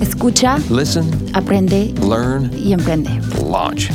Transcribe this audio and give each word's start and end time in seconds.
Escucha, 0.00 0.58
Listen, 0.70 1.10
aprende 1.34 1.92
learn, 2.08 2.50
y 2.56 2.72
emprende. 2.72 3.10
launch. 3.50 3.90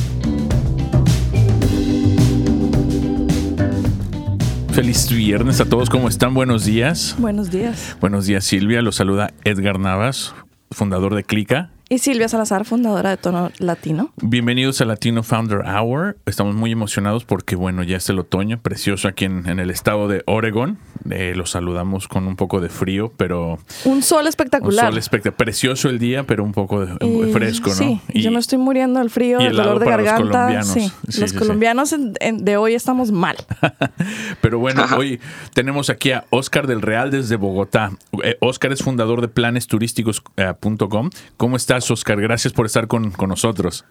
Feliz 4.74 5.10
viernes 5.10 5.62
a 5.62 5.66
todos, 5.66 5.90
¿cómo 5.90 6.08
están? 6.10 6.34
Buenos 6.34 6.66
días. 6.66 7.16
Buenos 7.20 7.52
días. 7.52 7.96
Buenos 8.02 8.26
días, 8.26 8.44
Silvia. 8.44 8.82
Los 8.82 8.96
saluda 8.96 9.32
Edgar 9.44 9.80
Navas, 9.80 10.34
fundador 10.72 11.14
de 11.16 11.24
Clica. 11.24 11.70
Y 11.94 12.00
Silvia 12.00 12.28
Salazar, 12.28 12.66
fundadora 12.66 13.12
de 13.12 13.18
Tono 13.18 13.52
Latino. 13.60 14.12
Bienvenidos 14.20 14.82
a 14.82 14.86
Latino 14.86 15.22
Founder 15.22 15.60
Hour. 15.60 16.18
Estamos 16.26 16.56
muy 16.56 16.72
emocionados 16.72 17.24
porque, 17.24 17.56
bueno, 17.56 17.84
ya 17.84 17.98
es 17.98 18.10
el 18.10 18.18
otoño, 18.18 18.60
precioso 18.60 19.08
aquí 19.08 19.26
en, 19.26 19.48
en 19.48 19.60
el 19.60 19.70
estado 19.70 20.08
de 20.08 20.24
Oregon. 20.26 20.80
Eh, 21.12 21.34
los 21.36 21.52
saludamos 21.52 22.08
con 22.08 22.26
un 22.26 22.36
poco 22.36 22.62
de 22.62 22.70
frío, 22.70 23.14
pero 23.16 23.60
Un 23.86 24.02
sol 24.02 24.22
un 24.24 24.28
espectacular. 24.28 24.88
sol 24.90 24.98
espectacular. 24.98 25.38
Precioso 25.38 25.88
el 25.90 26.00
día, 26.00 26.24
pero 26.24 26.44
un 26.44 26.52
poco 26.54 26.84
de- 26.84 26.96
Y- 27.06 27.32
fresco, 27.32 27.70
¿no? 27.70 27.76
Sí, 27.76 28.02
Y- 28.12 28.24
yo 28.24 28.32
me 28.32 28.40
estoy 28.40 28.58
muriendo 28.58 29.00
del 29.00 29.12
frío, 29.12 29.38
del 29.38 29.56
dolor 29.56 29.78
de 29.78 29.86
para 29.86 29.98
los 29.98 30.06
garganta. 30.08 30.32
colombianos. 30.32 30.68
Sí, 30.70 30.92
Sí, 31.10 31.22
los 31.22 31.30
sí, 31.30 31.38
colombianos 31.38 31.94
de 31.96 32.58
hoy 32.58 32.74
estamos 32.74 33.12
mal. 33.12 33.36
Pero 34.42 34.58
bueno, 34.58 34.84
hoy 34.98 35.20
tenemos 35.54 35.92
aquí 35.92 36.12
a 36.12 36.26
Oscar 36.32 36.66
del 36.66 36.82
Real 36.82 37.12
desde 37.12 37.36
Bogotá. 37.36 37.92
Eh, 38.24 38.36
Oscar 38.40 38.72
es 38.74 38.82
fundador 38.82 39.22
de 39.22 39.28
planesturísticos.com. 39.28 41.10
¿Cómo 41.38 41.56
estás, 41.56 41.83
Oscar? 41.92 42.20
Gracias 42.22 42.54
por 42.54 42.66
estar 42.66 42.88
con, 42.88 43.12
con 43.12 43.30
nosotros. 43.30 43.86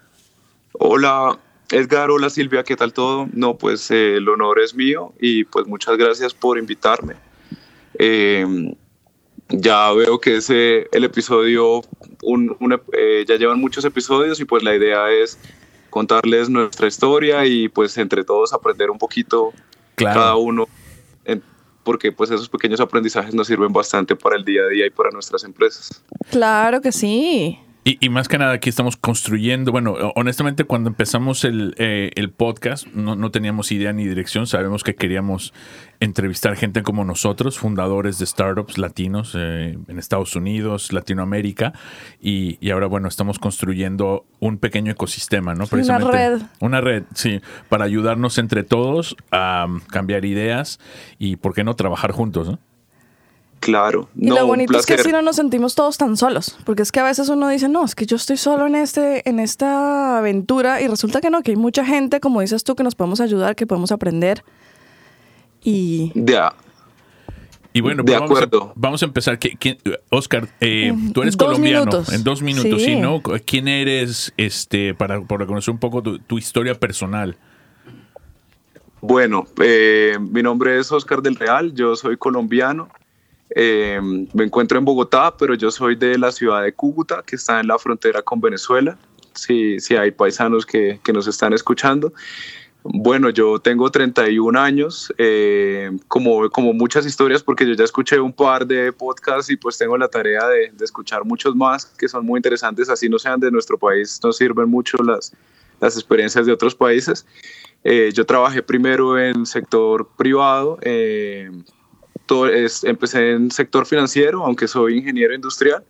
Hola 0.72 1.38
Edgar, 1.70 2.10
hola 2.10 2.28
Silvia, 2.30 2.64
¿qué 2.64 2.76
tal 2.76 2.92
todo? 2.92 3.28
No, 3.32 3.56
pues 3.56 3.90
eh, 3.90 4.16
el 4.16 4.28
honor 4.28 4.60
es 4.60 4.74
mío 4.74 5.12
y 5.20 5.44
pues 5.44 5.66
muchas 5.66 5.96
gracias 5.96 6.34
por 6.34 6.58
invitarme. 6.58 7.14
Eh, 7.98 8.74
ya 9.48 9.92
veo 9.92 10.18
que 10.20 10.36
es 10.36 10.48
eh, 10.50 10.88
el 10.92 11.04
episodio, 11.04 11.82
un- 12.22 12.56
un 12.60 12.80
eh, 12.92 13.24
ya 13.28 13.36
llevan 13.36 13.60
muchos 13.60 13.84
episodios 13.84 14.40
y 14.40 14.44
pues 14.44 14.62
la 14.62 14.74
idea 14.74 15.10
es 15.10 15.38
contarles 15.90 16.48
nuestra 16.48 16.86
historia 16.86 17.44
y 17.46 17.68
pues 17.68 17.96
entre 17.98 18.24
todos 18.24 18.52
aprender 18.52 18.90
un 18.90 18.98
poquito 18.98 19.52
Claro. 19.94 20.20
cada 20.20 20.36
uno, 20.36 20.66
en- 21.26 21.42
porque 21.84 22.12
pues 22.12 22.30
esos 22.30 22.48
pequeños 22.48 22.80
aprendizajes 22.80 23.34
nos 23.34 23.46
sirven 23.46 23.72
bastante 23.72 24.16
para 24.16 24.36
el 24.36 24.44
día 24.44 24.62
a 24.62 24.68
día 24.68 24.86
y 24.86 24.90
para 24.90 25.10
nuestras 25.10 25.44
empresas. 25.44 26.02
Claro 26.30 26.80
que 26.80 26.92
sí. 26.92 27.58
Y, 27.84 27.98
y 28.00 28.10
más 28.10 28.28
que 28.28 28.38
nada 28.38 28.52
aquí 28.52 28.68
estamos 28.68 28.96
construyendo, 28.96 29.72
bueno, 29.72 29.94
honestamente 30.14 30.62
cuando 30.62 30.88
empezamos 30.88 31.44
el, 31.44 31.74
eh, 31.78 32.12
el 32.14 32.30
podcast 32.30 32.86
no, 32.94 33.16
no 33.16 33.32
teníamos 33.32 33.72
idea 33.72 33.92
ni 33.92 34.06
dirección, 34.06 34.46
sabemos 34.46 34.84
que 34.84 34.94
queríamos 34.94 35.52
entrevistar 35.98 36.54
gente 36.54 36.84
como 36.84 37.04
nosotros, 37.04 37.58
fundadores 37.58 38.20
de 38.20 38.26
startups 38.26 38.78
latinos 38.78 39.32
eh, 39.36 39.76
en 39.88 39.98
Estados 39.98 40.36
Unidos, 40.36 40.92
Latinoamérica, 40.92 41.72
y, 42.20 42.56
y 42.60 42.70
ahora 42.70 42.86
bueno, 42.86 43.08
estamos 43.08 43.40
construyendo 43.40 44.26
un 44.38 44.58
pequeño 44.58 44.92
ecosistema, 44.92 45.54
¿no? 45.54 45.66
Sí, 45.66 45.74
una 45.74 45.98
red. 45.98 46.42
Una 46.60 46.80
red, 46.80 47.02
sí, 47.14 47.40
para 47.68 47.84
ayudarnos 47.84 48.38
entre 48.38 48.62
todos 48.62 49.16
a 49.32 49.66
cambiar 49.90 50.24
ideas 50.24 50.78
y, 51.18 51.34
¿por 51.34 51.52
qué 51.52 51.64
no, 51.64 51.74
trabajar 51.74 52.12
juntos, 52.12 52.48
¿no? 52.48 52.58
Claro. 53.62 54.08
Y 54.18 54.26
no, 54.26 54.34
lo 54.34 54.46
bonito 54.48 54.76
es 54.76 54.84
que 54.86 54.94
así 54.94 55.12
no 55.12 55.22
nos 55.22 55.36
sentimos 55.36 55.76
todos 55.76 55.96
tan 55.96 56.16
solos. 56.16 56.58
Porque 56.64 56.82
es 56.82 56.90
que 56.90 56.98
a 56.98 57.04
veces 57.04 57.28
uno 57.28 57.48
dice, 57.48 57.68
no, 57.68 57.84
es 57.84 57.94
que 57.94 58.06
yo 58.06 58.16
estoy 58.16 58.36
solo 58.36 58.66
en, 58.66 58.74
este, 58.74 59.28
en 59.28 59.38
esta 59.38 60.18
aventura. 60.18 60.80
Y 60.82 60.88
resulta 60.88 61.20
que 61.20 61.30
no, 61.30 61.42
que 61.42 61.52
hay 61.52 61.56
mucha 61.56 61.84
gente, 61.84 62.18
como 62.18 62.40
dices 62.40 62.64
tú, 62.64 62.74
que 62.74 62.82
nos 62.82 62.96
podemos 62.96 63.20
ayudar, 63.20 63.54
que 63.54 63.64
podemos 63.68 63.92
aprender. 63.92 64.42
Y 65.62 66.10
Ya, 66.16 66.52
Y 67.72 67.80
bueno, 67.82 68.02
De 68.02 68.06
pues 68.12 68.20
vamos 68.20 68.30
a- 68.30 68.44
acuerdo. 68.44 68.72
Vamos, 68.74 69.02
a, 69.02 69.06
empezar. 69.06 69.38
¿Qué- 69.38 69.56
quién- 69.56 69.78
Oscar, 70.10 70.48
eh, 70.60 70.92
tú 71.14 71.22
eres 71.22 71.36
dos 71.36 71.46
colombiano. 71.46 71.86
minutos. 71.86 72.12
En 72.12 72.24
dos 72.24 72.42
minutos, 72.42 72.82
Sí. 72.82 72.94
¿sí, 72.94 72.96
no? 72.96 73.22
¿Quién 73.46 73.68
eres 73.68 74.34
este, 74.36 74.92
para, 74.92 75.22
para 75.22 75.46
conocer 75.46 75.72
un 75.72 75.78
poco 75.78 76.02
tu, 76.02 76.18
tu 76.18 76.36
historia 76.36 76.74
personal? 76.74 77.36
Bueno, 79.00 79.46
eh, 79.62 80.16
mi 80.20 80.42
nombre 80.42 80.78
es 80.78 80.92
Oscar 80.92 81.22
del 81.22 81.36
Real, 81.36 81.72
yo 81.74 81.96
soy 81.96 82.16
colombiano, 82.16 82.88
eh, 83.54 84.00
me 84.32 84.44
encuentro 84.44 84.78
en 84.78 84.84
Bogotá, 84.84 85.36
pero 85.36 85.54
yo 85.54 85.70
soy 85.70 85.96
de 85.96 86.18
la 86.18 86.32
ciudad 86.32 86.62
de 86.62 86.72
Cúcuta, 86.72 87.22
que 87.24 87.36
está 87.36 87.60
en 87.60 87.66
la 87.66 87.78
frontera 87.78 88.22
con 88.22 88.40
Venezuela, 88.40 88.98
si, 89.34 89.80
si 89.80 89.96
hay 89.96 90.10
paisanos 90.10 90.66
que, 90.66 91.00
que 91.02 91.12
nos 91.12 91.26
están 91.26 91.52
escuchando. 91.52 92.12
Bueno, 92.84 93.30
yo 93.30 93.60
tengo 93.60 93.90
31 93.90 94.58
años, 94.58 95.12
eh, 95.16 95.90
como, 96.08 96.50
como 96.50 96.72
muchas 96.72 97.06
historias, 97.06 97.42
porque 97.42 97.64
yo 97.64 97.74
ya 97.74 97.84
escuché 97.84 98.18
un 98.18 98.32
par 98.32 98.66
de 98.66 98.92
podcasts 98.92 99.50
y 99.50 99.56
pues 99.56 99.78
tengo 99.78 99.96
la 99.96 100.08
tarea 100.08 100.48
de, 100.48 100.72
de 100.72 100.84
escuchar 100.84 101.24
muchos 101.24 101.54
más 101.54 101.86
que 101.86 102.08
son 102.08 102.26
muy 102.26 102.38
interesantes, 102.38 102.88
así 102.88 103.08
no 103.08 103.20
sean 103.20 103.38
de 103.38 103.52
nuestro 103.52 103.78
país, 103.78 104.18
nos 104.24 104.36
sirven 104.36 104.68
mucho 104.68 104.98
las, 104.98 105.32
las 105.82 105.96
experiencias 105.96 106.46
de 106.46 106.52
otros 106.52 106.74
países. 106.74 107.26
Eh, 107.84 108.10
yo 108.14 108.24
trabajé 108.24 108.62
primero 108.62 109.18
en 109.18 109.44
sector 109.44 110.08
privado, 110.16 110.78
eh, 110.82 111.50
todo 112.32 112.46
es- 112.46 112.82
empecé 112.84 113.32
en 113.32 113.50
sector 113.50 113.84
financiero, 113.84 114.44
aunque 114.44 114.66
soy 114.66 114.98
ingeniero 114.98 115.34
industrial, 115.34 115.84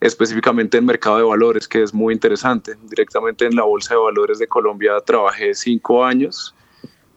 específicamente 0.00 0.78
en 0.78 0.84
mercado 0.84 1.18
de 1.18 1.22
valores, 1.22 1.68
que 1.68 1.82
es 1.82 1.94
muy 1.94 2.12
interesante. 2.12 2.74
Directamente 2.88 3.46
en 3.46 3.54
la 3.54 3.62
Bolsa 3.62 3.94
de 3.94 4.00
Valores 4.00 4.38
de 4.38 4.48
Colombia 4.48 4.92
trabajé 5.04 5.54
cinco 5.54 6.04
años 6.04 6.54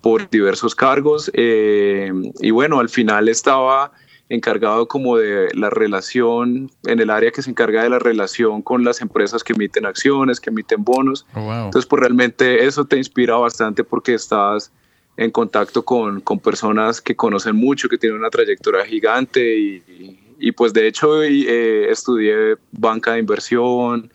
por 0.01 0.29
diversos 0.29 0.75
cargos 0.75 1.31
eh, 1.33 2.11
y 2.39 2.51
bueno, 2.51 2.79
al 2.79 2.89
final 2.89 3.27
estaba 3.27 3.91
encargado 4.29 4.87
como 4.87 5.17
de 5.17 5.47
la 5.55 5.71
relación, 5.71 6.69
en 6.85 6.99
el 6.99 7.09
área 7.09 7.31
que 7.31 7.41
se 7.41 7.49
encarga 7.49 7.81
de 7.81 7.89
la 7.89 7.97
relación 7.97 8.61
con 8.61 8.83
las 8.83 9.01
empresas 9.01 9.43
que 9.43 9.53
emiten 9.53 9.87
acciones, 9.87 10.39
que 10.39 10.51
emiten 10.51 10.83
bonos. 10.83 11.25
Oh, 11.33 11.41
wow. 11.41 11.65
Entonces, 11.65 11.87
pues 11.87 11.99
realmente 12.01 12.65
eso 12.65 12.85
te 12.85 12.97
inspira 12.97 13.35
bastante 13.37 13.83
porque 13.83 14.13
estás 14.13 14.71
en 15.19 15.31
contacto 15.31 15.83
con, 15.83 16.21
con 16.21 16.39
personas 16.39 17.01
que 17.01 17.13
conocen 17.13 17.53
mucho, 17.55 17.89
que 17.89 17.97
tienen 17.97 18.17
una 18.19 18.29
trayectoria 18.29 18.85
gigante 18.85 19.41
y, 19.57 19.83
y- 19.87 20.19
y, 20.41 20.51
pues 20.53 20.71
de 20.71 20.87
hecho 20.87 21.21
eh, 21.21 21.91
estudié 21.91 22.55
banca 22.71 23.11
de 23.11 23.19
inversión, 23.19 24.09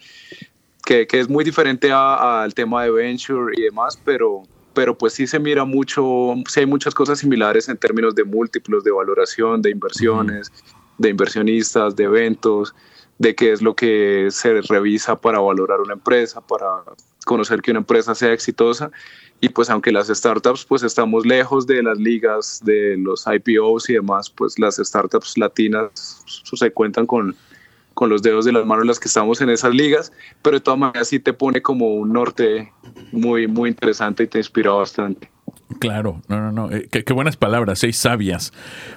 que, 0.83 1.07
que 1.07 1.21
es 1.21 1.29
muy 1.29 1.45
diferente 1.45 1.93
al 1.93 2.55
tema 2.55 2.83
de 2.85 2.91
venture 2.91 3.53
y 3.55 3.61
demás, 3.61 3.99
pero, 4.03 4.45
pero 4.73 4.97
pues 4.97 5.13
sí 5.13 5.27
se 5.27 5.39
mira 5.39 5.67
mucho, 5.67 6.35
sí 6.49 6.61
hay 6.61 6.67
muchas 6.67 6.95
cosas 6.95 7.19
similares 7.19 7.69
en 7.69 7.77
términos 7.77 8.15
de 8.15 8.25
múltiplos, 8.25 8.83
de 8.85 8.91
valoración, 8.91 9.61
de 9.61 9.71
inversiones, 9.71 10.51
de 10.97 11.11
inversionistas, 11.11 11.95
de 11.95 12.05
eventos, 12.05 12.75
de 13.19 13.35
qué 13.35 13.53
es 13.53 13.61
lo 13.61 13.75
que 13.77 14.29
se 14.31 14.63
revisa 14.63 15.21
para 15.21 15.41
valorar 15.41 15.81
una 15.81 15.93
empresa, 15.93 16.41
para 16.41 16.67
conocer 17.27 17.61
que 17.61 17.71
una 17.73 17.81
empresa 17.81 18.15
sea 18.15 18.33
exitosa. 18.33 18.91
Y 19.41 19.51
pues 19.51 19.69
aunque 19.69 19.93
las 19.93 20.09
startups 20.09 20.65
pues 20.65 20.83
estamos 20.83 21.27
lejos 21.27 21.67
de 21.67 21.83
las 21.83 21.99
ligas, 21.99 22.61
de 22.65 22.97
los 22.97 23.25
IPOs 23.27 23.91
y 23.91 23.95
demás, 23.95 24.31
pues 24.31 24.59
las 24.59 24.77
startups 24.77 25.37
latinas 25.37 26.25
se 26.25 26.71
cuentan 26.71 27.07
con, 27.07 27.37
con 27.95 28.11
los 28.11 28.23
dedos 28.23 28.45
de 28.45 28.53
las 28.53 28.67
manos 28.67 28.87
las 28.87 29.01
que 29.01 29.09
estamos 29.09 29.41
en 29.41 29.51
esas 29.51 29.75
ligas, 29.75 30.13
pero 30.43 30.57
de 30.57 30.61
todas 30.61 30.79
maneras 30.79 31.09
sí 31.09 31.21
te 31.21 31.33
pone 31.33 31.63
como 31.63 31.95
un 31.95 32.13
norte 32.13 32.73
muy, 33.13 33.47
muy 33.47 33.71
interesante 33.71 34.25
y 34.25 34.27
te 34.27 34.39
inspira 34.39 34.73
bastante. 34.73 35.31
Claro, 35.79 36.23
no, 36.29 36.41
no, 36.41 36.53
no. 36.53 36.73
eh, 36.75 36.89
qué, 36.89 37.13
buenas 37.13 37.37
palabras, 37.37 37.79
seis 37.79 37.97
sabias. 37.97 38.53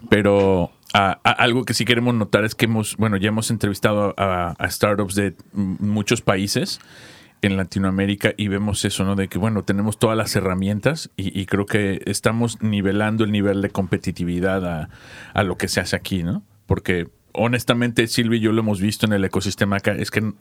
Pero 0.09 0.71
algo 0.93 1.63
que 1.65 1.73
sí 1.73 1.85
queremos 1.85 2.15
notar 2.15 2.43
es 2.45 2.55
que 2.55 2.65
hemos, 2.65 2.97
bueno, 2.97 3.17
ya 3.17 3.29
hemos 3.29 3.51
entrevistado 3.51 4.13
a, 4.17 4.55
startups 4.69 5.15
de 5.15 5.35
muchos 5.53 6.21
países 6.21 6.79
en 7.41 7.57
Latinoamérica 7.57 8.33
y 8.37 8.47
vemos 8.47 8.83
eso, 8.85 9.03
¿no? 9.03 9.15
De 9.15 9.27
que, 9.27 9.37
bueno, 9.37 9.63
tenemos 9.63 9.99
todas 9.99 10.17
las 10.17 10.35
herramientas 10.35 11.11
y, 11.15 11.39
y 11.39 11.45
creo 11.45 11.65
que 11.65 12.01
estamos 12.05 12.61
nivelando 12.61 13.23
el 13.23 13.31
nivel 13.31 13.61
de 13.61 13.69
competitividad 13.69 14.65
a, 14.65 14.89
a 15.33 15.43
lo 15.43 15.57
que 15.57 15.67
se 15.67 15.79
hace 15.79 15.95
aquí, 15.95 16.23
¿no? 16.23 16.43
Porque 16.65 17.07
honestamente, 17.37 18.07
Silvia 18.07 18.37
y 18.37 18.41
yo 18.41 18.51
lo 18.51 18.61
hemos 18.61 18.81
visto 18.81 19.05
en 19.05 19.13
el 19.13 19.23
ecosistema 19.23 19.77
acá, 19.77 19.93
es 19.93 20.11
que 20.11 20.33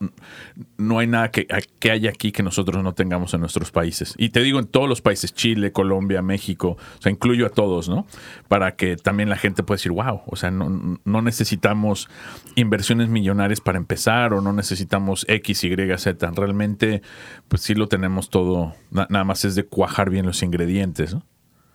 no 0.79 0.99
hay 0.99 1.07
nada 1.07 1.31
que, 1.31 1.47
que 1.79 1.91
haya 1.91 2.11
aquí 2.11 2.33
que 2.33 2.43
nosotros 2.43 2.83
no 2.83 2.95
tengamos 2.95 3.35
en 3.35 3.41
nuestros 3.41 3.71
países. 3.71 4.15
Y 4.19 4.31
te 4.31 4.41
digo 4.41 4.59
en 4.59 4.67
todos 4.67 4.89
los 4.89 5.01
países, 5.01 5.33
Chile, 5.35 5.73
Colombia, 5.73 6.23
México, 6.23 6.77
o 6.99 7.03
sea, 7.03 7.13
incluyo 7.13 7.47
a 7.47 7.51
todos, 7.51 7.89
¿no? 7.89 8.07
Para 8.49 8.77
que 8.77 8.97
también 8.97 9.29
la 9.29 9.37
gente 9.37 9.63
pueda 9.63 9.77
decir, 9.77 9.93
wow, 9.93 10.23
o 10.27 10.37
sea, 10.37 10.51
no, 10.51 10.99
no 11.05 11.23
necesitamos 11.23 12.09
inversiones 12.55 13.09
millonarias 13.09 13.61
para 13.61 13.79
empezar 13.79 14.33
o 14.35 14.41
no 14.41 14.53
necesitamos 14.53 15.25
X, 15.29 15.65
Y, 15.65 15.77
Z. 15.99 16.31
Realmente, 16.35 17.03
pues 17.49 17.63
sí 17.63 17.75
lo 17.75 17.89
tenemos 17.89 18.31
todo, 18.31 18.75
nada 18.91 19.25
más 19.25 19.45
es 19.45 19.55
de 19.55 19.65
cuajar 19.65 20.11
bien 20.11 20.27
los 20.27 20.43
ingredientes, 20.43 21.15
¿no? 21.15 21.23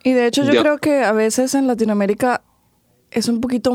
Y 0.04 0.12
de 0.14 0.26
hecho 0.26 0.44
yo 0.44 0.60
creo 0.60 0.78
que 0.78 1.04
a 1.04 1.12
veces 1.12 1.54
en 1.54 1.66
Latinoamérica 1.68 2.42
es 3.10 3.28
un 3.28 3.40
poquito, 3.40 3.72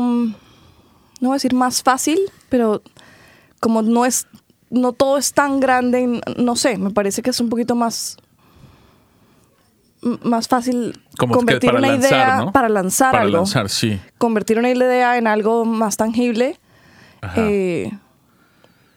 no 1.20 1.28
voy 1.28 1.34
a 1.34 1.36
decir 1.36 1.54
más 1.54 1.82
fácil, 1.82 2.18
pero 2.48 2.82
como 3.60 3.82
no 3.82 4.04
es, 4.04 4.26
no 4.70 4.92
todo 4.92 5.18
es 5.18 5.32
tan 5.32 5.60
grande, 5.60 6.20
no 6.36 6.56
sé, 6.56 6.78
me 6.78 6.90
parece 6.90 7.22
que 7.22 7.30
es 7.30 7.40
un 7.40 7.48
poquito 7.48 7.74
más 7.74 8.16
más 10.22 10.46
fácil 10.46 11.02
convertir 11.18 11.74
una 11.74 11.96
idea 11.96 12.50
para 12.52 12.68
lanzar 12.68 13.12
para 13.12 13.24
algo. 13.24 13.38
Lanzar, 13.38 13.68
sí. 13.68 14.00
Convertir 14.16 14.58
una 14.58 14.70
idea 14.70 15.18
en 15.18 15.26
algo 15.26 15.64
más 15.64 15.96
tangible. 15.96 16.58
Eh, 17.36 17.90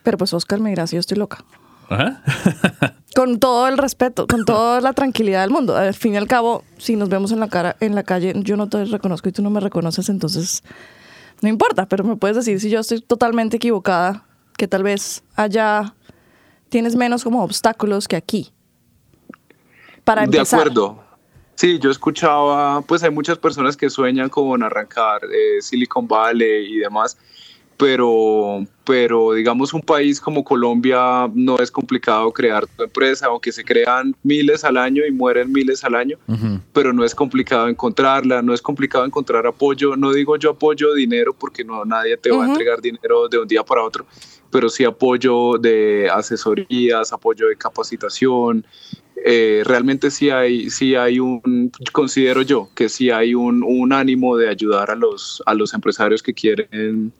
pero 0.04 0.16
pues 0.16 0.32
Oscar 0.32 0.60
me 0.60 0.70
dirá 0.70 0.86
si 0.86 0.96
yo 0.96 1.00
estoy 1.00 1.18
loca. 1.18 1.44
con 3.14 3.38
todo 3.38 3.68
el 3.68 3.78
respeto, 3.78 4.26
con 4.26 4.44
toda 4.44 4.80
la 4.80 4.92
tranquilidad 4.92 5.42
del 5.42 5.50
mundo. 5.50 5.76
Al 5.76 5.94
fin 5.94 6.14
y 6.14 6.16
al 6.16 6.26
cabo, 6.26 6.64
si 6.78 6.96
nos 6.96 7.08
vemos 7.08 7.32
en 7.32 7.40
la 7.40 7.48
cara, 7.48 7.76
en 7.80 7.94
la 7.94 8.02
calle, 8.02 8.32
yo 8.36 8.56
no 8.56 8.68
te 8.68 8.84
reconozco 8.84 9.28
y 9.28 9.32
tú 9.32 9.42
no 9.42 9.50
me 9.50 9.60
reconoces, 9.60 10.08
entonces 10.08 10.62
no 11.42 11.48
importa, 11.48 11.86
pero 11.86 12.04
me 12.04 12.16
puedes 12.16 12.36
decir 12.36 12.60
si 12.60 12.70
yo 12.70 12.80
estoy 12.80 13.00
totalmente 13.00 13.56
equivocada, 13.56 14.24
que 14.56 14.68
tal 14.68 14.82
vez 14.82 15.24
allá 15.34 15.94
tienes 16.68 16.96
menos 16.96 17.24
como 17.24 17.42
obstáculos 17.42 18.08
que 18.08 18.16
aquí. 18.16 18.52
Para 20.04 20.24
empezar. 20.24 20.60
De 20.60 20.70
acuerdo. 20.70 21.04
Sí, 21.54 21.78
yo 21.78 21.90
escuchaba, 21.90 22.80
pues 22.82 23.02
hay 23.02 23.10
muchas 23.10 23.38
personas 23.38 23.76
que 23.76 23.90
sueñan 23.90 24.28
con 24.30 24.62
arrancar 24.62 25.20
eh, 25.24 25.60
Silicon 25.60 26.08
Valley 26.08 26.74
y 26.74 26.78
demás 26.78 27.18
pero, 27.82 28.64
pero 28.84 29.32
digamos 29.32 29.74
un 29.74 29.80
país 29.80 30.20
como 30.20 30.44
Colombia 30.44 31.28
no 31.34 31.58
es 31.58 31.68
complicado 31.68 32.30
crear 32.30 32.64
tu 32.64 32.84
empresa, 32.84 33.26
aunque 33.26 33.50
se 33.50 33.64
crean 33.64 34.14
miles 34.22 34.62
al 34.62 34.76
año 34.76 35.04
y 35.04 35.10
mueren 35.10 35.50
miles 35.50 35.82
al 35.82 35.96
año, 35.96 36.16
pero 36.72 36.92
no 36.92 37.04
es 37.04 37.12
complicado 37.12 37.66
encontrarla, 37.66 38.40
no 38.40 38.54
es 38.54 38.62
complicado 38.62 39.04
encontrar 39.04 39.48
apoyo, 39.48 39.96
no 39.96 40.12
digo 40.12 40.36
yo 40.36 40.50
apoyo 40.50 40.94
dinero 40.94 41.34
porque 41.36 41.64
no 41.64 41.84
nadie 41.84 42.16
te 42.16 42.30
va 42.30 42.44
a 42.44 42.50
entregar 42.50 42.80
dinero 42.80 43.28
de 43.28 43.40
un 43.40 43.48
día 43.48 43.64
para 43.64 43.82
otro, 43.82 44.06
pero 44.52 44.68
sí 44.68 44.84
apoyo 44.84 45.58
de 45.58 46.08
asesorías, 46.08 47.12
apoyo 47.12 47.48
de 47.48 47.56
capacitación, 47.56 48.64
eh, 49.24 49.62
realmente 49.66 50.12
sí 50.12 50.30
hay, 50.30 50.70
sí 50.70 50.94
hay 50.94 51.18
un, 51.18 51.72
considero 51.90 52.42
yo 52.42 52.68
que 52.76 52.88
sí 52.88 53.10
hay 53.10 53.34
un, 53.34 53.64
un 53.64 53.92
ánimo 53.92 54.36
de 54.36 54.48
ayudar 54.48 54.92
a 54.92 54.94
los, 54.94 55.42
a 55.46 55.54
los 55.54 55.74
empresarios 55.74 56.22
que 56.22 56.32
quieren 56.32 57.12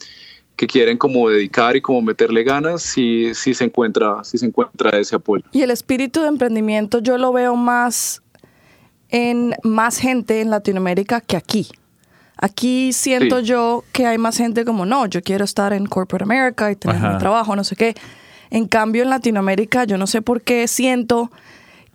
que 0.57 0.67
quieren 0.67 0.99
como 0.99 1.29
dedicar 1.29 1.77
y 1.77 1.81
como 1.81 2.03
meterle 2.03 2.45
ganas, 2.45 2.83
si, 2.83 3.35
si, 3.35 3.55
se 3.55 3.65
encuentra, 3.65 4.23
si 4.25 4.39
se 4.39 4.47
encuentra 4.47 4.99
ese 4.99 5.17
apoyo. 5.17 5.45
Y 5.53 5.63
el 5.63 5.71
espíritu 5.71 6.21
de 6.21 6.29
emprendimiento 6.29 7.01
yo 7.01 7.19
lo 7.19 7.33
veo 7.33 7.57
más 7.57 8.23
en 9.09 9.55
más 9.63 9.99
gente 9.99 10.41
en 10.41 10.51
Latinoamérica 10.51 11.21
que 11.21 11.37
aquí. 11.37 11.69
Aquí 12.39 12.93
siento 12.93 13.39
yo 13.41 13.85
que 13.93 14.07
hay 14.07 14.19
más 14.19 14.37
gente 14.37 14.65
como, 14.65 14.85
no, 14.85 15.07
yo 15.07 15.23
quiero 15.23 15.45
estar 15.45 15.73
en 15.73 15.87
Corporate 15.87 16.25
America 16.25 16.73
y 16.73 16.77
tener 16.77 17.01
mi 17.01 17.19
trabajo, 17.19 17.55
no 17.55 17.63
sé 17.63 17.77
qué. 17.77 17.95
En 18.51 18.67
cambio, 18.67 19.05
en 19.05 19.11
Latinoamérica, 19.11 19.85
yo 19.85 19.97
no 19.97 20.07
sé 20.07 20.23
por 20.23 20.43
qué 20.43 20.67
siento 20.67 21.31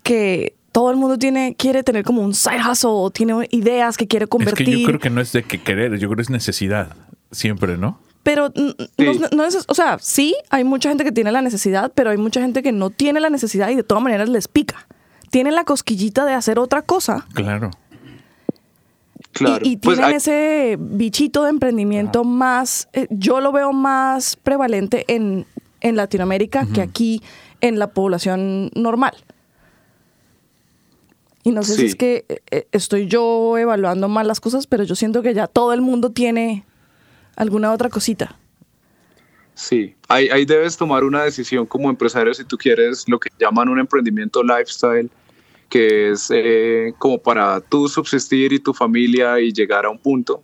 que 0.04 0.56
todo 0.71 0.89
el 0.92 0.95
mundo 0.95 1.18
tiene, 1.18 1.56
quiere 1.57 1.83
tener 1.83 2.04
como 2.04 2.21
un 2.21 2.33
side 2.33 2.62
hustle 2.69 2.92
o 2.94 3.09
tiene 3.09 3.48
ideas 3.51 3.98
que 3.98 4.07
quiere 4.07 4.27
convertir. 4.27 4.69
Es 4.69 4.75
que 4.75 4.81
yo 4.81 4.88
creo 4.88 5.00
que 5.00 5.09
no 5.09 5.21
es 5.21 5.33
de 5.33 5.44
que 5.44 5.62
querer, 5.62 5.98
yo 5.98 6.07
creo 6.07 6.15
que 6.15 6.21
es 6.21 6.30
necesidad, 6.30 6.95
siempre, 7.31 7.77
¿no? 7.77 8.00
Pero 8.23 8.51
no, 9.31 9.43
es, 9.45 9.65
o 9.67 9.73
sea, 9.73 9.97
sí, 9.99 10.35
hay 10.49 10.63
mucha 10.63 10.89
gente 10.89 11.03
que 11.03 11.11
tiene 11.11 11.31
la 11.31 11.41
necesidad, 11.41 11.91
pero 11.95 12.09
hay 12.09 12.17
mucha 12.17 12.41
gente 12.41 12.61
que 12.61 12.71
no 12.71 12.89
tiene 12.89 13.19
la 13.19 13.29
necesidad 13.29 13.69
y 13.69 13.75
de 13.75 13.83
todas 13.83 14.03
maneras 14.03 14.27
les 14.29 14.47
pica. 14.47 14.87
Tienen 15.29 15.55
la 15.55 15.63
cosquillita 15.63 16.25
de 16.25 16.33
hacer 16.33 16.59
otra 16.59 16.81
cosa. 16.81 17.25
Claro. 17.33 17.71
Claro. 19.31 19.65
Y, 19.65 19.77
pues 19.77 19.97
tienen 19.97 20.15
ese 20.15 20.77
bichito 20.79 21.43
de 21.43 21.51
emprendimiento 21.51 22.23
más, 22.23 22.89
eh, 22.93 23.07
yo 23.11 23.39
lo 23.39 23.51
veo 23.51 23.71
más 23.71 24.35
prevalente 24.35 25.05
en, 25.07 25.45
Latinoamérica 25.79 26.67
que 26.73 26.81
aquí 26.81 27.21
en 27.61 27.79
la 27.79 27.87
población 27.87 28.71
normal. 28.75 29.13
Y 31.43 31.51
no 31.51 31.63
sé 31.63 31.75
si 31.75 31.85
es 31.85 31.95
que 31.95 32.25
eh, 32.51 32.67
estoy 32.73 33.07
yo 33.07 33.57
evaluando 33.57 34.09
mal 34.09 34.27
las 34.27 34.41
cosas, 34.41 34.67
pero 34.67 34.83
yo 34.83 34.95
siento 34.95 35.21
que 35.21 35.33
ya 35.33 35.47
todo 35.47 35.71
el 35.71 35.79
mundo 35.79 36.11
tiene 36.11 36.65
alguna 37.37 37.71
otra 37.71 37.89
cosita. 37.89 38.35
Sí, 39.53 39.95
ahí, 40.07 40.45
debes 40.45 40.77
tomar 40.77 41.03
una 41.03 41.23
decisión 41.23 41.65
como 41.65 41.89
empresario 41.89 42.33
si 42.33 42.43
tú 42.43 42.57
quieres 42.57 43.05
lo 43.07 43.19
que 43.19 43.29
llaman 43.39 43.69
un 43.69 43.79
emprendimiento 43.79 44.43
lifestyle, 44.43 45.09
que 45.69 46.11
es 46.11 46.29
eh, 46.29 46.93
como 46.99 47.17
para 47.17 47.59
tú 47.61 47.87
subsistir 47.87 48.53
y 48.53 48.59
tu 48.59 48.73
familia 48.73 49.39
y 49.39 49.51
llegar 49.51 49.85
a 49.85 49.89
un 49.89 49.97
punto, 49.97 50.43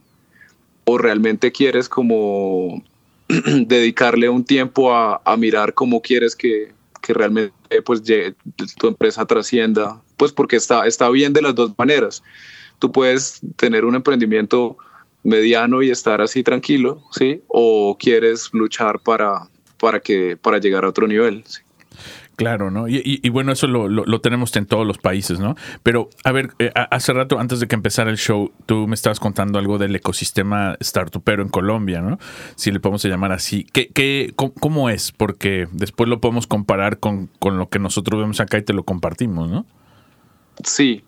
o 0.85 0.97
realmente 0.97 1.51
quieres 1.51 1.87
como 1.87 2.81
dedicarle 3.27 4.29
un 4.29 4.43
tiempo 4.43 4.91
a, 4.93 5.21
mirar 5.37 5.75
cómo 5.75 6.01
quieres 6.01 6.35
que, 6.35 6.73
realmente 7.07 7.53
pues, 7.83 8.01
tu 8.77 8.87
empresa 8.87 9.25
trascienda, 9.25 10.01
pues 10.17 10.31
porque 10.31 10.55
está, 10.55 10.87
está 10.87 11.09
bien 11.09 11.33
de 11.33 11.43
las 11.43 11.53
dos 11.53 11.73
maneras. 11.77 12.23
Tú 12.79 12.91
puedes 12.91 13.41
tener 13.57 13.85
un 13.85 13.93
emprendimiento 13.93 14.75
mediano 15.23 15.81
y 15.81 15.89
estar 15.89 16.21
así 16.21 16.43
tranquilo, 16.43 17.03
¿sí? 17.11 17.41
O 17.47 17.97
quieres 17.97 18.49
luchar 18.53 18.99
para, 18.99 19.49
para, 19.79 19.99
que, 19.99 20.37
para 20.37 20.57
llegar 20.57 20.85
a 20.85 20.89
otro 20.89 21.07
nivel, 21.07 21.43
Claro, 22.35 22.71
¿no? 22.71 22.87
Y, 22.87 23.29
bueno, 23.29 23.51
eso 23.51 23.67
lo, 23.67 24.21
tenemos 24.21 24.55
en 24.55 24.65
todos 24.65 24.87
los 24.87 24.97
países, 24.97 25.39
¿no? 25.39 25.55
Pero, 25.83 26.09
a 26.23 26.31
ver, 26.31 26.49
eh, 26.57 26.71
hace 26.73 27.13
rato, 27.13 27.39
antes 27.39 27.59
de 27.59 27.67
que 27.67 27.75
empezara 27.75 28.09
el 28.09 28.17
show, 28.17 28.51
tú 28.65 28.87
me 28.87 28.95
estabas 28.95 29.19
contando 29.19 29.59
algo 29.59 29.77
del 29.77 29.95
ecosistema 29.95 30.75
startupero 30.81 31.43
en 31.43 31.49
Colombia, 31.49 32.01
¿no? 32.01 32.17
Si 32.55 32.71
le 32.71 32.79
podemos 32.79 33.03
llamar 33.05 33.33
así. 33.33 33.67
¿Qué, 33.71 33.89
qué, 33.89 34.33
cómo, 34.35 34.89
es? 34.89 35.11
Porque 35.11 35.67
después 35.71 36.09
lo 36.09 36.19
podemos 36.19 36.47
comparar 36.47 36.97
con, 36.97 37.27
con 37.37 37.59
lo 37.59 37.69
que 37.69 37.77
nosotros 37.77 38.19
vemos 38.19 38.39
acá 38.39 38.57
y 38.57 38.63
te 38.63 38.73
lo 38.73 38.83
compartimos, 38.83 39.51
¿no? 39.51 39.67
Sí, 40.63 41.03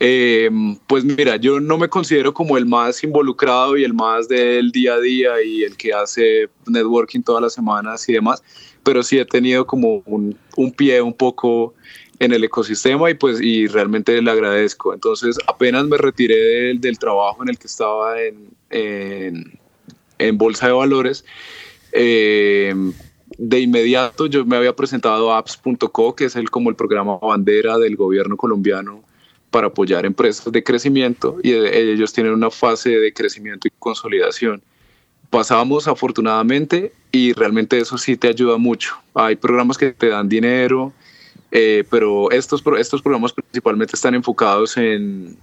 eh, 0.00 0.48
pues 0.86 1.04
mira, 1.04 1.36
yo 1.36 1.58
no 1.58 1.76
me 1.76 1.88
considero 1.88 2.32
como 2.32 2.56
el 2.56 2.66
más 2.66 3.02
involucrado 3.02 3.76
y 3.76 3.82
el 3.82 3.94
más 3.94 4.28
del 4.28 4.70
día 4.70 4.94
a 4.94 5.00
día 5.00 5.42
y 5.42 5.64
el 5.64 5.76
que 5.76 5.92
hace 5.92 6.48
networking 6.66 7.22
todas 7.22 7.42
las 7.42 7.54
semanas 7.54 8.08
y 8.08 8.12
demás, 8.12 8.42
pero 8.84 9.02
sí 9.02 9.18
he 9.18 9.24
tenido 9.24 9.66
como 9.66 10.02
un, 10.06 10.38
pie 10.76 11.02
un 11.02 11.12
poco 11.12 11.74
en 12.20 12.32
el 12.32 12.44
ecosistema 12.44 13.10
y 13.10 13.14
pues 13.14 13.40
y 13.40 13.66
realmente 13.66 14.22
le 14.22 14.30
agradezco. 14.30 14.94
Entonces 14.94 15.36
apenas 15.48 15.84
me 15.86 15.98
retiré 15.98 16.74
del, 16.74 16.98
trabajo 16.98 17.42
en 17.42 17.48
el 17.48 17.58
que 17.58 17.66
estaba 17.66 18.14
en, 18.20 19.58
Bolsa 20.34 20.68
de 20.68 20.72
Valores. 20.74 21.24
Eh, 21.90 22.72
de 23.36 23.60
inmediato 23.60 24.26
yo 24.26 24.44
me 24.44 24.56
había 24.56 24.76
presentado 24.76 25.32
a 25.32 25.38
apps.co, 25.38 26.14
que 26.14 26.26
es 26.26 26.36
el, 26.36 26.50
como 26.50 26.70
el 26.70 26.76
programa 26.76 27.18
bandera 27.18 27.78
del 27.78 27.96
gobierno 27.96 28.36
colombiano 28.36 29.07
para 29.50 29.68
apoyar 29.68 30.04
empresas 30.04 30.52
de 30.52 30.62
crecimiento 30.62 31.38
y 31.42 31.52
ellos 31.52 32.12
tienen 32.12 32.32
una 32.32 32.50
fase 32.50 32.90
de 32.90 33.12
crecimiento 33.12 33.68
y 33.68 33.72
consolidación. 33.78 34.62
Pasamos 35.30 35.88
afortunadamente 35.88 36.92
y 37.12 37.32
realmente 37.32 37.78
eso 37.78 37.98
sí 37.98 38.16
te 38.16 38.28
ayuda 38.28 38.56
mucho. 38.56 38.96
Hay 39.14 39.36
programas 39.36 39.76
que 39.76 39.92
te 39.92 40.08
dan 40.08 40.28
dinero, 40.28 40.92
eh, 41.50 41.84
pero 41.90 42.30
estos, 42.30 42.62
estos 42.78 43.02
programas 43.02 43.32
principalmente 43.32 43.96
están 43.96 44.14
enfocados 44.14 44.76
en, 44.76 45.36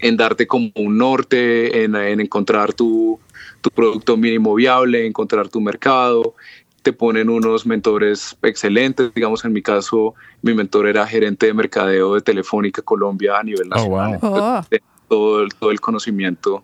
en 0.00 0.16
darte 0.16 0.46
como 0.46 0.70
un 0.76 0.98
norte, 0.98 1.84
en, 1.84 1.94
en 1.96 2.20
encontrar 2.20 2.72
tu, 2.72 3.18
tu 3.60 3.70
producto 3.70 4.16
mínimo 4.16 4.54
viable, 4.54 5.06
encontrar 5.06 5.48
tu 5.48 5.60
mercado, 5.60 6.34
te 6.84 6.92
ponen 6.92 7.30
unos 7.30 7.66
mentores 7.66 8.36
excelentes. 8.42 9.12
Digamos, 9.14 9.44
en 9.44 9.52
mi 9.54 9.62
caso, 9.62 10.14
mi 10.42 10.52
mentor 10.52 10.86
era 10.86 11.06
gerente 11.06 11.46
de 11.46 11.54
mercadeo 11.54 12.14
de 12.14 12.20
Telefónica 12.20 12.82
Colombia 12.82 13.38
a 13.38 13.42
nivel 13.42 13.68
oh, 13.72 13.74
nacional. 13.74 14.18
Oh. 14.22 14.62
todo, 15.08 15.48
todo, 15.58 15.70
el 15.70 15.80
conocimiento 15.80 16.62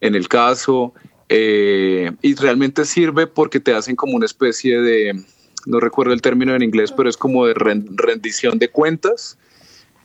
en 0.00 0.14
el 0.14 0.28
caso. 0.28 0.92
Eh, 1.30 2.12
y 2.20 2.34
realmente 2.34 2.84
sirve 2.84 3.26
porque 3.26 3.60
te 3.60 3.74
hacen 3.74 3.96
como 3.96 4.14
una 4.14 4.26
especie 4.26 4.78
de, 4.82 5.24
no 5.64 5.80
recuerdo 5.80 6.12
el 6.12 6.20
término 6.20 6.54
en 6.54 6.62
inglés, 6.62 6.92
pero 6.92 7.08
es 7.08 7.16
como 7.16 7.46
de 7.46 7.54
rendición 7.54 8.58
de 8.58 8.68
cuentas, 8.68 9.38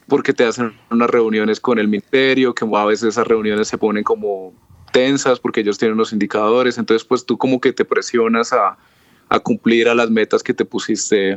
porque 0.08 0.32
te 0.32 0.46
hacen 0.46 0.74
unas 0.90 1.10
reuniones 1.10 1.60
con 1.60 1.78
el 1.78 1.90
ministerio, 1.90 2.56
que 2.56 2.66
a 2.74 2.86
veces 2.86 3.10
esas 3.10 3.28
reuniones 3.28 3.68
se 3.68 3.78
ponen 3.78 4.06
como 4.06 4.54
intensas 4.86 5.42
porque 5.42 5.60
ellos 5.60 5.78
tienen 5.78 5.98
los 5.98 6.14
indicadores, 6.14 6.78
entonces 6.78 7.06
pues 7.06 7.26
tú 7.26 7.38
como 7.38 7.60
que 7.60 7.74
te 7.74 7.84
presionas 7.84 8.54
a, 8.54 8.78
a 9.30 9.40
cumplir 9.40 9.90
a 9.90 9.96
las 9.96 10.10
metas 10.10 10.44
que 10.44 10.54
te 10.54 10.66
pusiste 10.66 11.36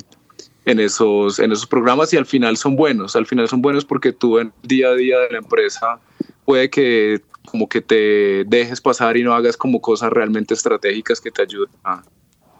en 0.64 0.80
esos, 0.80 1.38
en 1.38 1.52
esos 1.52 1.66
programas 1.66 2.12
y 2.12 2.16
al 2.16 2.26
final 2.26 2.56
son 2.56 2.76
buenos, 2.76 3.16
al 3.16 3.26
final 3.26 3.48
son 3.48 3.62
buenos 3.62 3.84
porque 3.84 4.12
tú 4.12 4.38
en 4.38 4.52
el 4.62 4.68
día 4.68 4.88
a 4.88 4.94
día 4.94 5.18
de 5.18 5.30
la 5.30 5.38
empresa 5.38 5.98
puede 6.44 6.70
que 6.70 7.20
como 7.46 7.68
que 7.68 7.80
te 7.80 8.44
dejes 8.46 8.80
pasar 8.80 9.16
y 9.16 9.24
no 9.24 9.34
hagas 9.34 9.56
como 9.56 9.80
cosas 9.80 10.10
realmente 10.10 10.54
estratégicas 10.54 11.20
que 11.20 11.30
te 11.30 11.42
ayuden 11.42 11.70
a, 11.82 12.02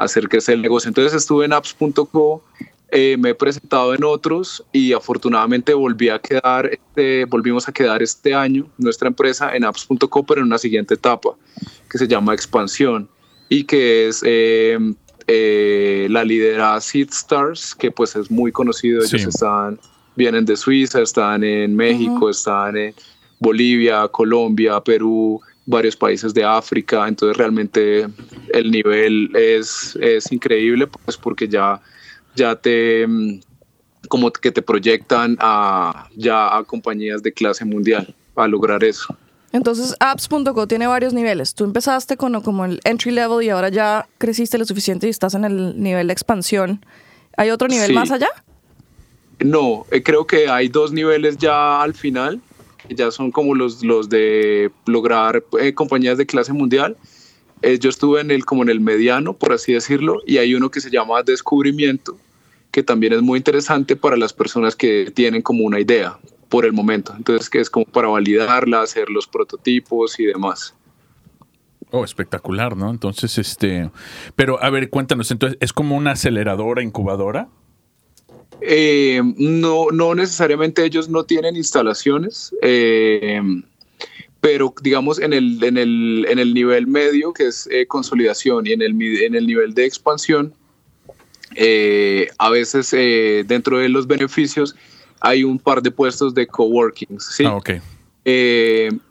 hacer 0.00 0.28
crecer 0.30 0.54
el 0.54 0.62
negocio. 0.62 0.88
Entonces 0.88 1.12
estuve 1.12 1.44
en 1.44 1.52
apps.co, 1.52 2.42
eh, 2.90 3.16
me 3.18 3.30
he 3.30 3.34
presentado 3.34 3.94
en 3.94 4.02
otros 4.02 4.64
y 4.72 4.94
afortunadamente 4.94 5.74
volví 5.74 6.08
a 6.08 6.18
quedar, 6.18 6.66
este, 6.66 7.26
volvimos 7.26 7.68
a 7.68 7.72
quedar 7.72 8.02
este 8.02 8.34
año 8.34 8.66
nuestra 8.78 9.08
empresa 9.08 9.54
en 9.54 9.62
apps.co, 9.62 10.24
pero 10.24 10.40
en 10.40 10.46
una 10.46 10.56
siguiente 10.56 10.94
etapa 10.94 11.36
que 11.90 11.98
se 11.98 12.08
llama 12.08 12.32
expansión 12.32 13.10
y 13.50 13.64
que 13.64 14.08
es 14.08 14.22
eh, 14.24 14.78
eh, 15.32 16.08
la 16.10 16.24
lidera 16.24 16.80
Seed 16.80 17.10
Stars, 17.10 17.72
que 17.76 17.92
pues 17.92 18.16
es 18.16 18.32
muy 18.32 18.50
conocido, 18.50 19.04
ellos 19.04 19.26
están, 19.26 19.78
vienen 20.16 20.44
de 20.44 20.56
Suiza, 20.56 21.00
están 21.02 21.44
en 21.44 21.76
México, 21.76 22.28
están 22.28 22.76
en 22.76 22.94
Bolivia, 23.38 24.08
Colombia, 24.08 24.80
Perú, 24.80 25.40
varios 25.66 25.94
países 25.94 26.34
de 26.34 26.42
África, 26.42 27.06
entonces 27.06 27.36
realmente 27.36 28.08
el 28.52 28.72
nivel 28.72 29.30
es, 29.36 29.96
es 30.00 30.32
increíble, 30.32 30.88
pues 30.88 31.16
porque 31.16 31.46
ya, 31.46 31.80
ya 32.34 32.56
te 32.56 33.06
mm, 33.06 33.40
como 34.08 34.32
que 34.32 34.50
te 34.50 34.62
proyectan 34.62 35.36
a 35.38 36.08
ya 36.16 36.56
a 36.56 36.64
compañías 36.64 37.22
de 37.22 37.32
clase 37.32 37.64
mundial 37.64 38.12
a 38.34 38.48
lograr 38.48 38.82
eso. 38.82 39.16
Entonces, 39.52 39.96
apps.co 39.98 40.66
tiene 40.66 40.86
varios 40.86 41.12
niveles. 41.12 41.54
Tú 41.54 41.64
empezaste 41.64 42.16
con 42.16 42.40
como 42.40 42.64
el 42.64 42.80
entry 42.84 43.10
level 43.10 43.44
y 43.44 43.50
ahora 43.50 43.68
ya 43.68 44.08
creciste 44.18 44.58
lo 44.58 44.64
suficiente 44.64 45.06
y 45.06 45.10
estás 45.10 45.34
en 45.34 45.44
el 45.44 45.80
nivel 45.82 46.06
de 46.06 46.12
expansión. 46.12 46.84
¿Hay 47.36 47.50
otro 47.50 47.66
nivel 47.66 47.92
más 47.92 48.10
allá? 48.10 48.28
No, 49.40 49.86
eh, 49.90 50.02
creo 50.02 50.26
que 50.26 50.48
hay 50.48 50.68
dos 50.68 50.92
niveles 50.92 51.38
ya 51.38 51.82
al 51.82 51.94
final 51.94 52.40
ya 52.94 53.10
son 53.10 53.30
como 53.30 53.54
los, 53.54 53.82
los 53.82 54.08
de 54.08 54.70
lograr 54.86 55.44
eh, 55.60 55.74
compañías 55.74 56.18
de 56.18 56.26
clase 56.26 56.52
mundial. 56.52 56.96
Eh, 57.62 57.78
yo 57.78 57.90
estuve 57.90 58.20
en 58.20 58.30
el, 58.30 58.44
como 58.44 58.62
en 58.62 58.70
el 58.70 58.80
mediano, 58.80 59.34
por 59.34 59.52
así 59.52 59.72
decirlo, 59.72 60.20
y 60.26 60.38
hay 60.38 60.54
uno 60.54 60.70
que 60.70 60.80
se 60.80 60.90
llama 60.90 61.22
descubrimiento, 61.22 62.16
que 62.70 62.82
también 62.82 63.12
es 63.12 63.22
muy 63.22 63.38
interesante 63.38 63.96
para 63.96 64.16
las 64.16 64.32
personas 64.32 64.76
que 64.76 65.10
tienen 65.14 65.42
como 65.42 65.64
una 65.64 65.80
idea 65.80 66.18
por 66.50 66.66
el 66.66 66.74
momento. 66.74 67.14
Entonces, 67.16 67.48
que 67.48 67.60
es 67.60 67.70
como 67.70 67.86
para 67.86 68.08
validarla, 68.08 68.82
hacer 68.82 69.08
los 69.08 69.26
prototipos 69.26 70.20
y 70.20 70.26
demás. 70.26 70.74
Oh, 71.92 72.04
espectacular, 72.04 72.76
¿no? 72.76 72.90
Entonces, 72.90 73.38
este, 73.38 73.90
pero 74.36 74.62
a 74.62 74.68
ver, 74.68 74.90
cuéntanos, 74.90 75.30
entonces, 75.30 75.56
¿es 75.60 75.72
como 75.72 75.96
una 75.96 76.12
aceleradora, 76.12 76.82
incubadora? 76.82 77.48
Eh, 78.60 79.22
no, 79.38 79.86
no 79.90 80.14
necesariamente 80.14 80.84
ellos 80.84 81.08
no 81.08 81.24
tienen 81.24 81.56
instalaciones, 81.56 82.54
eh, 82.62 83.40
pero 84.40 84.74
digamos 84.82 85.18
en 85.18 85.32
el, 85.32 85.62
en, 85.64 85.78
el, 85.78 86.26
en 86.28 86.38
el 86.38 86.52
nivel 86.52 86.86
medio, 86.86 87.32
que 87.32 87.46
es 87.46 87.68
eh, 87.70 87.86
consolidación, 87.86 88.66
y 88.66 88.72
en 88.72 88.82
el, 88.82 89.00
en 89.00 89.34
el 89.34 89.46
nivel 89.46 89.72
de 89.74 89.86
expansión, 89.86 90.52
a 92.38 92.50
veces 92.50 92.92
dentro 93.48 93.78
de 93.78 93.88
los 93.88 94.06
beneficios 94.06 94.76
hay 95.20 95.44
un 95.44 95.58
par 95.58 95.82
de 95.82 95.90
puestos 95.90 96.34
de 96.34 96.46
coworking. 96.46 97.20
¿sí? 97.20 97.44
Ah, 97.44 97.56
okay. 97.56 97.80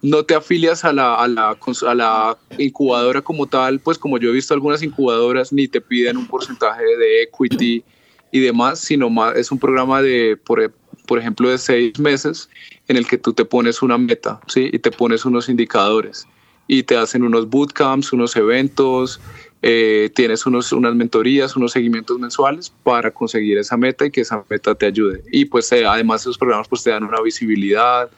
no 0.01 0.24
te 0.24 0.36
afilias 0.36 0.84
a 0.84 0.94
la, 0.94 1.16
a, 1.16 1.28
la, 1.28 1.58
a 1.88 1.96
la 1.96 2.38
incubadora 2.58 3.22
como 3.22 3.48
tal, 3.48 3.80
pues 3.80 3.98
como 3.98 4.18
yo 4.18 4.30
he 4.30 4.34
visto 4.34 4.54
algunas 4.54 4.82
incubadoras, 4.84 5.54
ni 5.54 5.68
te 5.68 5.82
piden 5.82 6.18
un 6.18 6.28
porcentaje 6.28 6.84
de 6.84 7.24
equity 7.24 7.84
y 8.32 8.39
demás, 8.39 8.80
sino 8.80 9.10
más 9.10 9.36
es 9.36 9.51
un 9.51 9.60
programa 9.60 10.01
de, 10.01 10.38
por, 10.38 10.72
por 11.08 11.20
ejemplo, 11.20 11.50
de 11.50 11.58
seis 11.58 12.00
meses 12.00 12.50
en 12.88 12.98
el 12.98 13.08
que 13.08 13.18
tú 13.18 13.34
te 13.34 13.46
pones 13.46 13.82
una 13.82 13.98
meta, 13.98 14.39
¿sí? 14.48 14.70
Y 14.72 14.80
te 14.80 14.92
pones 14.92 15.25
unos 15.25 15.50
indicadores 15.50 16.28
y 16.68 16.84
te 16.84 16.96
hacen 16.96 17.24
unos 17.24 17.50
bootcamps, 17.50 18.13
unos 18.13 18.36
eventos, 18.36 19.20
eh, 19.62 20.10
tienes 20.16 20.46
unos, 20.46 20.72
unas 20.72 20.96
mentorías, 20.96 21.56
unos 21.56 21.74
seguimientos 21.74 22.18
mensuales 22.18 22.74
para 22.84 23.12
conseguir 23.12 23.58
esa 23.58 23.75
meta 23.75 24.06
y 24.06 24.12
que 24.12 24.22
esa 24.22 24.44
meta 24.50 24.74
te 24.75 24.86
ayude. 24.86 25.22
Y 25.32 25.46
pues 25.46 25.72
eh, 25.72 25.86
además 25.86 26.22
esos 26.22 26.38
programas 26.38 26.68
pues 26.68 26.84
te 26.84 26.92
dan 26.92 27.04
una 27.04 27.22
visibilidad, 27.22 28.10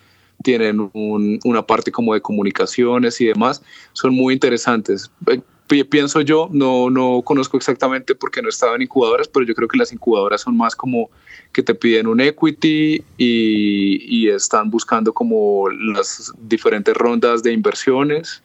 tienen 0.43 0.89
un, 0.93 1.39
una 1.43 1.65
parte 1.65 1.91
como 1.91 2.13
de 2.13 2.21
comunicaciones 2.21 3.19
y 3.21 3.25
demás, 3.25 3.63
son 3.93 4.13
muy 4.13 4.33
interesantes. 4.33 5.10
Eh, 5.27 5.41
pienso 5.86 6.21
yo, 6.21 6.50
no, 6.51 6.89
no 6.89 7.21
conozco 7.24 7.57
exactamente 7.57 8.13
porque 8.13 8.41
no 8.41 8.50
he 8.50 8.51
estado 8.51 8.75
en 8.75 8.81
incubadoras, 8.81 9.27
pero 9.27 9.45
yo 9.45 9.55
creo 9.55 9.67
que 9.67 9.77
las 9.77 9.93
incubadoras 9.93 10.41
son 10.41 10.57
más 10.57 10.75
como 10.75 11.10
que 11.53 11.63
te 11.63 11.74
piden 11.74 12.07
un 12.07 12.19
equity 12.19 13.03
y, 13.17 14.25
y 14.25 14.29
están 14.29 14.69
buscando 14.69 15.13
como 15.13 15.69
las 15.69 16.33
diferentes 16.41 16.95
rondas 16.95 17.41
de 17.41 17.53
inversiones, 17.53 18.43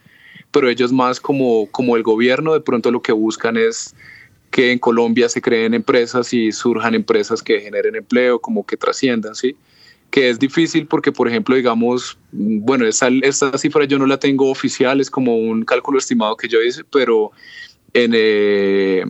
pero 0.51 0.69
ellos 0.69 0.91
más 0.91 1.19
como, 1.19 1.69
como 1.71 1.95
el 1.95 2.03
gobierno, 2.03 2.53
de 2.53 2.61
pronto 2.61 2.91
lo 2.91 3.01
que 3.01 3.11
buscan 3.11 3.57
es 3.57 3.95
que 4.51 4.71
en 4.71 4.79
Colombia 4.79 5.29
se 5.29 5.41
creen 5.41 5.73
empresas 5.73 6.33
y 6.33 6.51
surjan 6.51 6.95
empresas 6.95 7.43
que 7.43 7.59
generen 7.59 7.95
empleo, 7.95 8.39
como 8.39 8.65
que 8.65 8.77
trasciendan, 8.77 9.35
¿sí? 9.35 9.55
que 10.09 10.29
es 10.29 10.39
difícil 10.39 10.87
porque, 10.87 11.11
por 11.11 11.27
ejemplo, 11.27 11.55
digamos, 11.55 12.17
bueno, 12.31 12.85
esta, 12.85 13.09
esta 13.21 13.57
cifra 13.57 13.85
yo 13.85 13.99
no 13.99 14.05
la 14.05 14.17
tengo 14.17 14.49
oficial, 14.49 15.01
es 15.01 15.09
como 15.09 15.37
un 15.37 15.65
cálculo 15.65 15.99
estimado 15.99 16.37
que 16.37 16.47
yo 16.47 16.61
hice, 16.61 16.83
pero 16.83 17.31
en, 17.93 18.11
eh, 18.15 19.05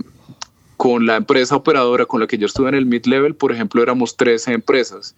con 0.75 1.05
la 1.05 1.17
empresa 1.17 1.55
operadora 1.55 2.05
con 2.05 2.19
la 2.19 2.27
que 2.27 2.37
yo 2.37 2.47
estuve 2.47 2.69
en 2.69 2.75
el 2.75 2.85
mid-level, 2.85 3.35
por 3.35 3.51
ejemplo, 3.51 3.81
éramos 3.81 4.17
13 4.17 4.53
empresas. 4.53 5.15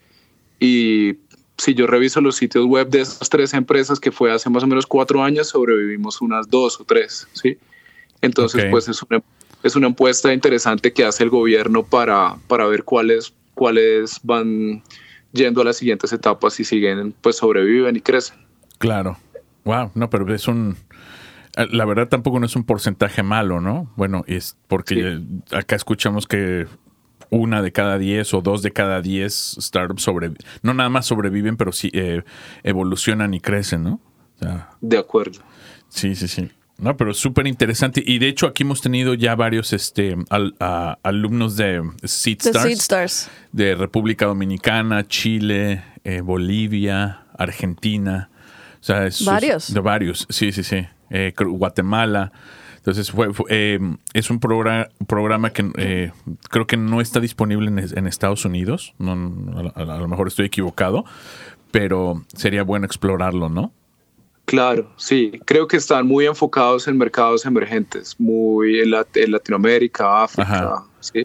Y 0.59 1.13
si 1.59 1.73
yo 1.73 1.87
reviso 1.87 2.21
los 2.21 2.37
sitios 2.37 2.65
web 2.65 2.89
de 2.89 3.01
esas 3.01 3.29
13 3.29 3.57
empresas, 3.57 3.99
que 3.99 4.11
fue 4.11 4.31
hace 4.31 4.49
más 4.49 4.63
o 4.63 4.67
menos 4.67 4.87
cuatro 4.87 5.21
años, 5.21 5.49
sobrevivimos 5.49 6.21
unas 6.21 6.49
dos 6.49 6.79
o 6.79 6.85
tres, 6.85 7.27
¿sí? 7.33 7.57
Entonces, 8.21 8.65
pues 8.71 8.87
es 8.87 9.03
una, 9.03 9.21
es 9.63 9.75
una 9.75 9.87
encuesta 9.87 10.33
interesante 10.33 10.93
que 10.93 11.05
hace 11.05 11.23
el 11.23 11.29
gobierno 11.29 11.83
para, 11.83 12.37
para 12.47 12.65
ver 12.67 12.83
cuáles, 12.83 13.33
cuáles 13.55 14.19
van 14.23 14.83
yendo 15.33 15.61
a 15.61 15.65
las 15.65 15.77
siguientes 15.77 16.13
etapas 16.13 16.59
y 16.59 16.63
siguen, 16.63 17.13
pues 17.21 17.37
sobreviven 17.37 17.95
y 17.95 18.01
crecen. 18.01 18.37
Claro. 18.77 19.17
Wow, 19.65 19.91
no, 19.95 20.09
pero 20.09 20.33
es 20.33 20.47
un... 20.47 20.77
La 21.71 21.83
verdad 21.83 22.07
tampoco 22.07 22.39
no 22.39 22.45
es 22.45 22.55
un 22.55 22.63
porcentaje 22.63 23.21
malo, 23.21 23.59
¿no? 23.59 23.91
Bueno, 23.97 24.23
es 24.27 24.55
porque 24.67 25.19
acá 25.51 25.75
escuchamos 25.75 26.25
que 26.25 26.67
una 27.29 27.61
de 27.61 27.71
cada 27.71 27.97
diez 27.97 28.33
o 28.33 28.41
dos 28.41 28.61
de 28.61 28.71
cada 28.71 29.01
diez 29.01 29.55
startups 29.59 30.03
sobreviven. 30.03 30.43
No 30.61 30.73
nada 30.73 30.89
más 30.89 31.05
sobreviven, 31.05 31.57
pero 31.57 31.71
sí 31.71 31.89
eh, 31.93 32.23
evolucionan 32.63 33.33
y 33.33 33.39
crecen, 33.39 33.83
¿no? 33.83 34.01
de 34.79 34.97
acuerdo. 34.97 35.41
Sí, 35.89 36.15
sí, 36.15 36.29
sí. 36.29 36.49
No, 36.77 36.95
pero 36.95 37.13
súper 37.13 37.45
interesante. 37.45 38.01
Y 38.05 38.19
de 38.19 38.29
hecho, 38.29 38.47
aquí 38.47 38.63
hemos 38.63 38.81
tenido 38.81 39.13
ya 39.13 39.35
varios 39.35 39.73
este, 39.73 40.15
alumnos 41.03 41.57
de 41.57 41.83
Seed 42.03 42.39
Stars, 42.45 43.29
de 43.51 43.75
República 43.75 44.25
Dominicana, 44.27 45.05
Chile, 45.05 45.83
eh, 46.05 46.21
Bolivia, 46.21 47.25
Argentina. 47.37 48.29
O 48.79 48.83
sea, 48.83 49.09
varios. 49.25 49.73
De 49.73 49.81
varios, 49.81 50.25
sí, 50.29 50.53
sí, 50.53 50.63
sí. 50.63 50.87
Eh, 51.09 51.33
Guatemala. 51.37 52.31
Entonces, 52.79 53.11
fue, 53.11 53.29
eh, 53.49 53.79
es 54.13 54.29
un 54.29 54.39
programa 54.39 55.49
que 55.51 56.11
creo 56.49 56.67
que 56.67 56.77
no 56.77 57.01
está 57.01 57.19
disponible 57.19 57.67
en, 57.67 58.07
Estados 58.07 58.45
Unidos. 58.45 58.93
No, 58.97 59.13
a 59.75 59.97
lo 59.97 60.07
mejor 60.07 60.27
estoy 60.27 60.47
equivocado, 60.47 61.05
pero 61.71 62.23
sería 62.35 62.63
bueno 62.63 62.85
explorarlo, 62.85 63.49
¿no? 63.49 63.71
Claro, 64.45 64.91
sí, 64.97 65.39
creo 65.45 65.67
que 65.67 65.77
están 65.77 66.07
muy 66.07 66.25
enfocados 66.25 66.87
en 66.87 66.97
mercados 66.97 67.45
emergentes, 67.45 68.15
muy 68.17 68.79
en, 68.79 68.89
Latinoamérica, 68.89 70.23
África, 70.23 70.85
sí. 70.99 71.23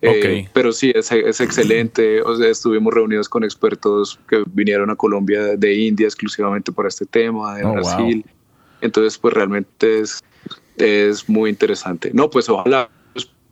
Eh, 0.00 0.48
pero 0.52 0.72
sí, 0.72 0.92
es, 0.94 1.10
excelente. 1.12 2.22
O 2.22 2.36
sea, 2.36 2.48
estuvimos 2.48 2.94
reunidos 2.94 3.28
con 3.28 3.44
expertos 3.44 4.18
que 4.28 4.42
vinieron 4.46 4.90
a 4.90 4.96
Colombia 4.96 5.56
de 5.56 5.74
India 5.74 6.06
exclusivamente 6.06 6.72
para 6.72 6.88
este 6.88 7.06
tema, 7.06 7.56
de 7.56 7.64
oh, 7.64 7.72
Brasil. 7.72 8.24
Entonces, 8.80 9.18
pues 9.18 9.34
realmente 9.34 10.00
es, 10.00 10.22
es 10.76 11.28
muy 11.28 11.50
interesante. 11.50 12.10
No, 12.12 12.30
pues 12.30 12.48
ojalá 12.48 12.88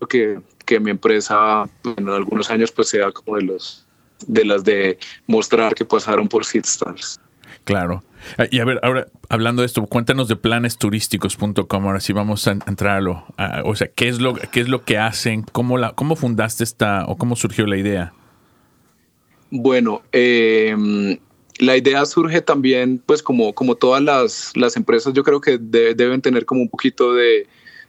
que, 0.09 0.41
que 0.65 0.81
mi 0.81 0.91
empresa 0.91 1.69
en 1.97 2.09
algunos 2.09 2.51
años 2.51 2.71
pues 2.71 2.89
sea 2.89 3.11
como 3.11 3.37
de 3.37 3.43
los 3.45 3.87
de 4.27 4.45
las 4.45 4.65
de 4.65 4.99
mostrar 5.27 5.75
que 5.75 5.85
pasaron 5.85 6.29
por 6.29 6.45
Seedstars. 6.45 7.21
Claro. 7.65 8.03
Ah, 8.39 8.47
y 8.51 8.61
a 8.61 8.65
ver, 8.65 8.81
ahora 8.83 9.07
hablando 9.29 9.63
de 9.63 9.67
esto, 9.67 9.85
cuéntanos 9.87 10.29
de 10.29 10.37
planesturísticos.com. 10.37 11.87
Ahora 11.87 12.01
sí 12.01 12.13
vamos 12.13 12.47
a 12.47 12.53
entrar 12.53 12.97
a 12.97 13.01
lo. 13.01 13.25
o 13.65 13.75
sea, 13.75 13.89
¿qué 13.89 14.09
es 14.09 14.21
lo, 14.21 14.35
qué 14.35 14.61
es 14.61 14.69
lo 14.69 14.85
que 14.85 14.99
hacen? 14.99 15.43
¿Cómo, 15.43 15.79
la, 15.79 15.93
¿Cómo 15.93 16.17
fundaste 16.17 16.65
esta 16.65 17.05
o 17.07 17.17
cómo 17.17 17.37
surgió 17.37 17.67
la 17.67 17.77
idea? 17.77 18.13
Bueno, 19.51 20.03
em, 20.13 21.19
la 21.59 21.77
idea 21.77 22.05
surge 22.05 22.41
también, 22.41 23.01
pues 23.05 23.23
como, 23.23 23.55
como 23.55 23.77
todas 23.77 24.03
las, 24.03 24.57
las 24.57 24.77
empresas, 24.77 25.13
yo 25.13 25.23
creo 25.23 25.41
que 25.41 25.59
deben 25.59 26.21
tener 26.21 26.45
como 26.45 26.63
un 26.63 26.69
poquito 26.69 27.15
de, 27.15 27.47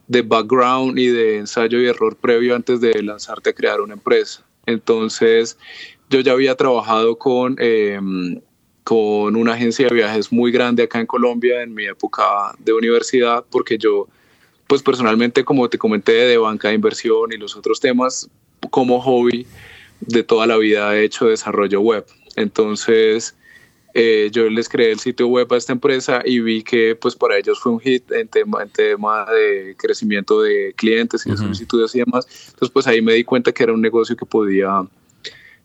de, 0.08 0.22
background 0.22 1.00
y 1.00 1.08
de 1.08 1.38
ensayo 1.38 1.80
y 1.82 1.88
error 1.88 2.16
previo 2.16 2.56
antes 2.56 2.80
de 2.80 3.02
lanzarte 3.02 3.50
a 3.50 3.54
crear 3.54 3.82
una 3.82 3.94
empresa. 3.94 4.44
Entonces, 4.66 5.58
yo 6.10 6.20
ya 6.20 6.34
había 6.34 6.56
trabajado 6.56 7.18
con, 7.18 7.56
em, 7.60 8.40
con 8.84 9.36
una 9.36 9.54
agencia 9.54 9.88
de 9.88 9.96
viajes 9.96 10.32
muy 10.32 10.52
grande 10.52 10.84
acá 10.84 11.00
en 11.00 11.08
Colombia 11.08 11.64
en 11.64 11.74
mi 11.74 11.86
época 11.86 12.24
de 12.60 12.74
universidad, 12.74 13.44
porque 13.50 13.78
yo, 13.80 14.08
pues 14.68 14.84
personalmente, 14.84 15.44
como 15.44 15.70
te 15.70 15.80
comenté, 15.80 16.14
de 16.14 16.38
banca 16.38 16.68
de 16.68 16.76
inversión 16.76 17.32
y 17.34 17.38
los 17.38 17.56
otros 17.56 17.80
temas, 17.80 18.30
como 18.70 19.02
hobby, 19.02 19.48
de 20.02 20.24
toda 20.24 20.46
la 20.46 20.58
vida 20.58 20.96
he 20.96 21.04
hecho 21.04 21.26
desarrollo 21.26 21.82
web. 21.82 22.06
Entonces, 22.36 23.36
eh, 23.98 24.30
yo 24.30 24.50
les 24.50 24.68
creé 24.68 24.92
el 24.92 25.00
sitio 25.00 25.28
web 25.28 25.48
a 25.54 25.56
esta 25.56 25.72
empresa 25.72 26.22
y 26.26 26.42
vi 26.42 26.62
que 26.64 26.98
pues 26.98 27.16
para 27.16 27.38
ellos 27.38 27.62
fue 27.62 27.72
un 27.72 27.80
hit 27.80 28.12
en 28.12 28.28
tema, 28.28 28.62
en 28.62 28.70
tema 28.70 29.26
de 29.32 29.74
crecimiento 29.78 30.42
de 30.42 30.74
clientes 30.76 31.26
y 31.26 31.32
de 31.32 31.38
solicitudes 31.38 31.96
y 31.96 32.00
demás. 32.00 32.28
Entonces, 32.48 32.72
pues 32.72 32.88
ahí 32.88 33.02
me 33.02 33.14
di 33.14 33.24
cuenta 33.24 33.54
que 33.54 33.64
era 33.64 33.72
un 33.72 33.80
negocio 33.80 34.18
que 34.18 34.26
podía 34.26 34.86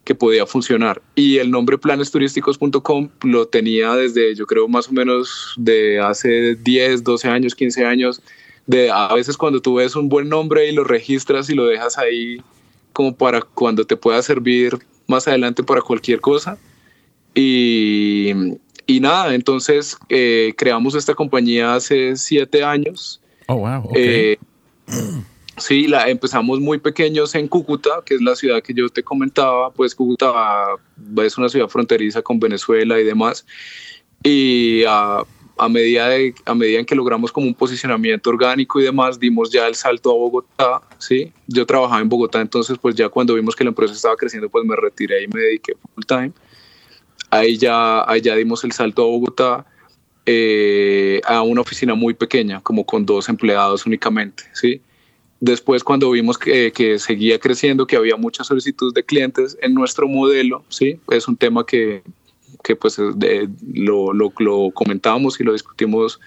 que 0.05 0.15
podía 0.15 0.47
funcionar. 0.47 1.03
Y 1.17 1.39
el 1.39 1.51
nombre 1.51 1.77
planesturísticos.com 1.77 3.09
lo 3.25 3.49
tenía 3.49 3.97
desde, 3.97 4.37
yo 4.37 4.47
creo, 4.47 4.69
más 4.69 4.89
o 4.89 4.93
menos 4.93 5.55
de 5.57 5.99
hace 5.99 6.55
10, 6.55 7.03
12 7.03 7.29
años, 7.29 7.57
15 7.57 7.85
años. 7.85 8.23
De 8.65 8.93
a 8.93 9.13
veces 9.13 9.37
cuando 9.37 9.61
tú 9.61 9.75
ves 9.75 9.97
un 9.97 10.09
buen 10.09 10.29
nombre 10.29 10.69
y 10.69 10.73
lo 10.73 10.85
registras 10.85 11.51
y 11.51 11.55
lo 11.57 11.67
dejas 11.67 11.99
ahí 11.99 12.41
como 12.93 13.13
para 13.13 13.41
cuando 13.41 13.85
te 13.85 13.97
pueda 13.97 14.23
servir 14.23 14.79
más 15.09 15.27
adelante 15.27 15.65
para 15.65 15.83
cualquier 15.83 16.21
cosa. 16.21 16.59
Y, 17.35 18.33
y 18.87 19.01
nada, 19.01 19.35
entonces 19.35 19.97
eh, 20.09 20.53
creamos 20.57 20.95
esta 20.95 21.15
compañía 21.15 21.75
hace 21.75 22.17
siete 22.17 22.65
años. 22.65 23.21
Oh, 23.47 23.57
wow. 23.57 23.85
Okay. 23.91 24.05
Eh, 24.05 24.39
Sí, 25.61 25.87
la, 25.87 26.09
empezamos 26.09 26.59
muy 26.59 26.79
pequeños 26.79 27.35
en 27.35 27.47
Cúcuta, 27.47 28.03
que 28.05 28.15
es 28.15 28.23
la 28.23 28.35
ciudad 28.35 28.63
que 28.63 28.73
yo 28.73 28.89
te 28.89 29.03
comentaba, 29.03 29.71
pues 29.71 29.95
Cúcuta 29.95 30.33
es 31.23 31.37
una 31.37 31.51
ciudad 31.51 31.69
fronteriza 31.69 32.23
con 32.23 32.41
Venezuela 32.41 32.99
y 32.99 33.05
demás. 33.05 33.45
Y 34.23 34.85
a, 34.85 35.23
a, 35.59 35.69
medida 35.69 36.09
de, 36.09 36.35
a 36.47 36.55
medida 36.55 36.81
en 36.81 36.87
que 36.87 36.95
logramos 36.95 37.31
como 37.31 37.47
un 37.47 37.55
posicionamiento 37.55 38.31
orgánico 38.31 38.81
y 38.81 38.85
demás, 38.85 39.21
dimos 39.21 39.51
ya 39.51 39.67
el 39.67 39.75
salto 39.75 40.11
a 40.11 40.15
Bogotá, 40.15 40.81
¿sí? 40.99 41.31
Yo 41.47 41.67
trabajaba 41.67 42.01
en 42.01 42.09
Bogotá, 42.09 42.41
entonces 42.41 42.79
pues 42.81 42.95
ya 42.95 43.11
cuando 43.11 43.35
vimos 43.35 43.55
que 43.55 43.65
la 43.65 43.71
empresa 43.71 43.93
estaba 43.93 44.17
creciendo, 44.17 44.49
pues 44.49 44.65
me 44.65 44.77
retiré 44.77 45.25
y 45.25 45.29
me 45.29 45.41
dediqué 45.41 45.75
full 45.95 46.05
time. 46.07 46.33
Ahí 47.31 47.57
ya, 47.57 48.09
ahí 48.11 48.21
ya 48.21 48.35
dimos 48.37 48.65
el 48.65 48.73
salto 48.73 49.03
a 49.03 49.07
Bogotá. 49.07 49.67
Eh, 50.27 51.21
a 51.25 51.43
una 51.43 51.63
oficina 51.63 51.95
muy 51.95 52.15
pequeña, 52.15 52.61
como 52.61 52.85
con 52.85 53.07
dos 53.07 53.29
empleados 53.29 53.87
únicamente, 53.87 54.45
¿sí? 54.53 54.81
Después, 55.41 55.83
cuando 55.83 56.11
vimos 56.11 56.37
que, 56.37 56.71
que, 56.71 56.99
seguía 56.99 57.39
creciendo, 57.39 57.87
que 57.87 57.97
había 57.97 58.17
muchas 58.17 58.47
solicitudes 58.47 58.93
de 58.93 59.03
clientes 59.03 59.57
en 59.63 59.73
nuestro 59.73 60.07
modelo, 60.07 60.63
¿sí? 60.69 61.01
es 61.11 61.27
un 61.27 61.37
tema 61.37 61.65
que, 61.65 62.03
que 62.63 62.77
pues 62.77 62.99
lo, 62.99 64.13
lo, 64.13 64.33
lo, 64.39 64.71
comentábamos 64.73 65.41
y 65.41 65.45
lo 65.45 65.55
discutimos 65.55 66.21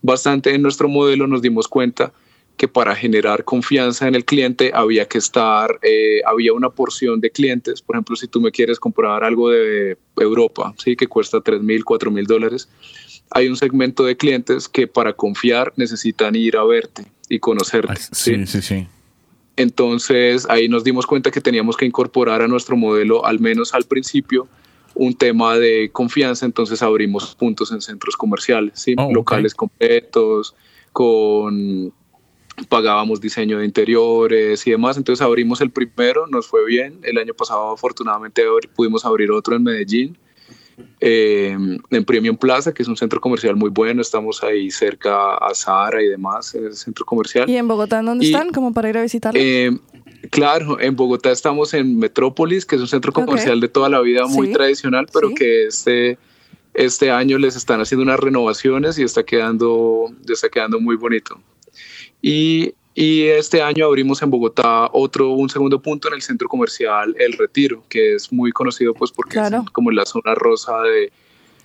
bastante 0.00 0.54
en 0.54 0.62
nuestro 0.62 0.88
modelo, 0.88 1.26
nos 1.26 1.42
dimos 1.42 1.68
cuenta 1.68 2.12
que 2.56 2.68
para 2.68 2.94
generar 2.94 3.44
confianza 3.44 4.06
en 4.06 4.14
el 4.14 4.24
cliente 4.24 4.70
había 4.74 5.06
que 5.06 5.18
estar, 5.18 5.78
eh, 5.82 6.20
había 6.24 6.52
una 6.52 6.70
porción 6.70 7.20
de 7.20 7.30
clientes, 7.30 7.82
por 7.82 7.96
ejemplo, 7.96 8.14
si 8.14 8.28
tú 8.28 8.40
me 8.40 8.52
quieres 8.52 8.78
comprar 8.78 9.24
algo 9.24 9.50
de 9.50 9.98
Europa, 10.16 10.72
¿sí? 10.78 10.94
que 10.94 11.08
cuesta 11.08 11.40
3 11.40 11.62
mil, 11.62 11.84
4 11.84 12.10
mil 12.10 12.26
dólares, 12.26 12.68
hay 13.30 13.48
un 13.48 13.56
segmento 13.56 14.04
de 14.04 14.16
clientes 14.16 14.68
que 14.68 14.86
para 14.86 15.12
confiar 15.14 15.72
necesitan 15.76 16.36
ir 16.36 16.56
a 16.56 16.64
verte 16.64 17.04
y 17.28 17.40
conocerte. 17.40 17.94
Sí, 18.12 18.46
sí, 18.46 18.62
sí, 18.62 18.86
Entonces 19.56 20.46
ahí 20.48 20.68
nos 20.68 20.84
dimos 20.84 21.06
cuenta 21.06 21.32
que 21.32 21.40
teníamos 21.40 21.76
que 21.76 21.86
incorporar 21.86 22.42
a 22.42 22.48
nuestro 22.48 22.76
modelo, 22.76 23.26
al 23.26 23.40
menos 23.40 23.74
al 23.74 23.84
principio, 23.84 24.46
un 24.94 25.14
tema 25.14 25.58
de 25.58 25.90
confianza. 25.92 26.46
Entonces 26.46 26.82
abrimos 26.82 27.34
puntos 27.34 27.72
en 27.72 27.80
centros 27.80 28.16
comerciales, 28.16 28.74
¿sí? 28.76 28.94
Oh, 28.96 29.12
locales 29.12 29.54
completos, 29.54 30.54
con 30.92 31.92
pagábamos 32.68 33.20
diseño 33.20 33.58
de 33.58 33.64
interiores 33.64 34.66
y 34.66 34.70
demás. 34.70 34.96
Entonces 34.96 35.24
abrimos 35.24 35.60
el 35.60 35.70
primero, 35.70 36.26
nos 36.26 36.46
fue 36.46 36.64
bien. 36.64 36.98
El 37.02 37.18
año 37.18 37.34
pasado 37.34 37.72
afortunadamente 37.72 38.42
pudimos 38.74 39.04
abrir 39.04 39.30
otro 39.30 39.56
en 39.56 39.62
Medellín 39.62 40.18
eh, 41.00 41.56
en 41.90 42.04
Premium 42.04 42.36
Plaza, 42.36 42.72
que 42.72 42.82
es 42.82 42.88
un 42.88 42.96
centro 42.96 43.20
comercial 43.20 43.56
muy 43.56 43.70
bueno. 43.70 44.00
Estamos 44.00 44.42
ahí 44.42 44.70
cerca 44.70 45.34
a 45.34 45.54
Sahara 45.54 46.02
y 46.02 46.08
demás, 46.08 46.54
en 46.54 46.66
el 46.66 46.74
centro 46.74 47.04
comercial. 47.04 47.48
¿Y 47.48 47.56
en 47.56 47.68
Bogotá 47.68 48.00
en 48.00 48.06
dónde 48.06 48.26
están? 48.26 48.50
Como 48.50 48.72
para 48.72 48.88
ir 48.88 48.98
a 48.98 49.02
visitarlo. 49.02 49.38
Eh, 49.40 49.76
claro, 50.30 50.80
en 50.80 50.96
Bogotá 50.96 51.30
estamos 51.30 51.74
en 51.74 51.98
Metrópolis, 51.98 52.66
que 52.66 52.76
es 52.76 52.80
un 52.80 52.88
centro 52.88 53.12
comercial 53.12 53.60
de 53.60 53.68
toda 53.68 53.88
la 53.88 54.00
vida 54.00 54.26
muy 54.26 54.52
tradicional, 54.52 55.06
pero 55.12 55.30
que 55.34 55.66
este, 55.66 56.18
este 56.72 57.10
año 57.10 57.38
les 57.38 57.56
están 57.56 57.80
haciendo 57.80 58.02
unas 58.02 58.18
renovaciones 58.18 58.98
y 58.98 59.02
está 59.02 59.24
quedando, 59.24 60.12
está 60.28 60.48
quedando 60.48 60.80
muy 60.80 60.96
bonito. 60.96 61.40
Y 62.26 62.74
y 62.94 63.24
este 63.24 63.60
año 63.60 63.86
abrimos 63.86 64.22
en 64.22 64.30
Bogotá 64.30 64.88
otro, 64.92 65.32
un 65.32 65.48
segundo 65.48 65.82
punto 65.82 66.06
en 66.08 66.14
el 66.14 66.22
centro 66.22 66.48
comercial 66.48 67.14
El 67.18 67.32
Retiro, 67.32 67.82
que 67.88 68.14
es 68.14 68.32
muy 68.32 68.52
conocido 68.52 68.94
pues 68.94 69.10
porque 69.10 69.40
es 69.40 69.70
como 69.72 69.90
la 69.90 70.06
zona 70.06 70.34
rosa 70.36 70.80
de, 70.82 71.12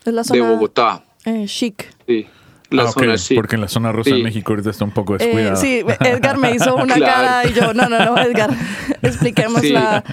de 0.05 0.41
Bogotá. 0.41 1.03
Eh, 1.25 1.45
chic. 1.45 1.93
Sí. 2.07 2.25
La 2.71 2.83
ah, 2.83 2.91
zona 2.91 3.15
chic. 3.17 3.37
Porque 3.37 3.55
en 3.55 3.61
la 3.61 3.67
zona 3.67 3.91
rosa 3.91 4.15
de 4.15 4.23
México 4.23 4.53
ahorita 4.53 4.71
está 4.71 4.85
un 4.85 4.91
poco 4.91 5.15
eh, 5.15 5.17
descuidada. 5.19 5.55
sí, 5.55 5.83
Edgar 5.99 6.39
me 6.39 6.55
hizo 6.55 6.75
una 6.75 6.95
cara 6.99 7.47
y 7.47 7.53
yo, 7.53 7.75
no, 7.75 7.87
no, 7.87 8.03
no, 8.03 8.17
Edgar, 8.17 8.49
expliquemos 9.03 9.63
la... 9.65 10.03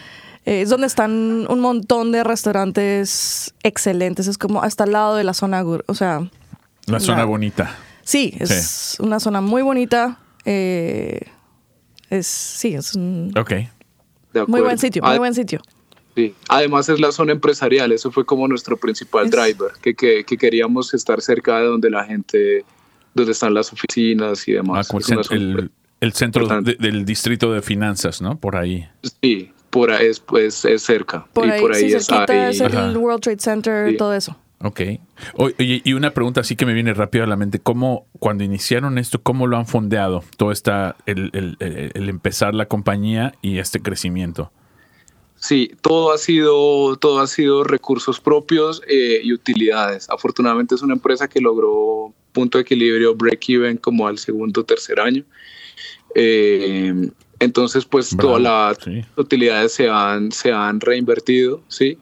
Eh, 0.45 0.61
es 0.61 0.69
donde 0.69 0.87
están 0.87 1.47
un 1.49 1.61
montón 1.61 2.13
de 2.13 2.25
restaurantes 2.25 3.55
excelentes. 3.63 4.27
Es 4.27 4.37
como 4.37 4.63
hasta 4.63 4.85
al 4.85 4.93
lado 4.93 5.17
de 5.17 5.25
la 5.25 5.33
zona, 5.33 5.65
o 5.65 5.95
sea... 5.95 6.29
La 6.87 7.01
zona 7.01 7.25
bonita. 7.25 7.75
Sí, 8.03 8.35
es 8.39 8.99
una 9.01 9.19
zona 9.19 9.41
muy 9.41 9.63
bonita 9.63 10.19
eh, 10.47 11.21
es, 12.09 12.27
sí, 12.27 12.75
es 12.75 12.95
un 12.95 13.35
muy 14.47 14.61
buen 14.61 14.79
sitio, 14.79 15.03
muy 15.03 15.19
buen 15.19 15.35
sitio. 15.35 15.61
Sí. 16.15 16.35
Además 16.49 16.89
es 16.89 16.99
la 16.99 17.13
zona 17.13 17.33
empresarial, 17.33 17.93
eso 17.93 18.11
fue 18.11 18.25
como 18.25 18.49
nuestro 18.49 18.77
principal 18.79 19.29
driver, 19.29 19.73
que, 19.83 19.95
que, 19.95 20.25
queríamos 20.25 20.95
estar 20.95 21.21
cerca 21.21 21.59
de 21.59 21.67
donde 21.67 21.91
la 21.91 22.05
gente, 22.05 22.65
donde 23.13 23.33
están 23.33 23.53
las 23.53 23.71
oficinas 23.73 24.49
y 24.49 24.53
demás. 24.53 24.89
Ah, 24.91 24.99
el, 25.31 25.71
el, 26.01 26.13
centro 26.15 26.47
del 26.63 27.05
distrito 27.05 27.53
de 27.53 27.61
finanzas, 27.61 28.23
¿no? 28.23 28.39
Por 28.39 28.57
ahí. 28.57 28.89
Sí, 29.21 29.53
por 29.69 29.91
ahí 29.91 30.07
es, 30.07 30.21
pues, 30.21 30.65
es 30.65 30.83
cerca. 30.83 31.27
Por 31.35 31.51
ahí, 31.51 31.61
por 31.61 31.75
ahí 31.75 31.93
es, 31.93 32.09
el 32.09 32.97
World 32.97 33.21
Trade 33.21 33.41
Center, 33.41 33.97
todo 33.99 34.15
eso. 34.15 34.39
Ok. 34.63 34.81
Oye, 35.35 35.83
y 35.85 35.93
una 35.93 36.13
pregunta 36.13 36.41
así 36.41 36.57
que 36.57 36.65
me 36.65 36.73
viene 36.73 36.95
rápido 36.95 37.25
a 37.25 37.27
la 37.27 37.37
mente. 37.37 37.59
¿Cómo, 37.59 38.07
cuando 38.19 38.43
iniciaron 38.43 38.99
esto, 38.99 39.23
cómo 39.23 39.47
lo 39.47 39.59
han 39.59 39.67
fondeado? 39.67 40.25
Todo 40.37 40.51
esta, 40.51 40.97
el, 41.05 41.31
el, 41.61 42.09
empezar 42.09 42.55
la 42.55 42.67
compañía 42.67 43.35
y 43.43 43.59
este 43.59 43.81
crecimiento. 43.81 44.51
Sí, 45.35 45.71
todo 45.83 46.13
ha 46.13 46.19
sido, 46.19 46.97
todo 46.97 47.21
ha 47.21 47.27
sido 47.27 47.65
recursos 47.65 48.19
propios 48.19 48.83
eh, 48.89 49.21
y 49.23 49.35
utilidades. 49.35 50.09
Afortunadamente 50.09 50.75
es 50.75 50.83
una 50.83 50.95
empresa 50.95 51.29
que 51.29 51.41
logró 51.41 52.15
punto 52.33 52.57
de 52.57 52.63
equilibrio, 52.63 53.15
break-even 53.15 53.77
como 53.77 54.09
al 54.09 54.17
segundo 54.17 54.63
o 54.63 54.65
tercer 54.65 54.99
año. 54.99 55.25
Eh, 56.15 57.11
entonces, 57.39 57.85
pues 57.85 58.17
todas 58.19 58.41
las 58.41 58.79
utilidades 59.17 59.73
se 59.73 59.91
han, 59.91 60.33
se 60.33 60.51
han 60.51 60.81
reinvertido, 60.81 61.63
¿sí? 61.69 61.99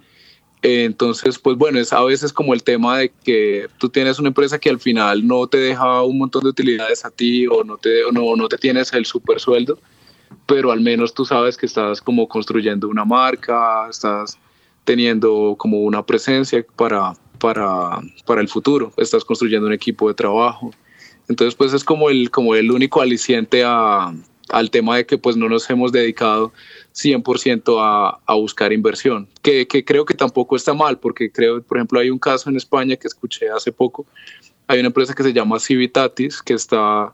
Entonces, 0.66 1.38
pues 1.38 1.58
bueno, 1.58 1.78
es 1.78 1.92
a 1.92 2.02
veces 2.02 2.32
como 2.32 2.54
el 2.54 2.62
tema 2.62 2.96
de 2.96 3.12
que 3.22 3.68
tú 3.76 3.90
tienes 3.90 4.18
una 4.18 4.28
empresa 4.28 4.58
que 4.58 4.70
al 4.70 4.80
final 4.80 5.26
no 5.26 5.46
te 5.46 5.58
deja 5.58 6.02
un 6.02 6.16
montón 6.16 6.42
de 6.42 6.48
utilidades 6.48 7.04
a 7.04 7.10
ti 7.10 7.46
o 7.46 7.62
no 7.64 7.76
te, 7.76 8.00
no, 8.12 8.34
no 8.34 8.48
te 8.48 8.56
tienes 8.56 8.90
el 8.94 9.04
super 9.04 9.38
sueldo, 9.38 9.78
pero 10.46 10.72
al 10.72 10.80
menos 10.80 11.12
tú 11.12 11.26
sabes 11.26 11.58
que 11.58 11.66
estás 11.66 12.00
como 12.00 12.26
construyendo 12.26 12.88
una 12.88 13.04
marca, 13.04 13.86
estás 13.90 14.38
teniendo 14.84 15.54
como 15.58 15.80
una 15.80 16.02
presencia 16.02 16.64
para, 16.76 17.12
para, 17.38 18.00
para 18.24 18.40
el 18.40 18.48
futuro, 18.48 18.90
estás 18.96 19.22
construyendo 19.22 19.66
un 19.66 19.74
equipo 19.74 20.08
de 20.08 20.14
trabajo. 20.14 20.70
Entonces, 21.28 21.54
pues 21.54 21.74
es 21.74 21.84
como 21.84 22.08
el, 22.08 22.30
como 22.30 22.54
el 22.54 22.70
único 22.70 23.02
aliciente 23.02 23.64
al 23.64 24.70
tema 24.70 24.96
de 24.96 25.04
que 25.04 25.18
pues 25.18 25.36
no 25.36 25.46
nos 25.50 25.68
hemos 25.68 25.92
dedicado 25.92 26.54
100% 26.94 27.76
a, 27.80 28.20
a, 28.24 28.34
buscar 28.34 28.72
inversión, 28.72 29.28
que, 29.42 29.66
que, 29.66 29.84
creo 29.84 30.04
que 30.04 30.14
tampoco 30.14 30.54
está 30.54 30.74
mal, 30.74 30.98
porque 30.98 31.30
creo, 31.30 31.60
por 31.62 31.78
ejemplo, 31.78 31.98
hay 31.98 32.10
un 32.10 32.18
caso 32.18 32.48
en 32.48 32.56
España 32.56 32.96
que 32.96 33.08
escuché 33.08 33.50
hace 33.50 33.72
poco, 33.72 34.06
hay 34.66 34.78
una 34.78 34.88
empresa 34.88 35.14
que 35.14 35.22
se 35.22 35.32
llama 35.32 35.58
Civitatis, 35.58 36.40
que 36.40 36.54
está 36.54 37.12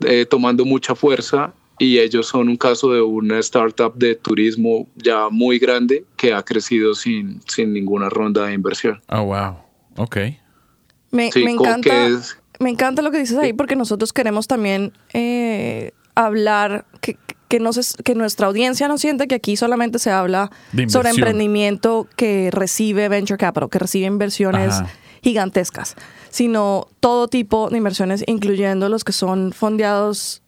eh, 0.00 0.26
tomando 0.26 0.64
mucha 0.64 0.94
fuerza 0.94 1.52
y 1.78 1.98
ellos 1.98 2.26
son 2.28 2.48
un 2.48 2.56
caso 2.56 2.92
de 2.92 3.02
una 3.02 3.38
startup 3.38 3.94
de 3.94 4.14
turismo 4.14 4.86
ya 4.96 5.28
muy 5.30 5.58
grande 5.58 6.04
que 6.16 6.32
ha 6.32 6.42
crecido 6.42 6.94
sin, 6.94 7.40
sin 7.46 7.72
ninguna 7.72 8.08
ronda 8.08 8.46
de 8.46 8.54
inversión. 8.54 9.02
Oh, 9.08 9.24
wow. 9.24 9.56
Ok. 9.96 10.16
Me, 11.10 11.30
encanta, 11.34 11.90
me 12.58 12.70
encanta 12.70 13.02
lo 13.02 13.10
que 13.10 13.18
dices 13.18 13.38
ahí 13.38 13.52
porque 13.52 13.76
nosotros 13.76 14.12
queremos 14.12 14.46
también 14.46 14.92
eh, 15.12 15.92
hablar, 16.16 16.84
que, 17.00 17.16
que, 17.48 17.60
que 18.04 18.14
nuestra 18.14 18.48
audiencia 18.48 18.88
no 18.88 18.98
siente 18.98 19.28
que 19.28 19.36
aquí 19.36 19.56
solamente 19.56 20.00
se 20.00 20.10
habla 20.10 20.50
sobre 20.88 21.10
emprendimiento 21.10 22.08
que 22.16 22.50
recibe 22.50 23.08
venture 23.08 23.38
capital, 23.38 23.70
que 23.70 23.78
recibe 23.78 24.06
inversiones 24.06 24.82
gigantescas, 25.22 25.94
sino 26.30 26.88
todo 27.00 27.28
tipo 27.28 27.70
de 27.70 27.78
inversiones, 27.78 28.24
incluyendo 28.26 28.88
los 28.88 29.04
que 29.04 29.12
son 29.12 29.52
fondeados 29.52 30.42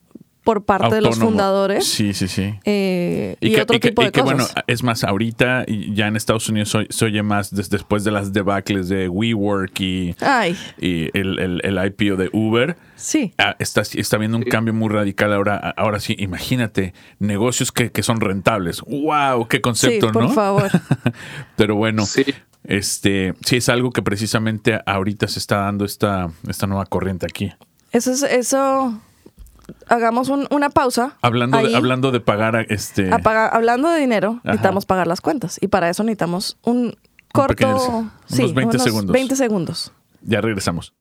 por 0.48 0.64
parte 0.64 0.94
de 0.94 1.02
los 1.02 1.18
fundadores. 1.18 1.86
Sí, 1.86 2.14
sí, 2.14 2.26
sí. 2.26 2.54
Eh, 2.64 3.36
y, 3.38 3.54
otro 3.56 3.78
tipo 3.78 4.02
de 4.02 4.10
que, 4.10 4.22
cosas. 4.22 4.54
bueno, 4.54 4.64
es 4.66 4.82
más, 4.82 5.04
ahorita 5.04 5.66
ya 5.66 6.06
en 6.06 6.16
Estados 6.16 6.48
Unidos 6.48 6.74
se, 6.88 7.04
oye 7.04 7.22
más 7.22 7.54
después 7.54 8.02
de 8.02 8.12
las 8.12 8.32
debacles 8.32 8.88
de 8.88 9.10
WeWork 9.10 9.78
y, 9.78 10.16
y 10.78 11.10
el, 11.12 11.60
el, 11.62 11.86
IPO 11.88 12.16
de 12.16 12.30
Uber. 12.32 12.78
Sí. 12.96 13.34
Ah, 13.36 13.56
está, 13.58 13.82
está 13.82 14.16
viendo 14.16 14.38
un 14.38 14.44
cambio 14.44 14.72
muy 14.72 14.88
radical 14.88 15.34
ahora. 15.34 15.74
Ahora 15.76 16.00
sí, 16.00 16.16
imagínate, 16.18 16.94
negocios 17.18 17.70
que, 17.70 17.92
que 17.92 18.02
son 18.02 18.18
rentables. 18.18 18.80
¡Wow! 18.86 19.48
¡Qué 19.48 19.60
concepto, 19.60 20.06
sí, 20.06 20.12
por 20.14 20.24
por 20.28 20.34
favor. 20.34 20.70
Pero 21.56 21.74
bueno, 21.74 22.06
sí. 22.06 22.24
este 22.64 23.34
sí 23.44 23.56
es 23.56 23.68
algo 23.68 23.90
que 23.90 24.00
precisamente 24.00 24.80
ahorita 24.86 25.28
se 25.28 25.40
está 25.40 25.56
dando 25.56 25.84
esta, 25.84 26.30
esta 26.48 26.66
nueva 26.66 26.86
corriente 26.86 27.26
aquí. 27.26 27.52
Eso 27.92 28.12
es, 28.12 28.22
eso 28.22 28.98
hagamos 29.88 30.28
una 30.28 30.70
pausa. 30.70 31.16
Hablando, 31.22 31.58
de, 31.58 31.76
hablando 31.76 32.10
de 32.10 32.20
pagar 32.20 32.66
este. 32.68 33.10
hablando 33.12 33.90
de 33.90 34.00
dinero, 34.00 34.40
necesitamos 34.44 34.86
pagar 34.86 35.06
las 35.06 35.20
cuentas. 35.20 35.58
Y 35.60 35.68
para 35.68 35.88
eso 35.90 36.02
necesitamos 36.04 36.58
un 36.62 36.96
corto. 37.32 38.10
sí, 38.26 38.42
unos 38.42 38.54
20 38.54 38.78
segundos. 38.78 39.12
20 39.12 39.36
segundos. 39.36 39.92
Ya 40.22 40.40
regresamos. 40.40 40.94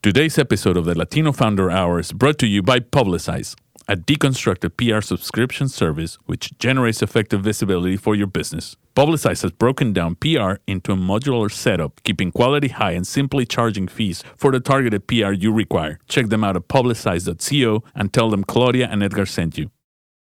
Today's 0.00 0.38
episode 0.38 0.78
of 0.78 0.86
the 0.86 0.94
Latino 0.94 1.32
Founder 1.32 1.70
Hour 1.70 1.98
is 1.98 2.12
brought 2.12 2.38
to 2.38 2.46
you 2.46 2.62
by 2.62 2.80
Publicize. 2.80 3.56
A 3.88 3.96
deconstructed 3.96 4.76
PR 4.76 5.00
subscription 5.00 5.68
service 5.68 6.18
which 6.26 6.56
generates 6.58 7.02
effective 7.02 7.42
visibility 7.42 7.96
for 7.96 8.14
your 8.14 8.26
business. 8.26 8.76
Publicize 8.96 9.42
has 9.42 9.52
broken 9.52 9.92
down 9.92 10.14
PR 10.16 10.54
into 10.66 10.92
a 10.92 10.96
modular 10.96 11.50
setup, 11.50 12.02
keeping 12.02 12.32
quality 12.32 12.68
high 12.68 12.92
and 12.92 13.06
simply 13.06 13.44
charging 13.44 13.86
fees 13.86 14.24
for 14.36 14.50
the 14.50 14.60
targeted 14.60 15.06
PR 15.06 15.32
you 15.32 15.52
require. 15.52 15.98
Check 16.08 16.28
them 16.28 16.42
out 16.42 16.56
at 16.56 16.68
publicize.co 16.68 17.84
and 17.94 18.12
tell 18.12 18.30
them 18.30 18.44
Claudia 18.44 18.88
and 18.90 19.02
Edgar 19.02 19.26
sent 19.26 19.58
you. 19.58 19.70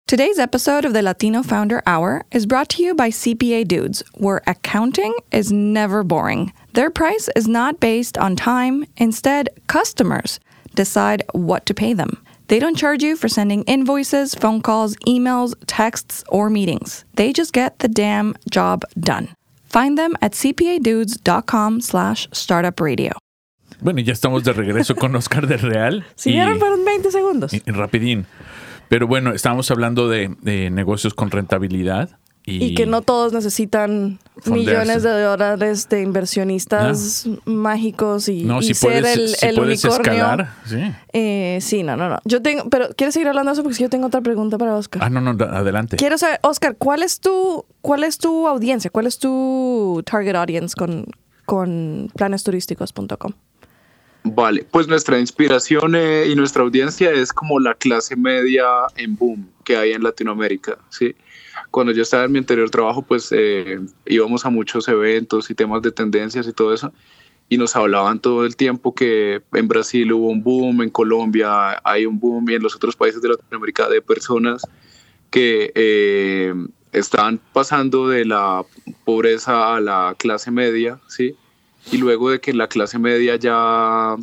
Today's 0.07 0.38
episode 0.38 0.85
of 0.85 0.93
the 0.93 1.01
Latino 1.01 1.43
Founder 1.43 1.83
Hour 1.87 2.25
is 2.33 2.45
brought 2.45 2.69
to 2.71 2.83
you 2.83 2.95
by 2.95 3.09
CPA 3.09 3.67
Dudes, 3.67 4.03
where 4.15 4.43
accounting 4.47 5.15
is 5.31 5.51
never 5.51 6.05
boring. 6.05 6.53
Their 6.75 6.91
price 6.91 7.31
is 7.35 7.49
not 7.49 7.81
based 7.81 8.19
on 8.19 8.37
time, 8.37 8.85
instead, 8.99 9.49
customers 9.69 10.38
decide 10.75 11.23
what 11.33 11.65
to 11.67 11.75
pay 11.75 11.95
them. 11.95 12.23
They 12.53 12.61
don't 12.61 12.77
charge 12.77 13.03
you 13.03 13.17
for 13.17 13.31
sending 13.31 13.62
invoices, 13.62 14.35
phone 14.35 14.61
calls, 14.61 14.95
emails, 15.07 15.55
texts, 15.67 16.23
or 16.29 16.51
meetings. 16.51 17.07
They 17.17 17.33
just 17.33 17.55
get 17.55 17.79
the 17.79 17.88
damn 17.88 18.35
job 18.51 18.85
done. 19.01 19.29
Find 19.71 19.97
them 19.97 20.19
at 20.21 20.33
cpadudes.com 20.33 21.81
slash 21.81 22.29
startupradio. 22.31 23.12
Bueno, 23.81 24.01
ya 24.01 24.12
estamos 24.12 24.45
de 24.45 24.53
regreso 24.53 24.95
con 24.95 25.17
Oscar 25.17 25.47
del 25.47 25.61
Real. 25.61 26.05
Sí, 26.15 26.33
y, 26.33 26.37
20 26.37 27.11
segundos. 27.11 27.55
Y, 27.55 27.62
rapidín. 27.71 28.27
Pero 28.91 29.07
bueno, 29.07 29.33
estábamos 29.33 29.71
hablando 29.71 30.11
de, 30.11 30.37
de 30.43 30.69
negocios 30.69 31.15
con 31.15 31.31
rentabilidad. 31.31 32.19
Y, 32.44 32.74
que 32.74 32.87
no 32.87 33.02
todos 33.02 33.33
necesitan 33.33 34.18
millones 34.46 35.05
de 35.05 35.11
dólares 35.22 35.88
de 35.88 36.02
inversionistas 36.02 37.28
mágicos 37.44 38.28
y, 38.28 38.48
ser 38.74 39.07
el, 39.42 39.61
unicornio. 39.61 40.48
sí. 40.64 40.92
Eh, 41.12 41.59
sí, 41.61 41.85
no, 41.85 41.96
no, 41.96 42.09
no. 42.09 42.18
Yo 42.24 42.42
tengo, 42.42 42.68
pero 42.68 42.88
¿quieres 42.96 43.14
seguir 43.14 43.28
hablando 43.28 43.50
de 43.50 43.55
eso? 43.55 43.62
Porque 43.62 43.78
yo 43.81 43.88
tengo 43.88 44.09
otra 44.09 44.22
pregunta 44.22 44.59
para 44.59 44.74
Oscar. 44.74 45.05
Ah, 45.05 45.09
no, 45.09 45.20
no, 45.20 45.44
adelante. 45.44 45.96
Quiero 45.96 46.18
saber, 46.18 46.40
Oscar, 46.42 46.74
¿cuál 46.76 47.05
es 47.05 47.20
tu, 47.20 47.64
cuál 47.81 48.02
es 48.02 48.18
tu 48.18 48.48
audiencia? 48.48 48.90
¿Cuál 48.90 49.07
es 49.07 49.18
tu 49.18 50.02
target 50.05 50.35
audience 50.35 50.74
con, 50.74 51.07
con 51.46 52.11
planesturísticos.com? 52.16 53.35
Vale, 54.24 54.64
pues 54.70 54.87
nuestra 54.87 55.18
inspiración 55.18 55.94
eh, 55.96 56.26
y 56.28 56.37
nuestra 56.37 56.62
audiencia 56.62 57.11
es 57.11 57.33
como 57.33 57.59
la 57.59 57.74
clase 57.74 58.14
media 58.14 58.64
en 58.96 59.16
boom 59.16 59.48
que 59.64 59.76
hay 59.76 59.92
en 59.92 60.02
Latinoamérica, 60.02 60.78
¿sí? 60.90 61.14
Cuando 61.73 61.93
yo 61.93 62.03
estaba 62.03 62.25
en 62.25 62.33
mi 62.33 62.39
anterior 62.39 62.71
trabajo, 62.71 63.03
pues 63.03 63.31
eh, 63.33 63.81
íbamos 64.07 64.45
a 64.45 64.51
muchos 64.51 64.87
eventos 64.89 65.51
y 65.51 65.55
temas 65.55 65.83
de 65.83 65.91
tendencias 65.91 66.47
y 66.47 66.53
todo 66.53 66.73
eso, 66.73 66.93
y 67.49 67.57
nos 67.57 67.75
hablaban 67.75 68.21
todo 68.21 68.45
el 68.45 68.57
tiempo 68.57 68.95
que 68.95 69.43
en 69.53 69.69
Brasil 69.69 70.13
hubo 70.13 70.29
un 70.29 70.43
boom, 70.43 70.83
en 70.83 70.91
Colombia 70.91 71.81
hay 71.83 72.07
un 72.07 72.21
boom 72.21 72.49
y 72.51 72.55
en 72.55 72.63
los 72.63 72.77
otros 72.77 72.95
países 72.95 73.23
de 73.23 73.31
Latinoamérica 73.31 73.89
de 73.89 74.03
personas 74.03 74.63
que 75.31 75.73
eh, 75.75 76.55
están 76.93 77.41
pasando 77.55 78.07
de 78.07 78.27
la 78.27 78.65
pobreza 79.05 79.75
a 79.75 79.81
la 79.81 80.15
clase 80.19 80.51
media, 80.51 81.01
¿sí? 81.09 81.35
Y 81.91 81.97
luego 81.97 82.31
de 82.31 82.41
que 82.41 82.53
la 82.53 82.69
clase 82.69 82.99
media 82.99 83.37
ya 83.37 84.17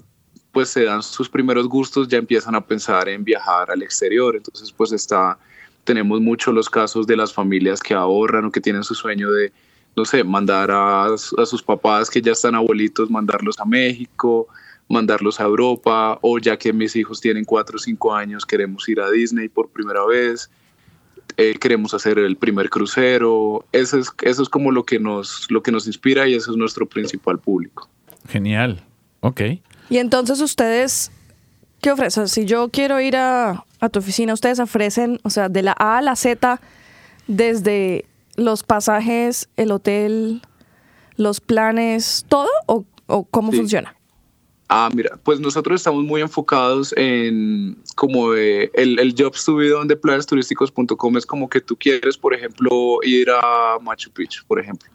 pues 0.52 0.70
se 0.70 0.84
dan 0.84 1.02
sus 1.02 1.30
primeros 1.30 1.68
gustos, 1.68 2.08
ya 2.08 2.20
empiezan 2.20 2.54
a 2.54 2.66
pensar 2.66 3.10
en 3.10 3.24
viajar 3.24 3.72
al 3.72 3.82
exterior, 3.82 4.36
entonces 4.36 4.72
pues 4.72 4.92
está 4.92 5.40
tenemos 5.84 6.22
mucho 6.22 6.52
los 6.52 6.70
casos 6.70 7.08
de 7.08 7.16
las 7.16 7.34
familias 7.34 7.82
que 7.82 7.94
ahorran 7.94 8.46
o 8.46 8.52
que 8.52 8.62
tienen 8.62 8.84
su 8.84 8.96
sueño 8.96 9.32
de, 9.32 9.52
no 9.96 10.06
sé, 10.06 10.24
mandar 10.24 10.70
a, 10.72 11.18
sus 11.18 11.64
papás 11.64 12.10
que 12.10 12.22
ya 12.22 12.32
están 12.32 12.56
abuelitos, 12.56 13.10
mandarlos 13.10 13.60
a 13.60 13.66
México, 13.66 14.48
mandarlos 14.88 15.40
a 15.40 15.44
Europa, 15.44 16.18
o 16.22 16.40
ya 16.40 16.58
que 16.58 16.74
mis 16.74 16.96
hijos 16.96 17.22
tienen 17.22 17.46
cuatro 17.46 17.78
o 17.78 17.80
cinco 17.80 18.14
años, 18.14 18.46
queremos 18.46 18.88
ir 18.90 19.00
a 19.00 19.10
Disney 19.10 19.50
por 19.50 19.70
primera 19.70 20.06
vez, 20.06 20.50
eh, 21.38 21.56
queremos 21.60 21.94
hacer 21.94 22.20
el 22.20 22.36
primer 22.36 22.70
crucero. 22.70 23.66
Eso 23.72 23.98
es, 23.98 24.12
eso 24.24 24.44
es 24.44 24.50
como 24.50 24.72
lo 24.72 24.84
que, 24.84 25.00
nos, 25.00 25.50
lo 25.50 25.64
que 25.64 25.72
nos 25.72 25.88
inspira 25.88 26.28
y 26.28 26.34
eso 26.34 26.52
es 26.52 26.58
nuestro 26.58 26.86
principal 26.86 27.40
público. 27.40 27.90
Genial. 28.28 28.84
Ok. 29.22 29.42
Y 29.90 29.98
entonces 29.98 30.42
ustedes, 30.42 31.12
¿qué 31.82 31.92
ofrecen? 31.92 32.28
Si 32.28 32.46
yo 32.46 32.70
quiero 32.70 33.00
ir 33.00 33.16
a, 33.16 33.66
a 33.80 33.90
tu 33.90 34.00
oficina, 34.00 34.34
ustedes 34.34 34.60
ofrecen, 34.60 35.20
o 35.24 35.30
sea, 35.30 35.50
de 35.50 35.64
la 35.64 35.76
A 35.78 35.98
a 35.98 36.02
la 36.02 36.16
Z, 36.16 36.60
desde 37.28 38.06
los 38.36 38.64
pasajes, 38.64 39.50
el 39.58 39.72
hotel, 39.72 40.42
los 41.16 41.42
planes, 41.42 42.26
todo 42.28 42.50
o, 42.66 42.86
cómo 43.26 43.52
funciona? 43.52 43.96
Ah, 44.70 44.90
mira, 44.94 45.20
pues 45.24 45.40
nosotros 45.40 45.82
estamos 45.82 46.04
muy 46.04 46.22
enfocados 46.22 46.94
en 46.96 47.76
como 47.96 48.34
el, 48.34 48.70
el 48.76 49.16
Jobs 49.18 49.44
to 49.44 49.56
Be 49.56 49.70
donde 49.70 49.96
planesturísticos.com 49.96 51.18
es 51.18 51.26
como 51.26 51.50
que 51.50 51.60
tú 51.60 51.76
quieres, 51.76 52.18
por 52.18 52.36
ejemplo, 52.36 53.00
ir 53.04 53.30
a 53.32 53.80
Machu 53.82 54.12
Picchu, 54.12 54.44
por 54.48 54.60
ejemplo. 54.60 54.90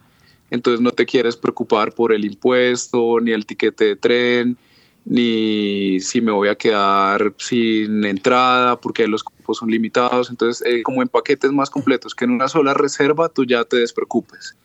Entonces 0.51 0.81
no 0.81 0.92
te 0.92 1.05
quieres 1.05 1.37
preocupar 1.37 1.92
por 1.92 2.12
el 2.12 2.25
impuesto, 2.25 3.18
ni 3.20 3.33
el 3.33 3.44
tiquete 3.44 3.85
de 3.85 3.97
tren, 3.97 4.57
ni 5.05 6.01
si 6.01 6.21
me 6.21 6.33
voy 6.33 6.49
a 6.49 6.55
quedar 6.55 7.35
sin 7.37 8.05
entrada 8.05 8.81
porque 8.81 9.07
los 9.07 9.23
cupos 9.23 9.59
son 9.59 9.71
limitados. 9.71 10.31
Entonces, 10.31 10.67
eh, 10.67 10.83
como 10.83 11.03
en 11.03 11.09
paquetes 11.09 11.53
más 11.53 11.71
completos, 11.71 12.14
que 12.14 12.25
en 12.25 12.31
una 12.31 12.49
sola 12.49 12.75
reserva 12.75 13.29
tú 13.29 13.45
ya 13.45 13.64
te 13.64 13.77
despreocupes. 13.77 14.57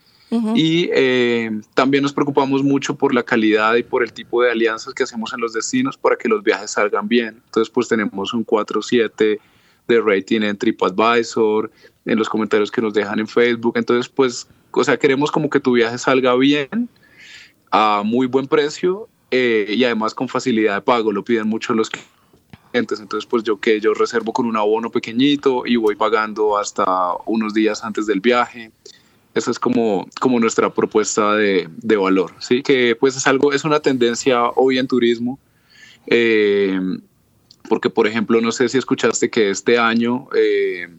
Y 0.54 0.92
eh, 0.94 1.50
también 1.74 2.04
nos 2.04 2.14
preocupamos 2.14 2.62
mucho 2.62 2.94
por 2.94 3.16
la 3.16 3.24
calidad 3.24 3.74
y 3.74 3.82
por 3.82 4.04
el 4.04 4.14
tipo 4.14 4.44
de 4.44 4.52
alianzas 4.52 4.94
que 4.94 5.02
hacemos 5.02 5.34
en 5.34 5.42
los 5.42 5.54
destinos 5.54 5.98
para 5.98 6.18
que 6.18 6.30
los 6.30 6.44
viajes 6.44 6.70
salgan 6.70 7.08
bien. 7.08 7.42
Entonces, 7.46 7.72
pues 7.74 7.88
tenemos 7.88 8.32
un 8.32 8.46
4.7 8.46 9.40
de 9.88 10.02
rating 10.02 10.42
en 10.42 10.56
TripAdvisor, 10.56 11.72
en 12.06 12.20
los 12.20 12.30
comentarios 12.30 12.70
que 12.70 12.80
nos 12.80 12.94
dejan 12.94 13.18
en 13.18 13.28
Facebook. 13.28 13.74
Entonces, 13.76 14.08
pues, 14.08 14.48
o 14.70 14.84
sea, 14.84 14.98
queremos 14.98 15.32
como 15.32 15.50
que 15.50 15.60
tu 15.60 15.72
viaje 15.72 15.98
salga 15.98 16.36
bien, 16.36 16.88
a 17.72 18.04
muy 18.06 18.28
buen 18.28 18.46
precio 18.46 19.10
eh, 19.32 19.66
y 19.70 19.84
además 19.84 20.14
con 20.14 20.28
facilidad 20.28 20.76
de 20.76 20.82
pago, 20.82 21.12
lo 21.12 21.24
piden 21.24 21.48
mucho 21.48 21.74
los 21.74 21.90
clientes, 21.90 23.00
entonces 23.00 23.28
pues 23.30 23.44
yo 23.44 23.60
que 23.60 23.80
yo 23.80 23.94
reservo 23.94 24.34
con 24.34 24.46
un 24.46 24.58
abono 24.58 24.90
pequeñito 24.90 25.64
y 25.66 25.76
voy 25.76 25.96
pagando 25.96 26.58
hasta 26.58 26.86
unos 27.26 27.54
días 27.54 27.84
antes 27.84 28.06
del 28.06 28.22
viaje. 28.22 28.72
Esa 29.36 29.52
es 29.52 29.60
como, 29.60 30.08
como 30.20 30.40
nuestra 30.40 30.74
propuesta 30.74 31.36
de, 31.36 31.70
de 31.78 31.96
valor, 31.96 32.34
¿sí? 32.40 32.64
Que 32.64 32.96
pues 33.00 33.16
es 33.16 33.28
algo, 33.28 33.54
es 33.54 33.64
una 33.64 33.80
tendencia 33.80 34.50
hoy 34.56 34.80
en 34.80 34.88
turismo, 34.88 35.40
eh, 36.08 36.80
porque 37.70 37.92
por 37.92 38.08
ejemplo, 38.08 38.42
no 38.42 38.52
sé 38.52 38.68
si 38.70 38.80
escuchaste 38.80 39.30
que 39.30 39.52
este 39.52 39.78
año 39.78 40.28
eh, 40.36 40.90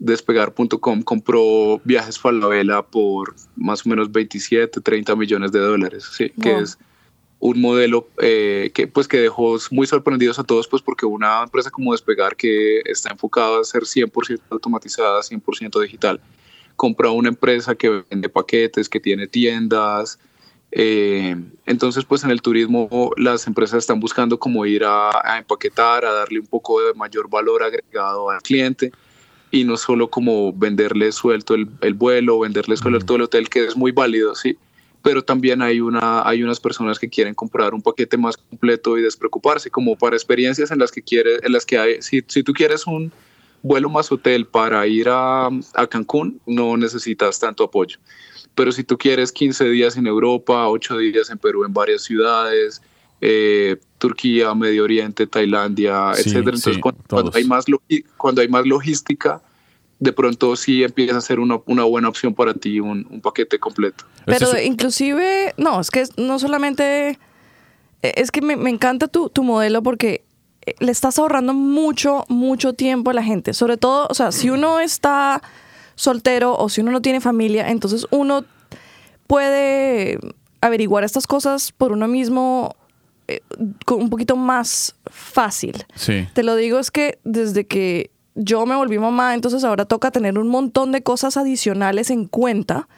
despegar.com 0.00 1.02
compró 1.02 1.80
viajes 1.84 2.18
Falabella 2.18 2.82
por 2.82 3.36
más 3.54 3.86
o 3.86 3.88
menos 3.88 4.10
27, 4.10 4.80
30 4.80 5.14
millones 5.14 5.52
de 5.52 5.60
dólares, 5.60 6.10
¿sí? 6.12 6.30
Que 6.30 6.58
es 6.58 6.76
un 7.42 7.60
modelo 7.60 8.06
eh, 8.18 8.70
que, 8.72 8.86
pues, 8.86 9.08
que 9.08 9.18
dejó 9.18 9.56
muy 9.72 9.88
sorprendidos 9.88 10.38
a 10.38 10.44
todos, 10.44 10.68
pues 10.68 10.80
porque 10.80 11.06
una 11.06 11.42
empresa 11.42 11.72
como 11.72 11.90
Despegar, 11.90 12.36
que 12.36 12.82
está 12.84 13.10
enfocada 13.10 13.60
a 13.60 13.64
ser 13.64 13.82
100% 13.82 14.38
automatizada, 14.50 15.20
100% 15.22 15.80
digital, 15.82 16.20
compró 16.76 17.12
una 17.14 17.30
empresa 17.30 17.74
que 17.74 18.04
vende 18.08 18.28
paquetes, 18.28 18.88
que 18.88 19.00
tiene 19.00 19.26
tiendas. 19.26 20.20
Eh, 20.70 21.34
entonces, 21.66 22.04
pues 22.04 22.22
en 22.22 22.30
el 22.30 22.40
turismo 22.40 23.10
las 23.16 23.48
empresas 23.48 23.78
están 23.78 23.98
buscando 23.98 24.38
como 24.38 24.64
ir 24.64 24.84
a, 24.84 25.10
empaquetar, 25.36 26.04
a 26.04 26.12
darle 26.12 26.38
un 26.38 26.46
poco 26.46 26.80
de 26.80 26.94
mayor 26.94 27.28
valor 27.28 27.64
agregado 27.64 28.30
al 28.30 28.40
cliente 28.40 28.92
y 29.50 29.64
no 29.64 29.76
solo 29.76 30.08
como 30.08 30.52
venderle 30.52 31.10
suelto 31.10 31.54
el, 31.54 31.68
el 31.80 31.94
vuelo, 31.94 32.38
venderle 32.38 32.76
suelto 32.76 33.16
el 33.16 33.22
hotel, 33.22 33.50
que 33.50 33.64
es 33.64 33.76
muy 33.76 33.90
válido, 33.90 34.36
sí 34.36 34.56
pero 35.02 35.22
también 35.22 35.62
hay, 35.62 35.80
una, 35.80 36.26
hay 36.26 36.42
unas 36.42 36.60
personas 36.60 36.98
que 36.98 37.08
quieren 37.08 37.34
comprar 37.34 37.74
un 37.74 37.82
paquete 37.82 38.16
más 38.16 38.36
completo 38.36 38.96
y 38.96 39.02
despreocuparse, 39.02 39.70
como 39.70 39.96
para 39.96 40.16
experiencias 40.16 40.70
en 40.70 40.78
las 40.78 40.92
que 40.92 41.02
quiere, 41.02 41.38
en 41.42 41.52
las 41.52 41.66
que 41.66 41.78
hay, 41.78 42.02
si, 42.02 42.22
si 42.26 42.42
tú 42.42 42.52
quieres 42.52 42.86
un 42.86 43.12
vuelo 43.62 43.88
más 43.88 44.10
hotel 44.10 44.46
para 44.46 44.86
ir 44.86 45.08
a, 45.08 45.46
a, 45.46 45.86
Cancún, 45.88 46.40
no 46.46 46.76
necesitas 46.76 47.38
tanto 47.38 47.64
apoyo. 47.64 47.98
Pero 48.54 48.70
si 48.70 48.84
tú 48.84 48.98
quieres 48.98 49.32
15 49.32 49.68
días 49.70 49.96
en 49.96 50.06
Europa, 50.06 50.68
8 50.68 50.98
días 50.98 51.30
en 51.30 51.38
Perú, 51.38 51.64
en 51.64 51.72
varias 51.72 52.02
ciudades, 52.02 52.82
eh, 53.20 53.76
Turquía, 53.98 54.54
Medio 54.54 54.84
Oriente, 54.84 55.26
Tailandia, 55.26 56.10
etcétera. 56.12 56.56
Entonces, 56.56 56.78
cuando, 56.78 57.30
hay 57.34 57.44
más 57.44 57.64
cuando 58.16 58.40
hay 58.40 58.48
más 58.48 58.66
logística, 58.66 59.40
de 60.02 60.12
pronto 60.12 60.56
sí 60.56 60.82
empieza 60.82 61.16
a 61.16 61.20
ser 61.20 61.38
una, 61.38 61.60
una 61.66 61.84
buena 61.84 62.08
opción 62.08 62.34
para 62.34 62.54
ti 62.54 62.80
un, 62.80 63.06
un 63.08 63.20
paquete 63.20 63.60
completo. 63.60 64.04
Pero 64.26 64.60
inclusive, 64.60 65.54
no, 65.56 65.80
es 65.80 65.92
que 65.92 66.02
no 66.16 66.40
solamente, 66.40 67.10
e, 68.02 68.12
es 68.16 68.32
que 68.32 68.42
me, 68.42 68.56
me 68.56 68.70
encanta 68.70 69.06
tu, 69.06 69.28
tu, 69.28 69.44
modelo 69.44 69.80
porque 69.80 70.24
eh, 70.66 70.74
le 70.80 70.90
estás 70.90 71.20
ahorrando 71.20 71.54
mucho, 71.54 72.24
mucho 72.28 72.72
tiempo 72.72 73.12
a 73.12 73.14
la 73.14 73.22
gente. 73.22 73.54
Sobre 73.54 73.76
todo, 73.76 74.08
o 74.10 74.14
sea, 74.14 74.32
si 74.32 74.50
uno 74.50 74.80
está 74.80 75.40
soltero 75.94 76.56
o 76.56 76.68
si 76.68 76.80
uno 76.80 76.90
no 76.90 77.00
tiene 77.00 77.20
familia, 77.20 77.70
entonces 77.70 78.04
uno 78.10 78.44
puede 79.28 80.18
averiguar 80.60 81.04
estas 81.04 81.28
cosas 81.28 81.70
por 81.70 81.92
uno 81.92 82.08
mismo 82.08 82.74
eh, 83.28 83.40
un 83.88 84.10
poquito 84.10 84.34
más 84.34 84.96
fácil. 85.06 85.86
Sí. 85.94 86.26
Te 86.34 86.42
lo 86.42 86.56
digo 86.56 86.80
es 86.80 86.90
que 86.90 87.20
desde 87.22 87.68
que 87.68 88.10
yo 88.34 88.64
me 88.66 88.74
volví 88.74 88.98
mamá, 88.98 89.34
entonces 89.34 89.64
ahora 89.64 89.84
toca 89.84 90.10
tener 90.10 90.38
un 90.38 90.48
montón 90.48 90.92
de 90.92 91.02
cosas 91.02 91.36
adicionales 91.36 92.10
en 92.10 92.26
cuenta 92.26 92.88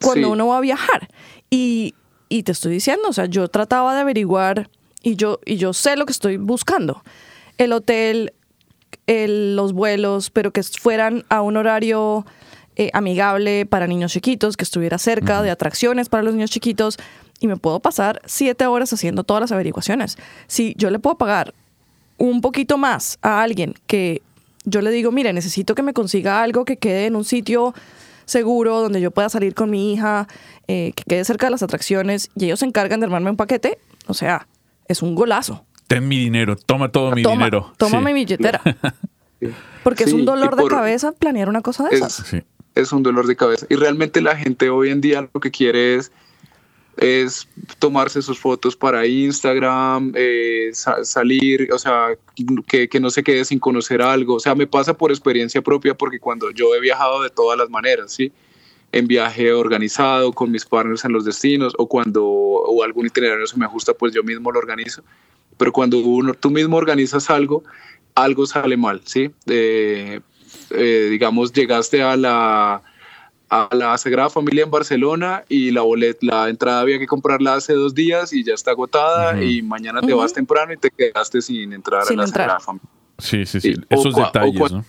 cuando 0.00 0.30
uno 0.30 0.48
va 0.48 0.58
a 0.58 0.60
viajar. 0.60 1.08
Y, 1.50 1.94
te 2.28 2.50
estoy 2.50 2.72
diciendo, 2.72 3.08
o 3.08 3.12
sea, 3.12 3.26
yo 3.26 3.46
trataba 3.48 3.94
de 3.94 4.00
averiguar 4.00 4.68
y 5.02 5.14
yo, 5.14 5.38
y 5.44 5.56
yo 5.56 5.72
sé 5.72 5.96
lo 5.96 6.04
que 6.04 6.12
estoy 6.12 6.36
buscando. 6.36 7.02
El 7.58 7.72
hotel, 7.72 8.32
los 9.06 9.72
vuelos, 9.72 10.30
pero 10.30 10.52
que 10.52 10.62
fueran 10.64 11.24
a 11.28 11.42
un 11.42 11.56
horario 11.56 12.26
eh, 12.74 12.90
amigable 12.92 13.66
para 13.66 13.86
niños 13.86 14.12
chiquitos, 14.12 14.56
que 14.56 14.64
estuviera 14.64 14.98
cerca 14.98 15.42
de 15.42 15.50
atracciones 15.50 16.08
para 16.08 16.24
los 16.24 16.34
niños 16.34 16.50
chiquitos. 16.50 16.96
Y 17.38 17.46
me 17.46 17.56
puedo 17.56 17.78
pasar 17.80 18.20
siete 18.24 18.66
horas 18.66 18.92
haciendo 18.92 19.22
todas 19.22 19.42
las 19.42 19.52
averiguaciones. 19.52 20.16
Si 20.48 20.74
yo 20.76 20.90
le 20.90 20.98
puedo 20.98 21.16
pagar 21.16 21.54
un 22.16 22.40
poquito 22.40 22.78
más 22.78 23.18
a 23.22 23.42
alguien 23.42 23.74
que 23.86 24.22
yo 24.64 24.80
le 24.80 24.90
digo, 24.90 25.12
mire, 25.12 25.32
necesito 25.32 25.74
que 25.74 25.82
me 25.82 25.92
consiga 25.92 26.42
algo 26.42 26.64
que 26.64 26.76
quede 26.76 27.06
en 27.06 27.16
un 27.16 27.24
sitio 27.24 27.74
seguro, 28.24 28.80
donde 28.80 29.00
yo 29.00 29.10
pueda 29.10 29.28
salir 29.28 29.54
con 29.54 29.70
mi 29.70 29.92
hija, 29.92 30.26
eh, 30.66 30.92
que 30.94 31.04
quede 31.04 31.24
cerca 31.24 31.46
de 31.46 31.50
las 31.50 31.62
atracciones, 31.62 32.30
y 32.34 32.46
ellos 32.46 32.60
se 32.60 32.66
encargan 32.66 33.00
de 33.00 33.06
armarme 33.06 33.30
un 33.30 33.36
paquete, 33.36 33.78
o 34.06 34.14
sea, 34.14 34.46
es 34.88 35.02
un 35.02 35.14
golazo. 35.14 35.64
Ten 35.86 36.08
mi 36.08 36.18
dinero, 36.18 36.56
toma 36.56 36.90
todo 36.90 37.12
mi 37.12 37.22
dinero. 37.22 37.72
Toma 37.76 38.00
mi 38.00 38.12
billetera. 38.12 38.60
Porque 39.82 40.04
es 40.04 40.12
un 40.12 40.24
dolor 40.24 40.56
de 40.56 40.66
cabeza 40.66 41.12
planear 41.12 41.48
una 41.48 41.60
cosa 41.60 41.88
de 41.88 41.96
esas. 41.96 42.24
Es 42.74 42.92
un 42.92 43.02
dolor 43.02 43.26
de 43.26 43.36
cabeza. 43.36 43.66
Y 43.68 43.76
realmente 43.76 44.22
la 44.22 44.36
gente 44.36 44.70
hoy 44.70 44.90
en 44.90 45.00
día 45.00 45.28
lo 45.32 45.40
que 45.40 45.50
quiere 45.50 45.96
es 45.96 46.10
es 46.96 47.48
tomarse 47.78 48.22
sus 48.22 48.38
fotos 48.38 48.76
para 48.76 49.06
Instagram, 49.06 50.12
eh, 50.14 50.70
salir, 50.72 51.72
o 51.72 51.78
sea, 51.78 52.16
que, 52.66 52.88
que, 52.88 53.00
no 53.00 53.10
se 53.10 53.22
quede 53.22 53.44
sin 53.44 53.58
conocer 53.58 54.02
algo. 54.02 54.34
O 54.34 54.40
sea, 54.40 54.54
me 54.54 54.66
pasa 54.66 54.94
por 54.94 55.10
experiencia 55.10 55.62
propia 55.62 55.94
porque 55.94 56.20
cuando 56.20 56.50
yo 56.50 56.74
he 56.74 56.80
viajado 56.80 57.22
de 57.22 57.30
todas 57.30 57.58
las 57.58 57.68
maneras, 57.70 58.12
¿sí? 58.12 58.32
En 58.92 59.06
viaje 59.08 59.52
organizado, 59.52 60.32
con 60.32 60.50
mis 60.50 60.64
partners 60.64 61.04
en 61.04 61.12
los 61.12 61.24
destinos, 61.24 61.74
o 61.78 61.88
cuando 61.88 62.24
o 62.24 62.82
algún 62.84 63.06
itinerario 63.06 63.46
se 63.46 63.56
me 63.58 63.64
ajusta, 63.64 63.92
pues 63.94 64.14
yo 64.14 64.22
mismo 64.22 64.52
lo 64.52 64.58
organizo. 64.58 65.02
Pero 65.56 65.72
cuando 65.72 65.98
uno, 65.98 66.34
tú 66.34 66.50
mismo 66.50 66.76
organizas 66.76 67.28
algo, 67.30 67.64
algo 68.14 68.46
sale 68.46 68.76
mal, 68.76 69.00
¿sí? 69.04 69.30
Eh, 69.46 70.20
eh, 70.70 71.08
digamos, 71.10 71.52
llegaste 71.52 72.02
a 72.02 72.16
la 72.16 72.82
a 73.50 73.68
la 73.72 73.96
Sagrada 73.98 74.30
Familia 74.30 74.64
en 74.64 74.70
Barcelona 74.70 75.44
y 75.48 75.70
la 75.70 75.82
bolet, 75.82 76.18
la 76.22 76.48
entrada 76.48 76.80
había 76.80 76.98
que 76.98 77.06
comprarla 77.06 77.54
hace 77.54 77.74
dos 77.74 77.94
días 77.94 78.32
y 78.32 78.42
ya 78.42 78.54
está 78.54 78.72
agotada 78.72 79.42
y 79.42 79.62
mañana 79.62 80.00
te 80.00 80.12
vas 80.14 80.32
temprano 80.32 80.72
y 80.72 80.76
te 80.76 80.90
quedaste 80.90 81.42
sin 81.42 81.72
entrar 81.72 82.02
a 82.08 82.14
la 82.14 82.26
Sagrada 82.26 82.60
Familia. 82.60 82.88
Sí, 83.18 83.46
sí, 83.46 83.60
sí. 83.60 83.74
Esos 83.88 84.14
detalles, 84.14 84.72
¿no? 84.72 84.84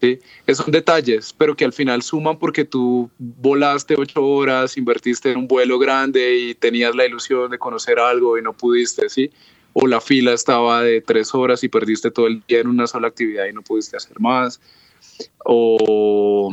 Sí, 0.00 0.18
esos 0.46 0.64
son 0.64 0.72
detalles, 0.72 1.34
pero 1.36 1.54
que 1.54 1.66
al 1.66 1.74
final 1.74 2.00
suman 2.00 2.38
porque 2.38 2.64
tú 2.64 3.10
volaste 3.18 3.96
ocho 3.98 4.24
horas, 4.24 4.78
invertiste 4.78 5.30
en 5.30 5.38
un 5.38 5.48
vuelo 5.48 5.78
grande 5.78 6.38
y 6.38 6.54
tenías 6.54 6.94
la 6.94 7.04
ilusión 7.04 7.50
de 7.50 7.58
conocer 7.58 7.98
algo 7.98 8.38
y 8.38 8.42
no 8.42 8.54
pudiste, 8.54 9.10
¿sí? 9.10 9.30
O 9.74 9.86
la 9.86 10.00
fila 10.00 10.32
estaba 10.32 10.82
de 10.82 11.02
tres 11.02 11.34
horas 11.34 11.62
y 11.64 11.68
perdiste 11.68 12.10
todo 12.10 12.28
el 12.28 12.42
día 12.48 12.60
en 12.60 12.68
una 12.68 12.86
sola 12.86 13.08
actividad 13.08 13.44
y 13.44 13.52
no 13.52 13.60
pudiste 13.60 13.98
hacer 13.98 14.18
más. 14.18 14.58
O 15.44 16.50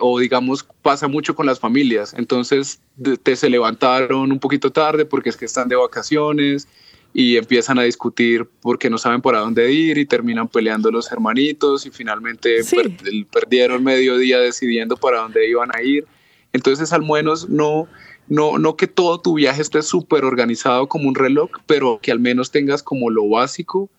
o 0.00 0.18
digamos 0.18 0.66
pasa 0.82 1.08
mucho 1.08 1.34
con 1.34 1.46
las 1.46 1.58
familias, 1.58 2.14
entonces 2.16 2.80
te 3.22 3.36
se 3.36 3.48
levantaron 3.48 4.30
un 4.30 4.38
poquito 4.38 4.70
tarde 4.70 5.04
porque 5.04 5.30
es 5.30 5.36
que 5.36 5.46
están 5.46 5.68
de 5.68 5.76
vacaciones 5.76 6.68
y 7.14 7.36
empiezan 7.36 7.78
a 7.78 7.82
discutir 7.82 8.46
porque 8.60 8.88
no 8.88 8.98
saben 8.98 9.20
para 9.20 9.40
dónde 9.40 9.70
ir 9.72 9.98
y 9.98 10.06
terminan 10.06 10.48
peleando 10.48 10.90
los 10.90 11.10
hermanitos 11.12 11.84
y 11.86 11.90
finalmente 11.90 12.60
perdieron 13.30 13.84
medio 13.84 14.16
día 14.16 14.38
decidiendo 14.38 14.96
para 14.96 15.20
dónde 15.20 15.48
iban 15.48 15.70
a 15.74 15.82
ir. 15.82 16.06
Entonces 16.52 16.92
al 16.92 17.02
menos 17.02 17.48
no, 17.48 17.86
no, 18.28 18.58
no 18.58 18.76
que 18.76 18.86
todo 18.86 19.20
tu 19.20 19.34
viaje 19.34 19.60
esté 19.60 19.82
súper 19.82 20.24
organizado 20.24 20.88
como 20.88 21.08
un 21.08 21.14
reloj, 21.14 21.50
pero 21.66 21.98
que 22.00 22.12
al 22.12 22.20
menos 22.20 22.50
tengas 22.50 22.82
como 22.82 23.10
lo 23.10 23.28
básico 23.28 23.90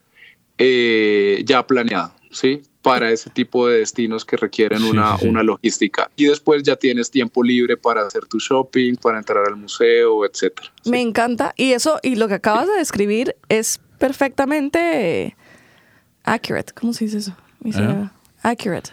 eh, 0.57 1.43
ya 1.45 1.65
planeado, 1.65 2.13
¿sí? 2.31 2.61
Para 2.83 3.09
ese 3.11 3.29
tipo 3.29 3.67
de 3.67 3.79
destinos 3.79 4.25
que 4.25 4.35
requieren 4.35 4.83
una, 4.83 5.15
una, 5.21 5.41
logística. 5.41 6.11
Y 6.17 6.25
después 6.25 6.61
ya 6.63 6.75
tienes 6.75 7.09
tiempo 7.09 7.41
libre 7.41 7.77
para 7.77 8.05
hacer 8.05 8.25
tu 8.25 8.39
shopping, 8.39 8.95
para 8.97 9.17
entrar 9.17 9.47
al 9.47 9.55
museo, 9.55 10.25
etcétera. 10.25 10.71
Me 10.85 10.99
encanta. 10.99 11.53
Y 11.55 11.71
eso, 11.71 11.99
y 12.03 12.17
lo 12.17 12.27
que 12.27 12.35
acabas 12.35 12.67
de 12.67 12.73
describir 12.73 13.37
es 13.47 13.79
perfectamente 13.99 15.35
accurate. 16.23 16.73
¿Cómo 16.73 16.91
se 16.91 17.05
dice 17.05 17.19
eso? 17.19 17.35
¿Eh? 17.63 18.09
Accurate. 18.41 18.91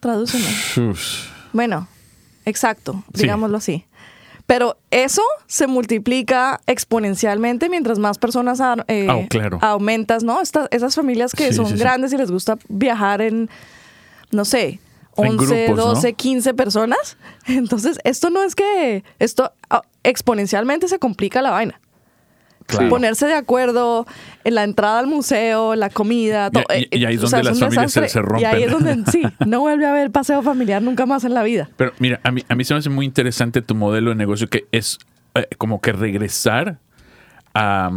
Tradúcelo. 0.00 0.94
bueno, 1.52 1.88
exacto, 2.44 3.04
digámoslo 3.12 3.56
así. 3.58 3.84
Pero 4.48 4.78
eso 4.90 5.20
se 5.46 5.66
multiplica 5.66 6.62
exponencialmente 6.66 7.68
mientras 7.68 7.98
más 7.98 8.16
personas 8.16 8.62
eh, 8.86 9.06
oh, 9.10 9.58
aumentas, 9.60 10.24
¿no? 10.24 10.40
esas 10.40 10.94
familias 10.94 11.34
que 11.34 11.52
son 11.52 11.76
grandes 11.76 12.14
y 12.14 12.16
les 12.16 12.30
gusta 12.30 12.56
viajar 12.66 13.20
en, 13.20 13.50
no 14.30 14.46
sé, 14.46 14.80
11, 15.16 15.74
12, 15.74 16.12
15 16.14 16.54
personas. 16.54 17.18
Entonces, 17.46 17.98
esto 18.04 18.30
no 18.30 18.42
es 18.42 18.54
que, 18.54 19.04
esto 19.18 19.52
ah, 19.68 19.82
exponencialmente 20.02 20.88
se 20.88 20.98
complica 20.98 21.42
la 21.42 21.50
vaina. 21.50 21.78
Ponerse 22.90 23.26
de 23.26 23.34
acuerdo 23.34 24.06
en 24.44 24.54
la 24.54 24.64
entrada 24.64 24.98
al 24.98 25.06
museo, 25.06 25.74
la 25.74 25.88
comida, 25.88 26.50
todo. 26.50 26.64
Y, 26.90 27.04
ahí 27.04 27.14
es 27.14 27.20
donde 27.22 27.42
las 27.42 27.58
familias 27.58 27.92
se, 27.92 28.20
rompen. 28.20 28.40
Y 28.40 28.44
ahí 28.44 28.62
es 28.64 28.70
donde, 28.70 29.10
sí, 29.10 29.22
no 29.46 29.60
vuelve 29.60 29.86
a 29.86 29.90
haber 29.92 30.10
paseo 30.10 30.42
familiar 30.42 30.82
nunca 30.82 31.06
más 31.06 31.24
en 31.24 31.34
la 31.34 31.42
vida. 31.42 31.70
Pero 31.76 31.92
mira, 31.98 32.20
a 32.24 32.30
mí, 32.30 32.44
a 32.48 32.54
mí 32.54 32.64
se 32.64 32.74
me 32.74 32.78
hace 32.78 32.90
muy 32.90 33.06
interesante 33.06 33.62
tu 33.62 33.74
modelo 33.74 34.10
de 34.10 34.16
negocio 34.16 34.48
que 34.48 34.66
es 34.70 34.98
eh, 35.34 35.46
como 35.56 35.80
que 35.80 35.92
regresar 35.92 36.78
a, 37.54 37.90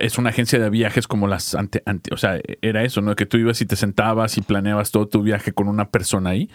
es 0.00 0.18
una 0.18 0.30
agencia 0.30 0.58
de 0.58 0.68
viajes 0.70 1.06
como 1.06 1.26
las 1.26 1.54
ante, 1.54 1.82
ante, 1.86 2.12
o 2.12 2.16
sea, 2.16 2.40
era 2.60 2.82
eso, 2.82 3.00
¿no? 3.00 3.14
Que 3.14 3.26
tú 3.26 3.36
ibas 3.36 3.60
y 3.60 3.66
te 3.66 3.76
sentabas 3.76 4.36
y 4.36 4.42
planeabas 4.42 4.90
todo 4.90 5.06
tu 5.06 5.22
viaje 5.22 5.52
con 5.52 5.68
una 5.68 5.90
persona 5.90 6.30
ahí. 6.30 6.50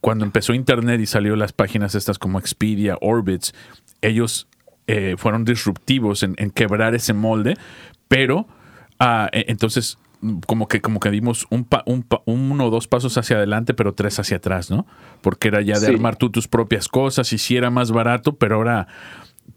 Cuando 0.00 0.24
empezó 0.24 0.52
Internet 0.52 1.00
y 1.00 1.06
salió 1.06 1.36
las 1.36 1.52
páginas 1.52 1.94
estas 1.94 2.18
como 2.18 2.40
Expedia, 2.40 2.98
Orbitz, 3.00 3.52
ellos 4.00 4.48
eh, 4.86 5.14
fueron 5.16 5.44
disruptivos 5.44 6.22
en, 6.22 6.34
quebrar 6.50 6.94
ese 6.94 7.12
molde, 7.12 7.56
pero 8.08 8.46
ah, 8.98 9.28
e, 9.32 9.44
entonces 9.48 9.98
como 10.46 10.68
que, 10.68 10.80
como 10.80 11.00
que 11.00 11.10
dimos 11.10 11.46
un, 11.50 11.66
un 11.86 12.06
uno 12.26 12.66
o 12.66 12.70
dos 12.70 12.86
pasos 12.86 13.18
hacia 13.18 13.36
adelante, 13.36 13.74
pero 13.74 13.92
tres 13.94 14.18
hacia 14.20 14.36
atrás, 14.36 14.70
¿no? 14.70 14.86
Porque 15.20 15.48
era 15.48 15.60
ya 15.62 15.80
de 15.80 15.88
armar 15.88 16.16
tú 16.16 16.30
tus 16.30 16.46
propias 16.46 16.88
cosas 16.88 17.32
y 17.32 17.38
si 17.38 17.56
era 17.56 17.70
más 17.70 17.90
barato, 17.90 18.36
pero 18.36 18.56
ahora 18.56 18.86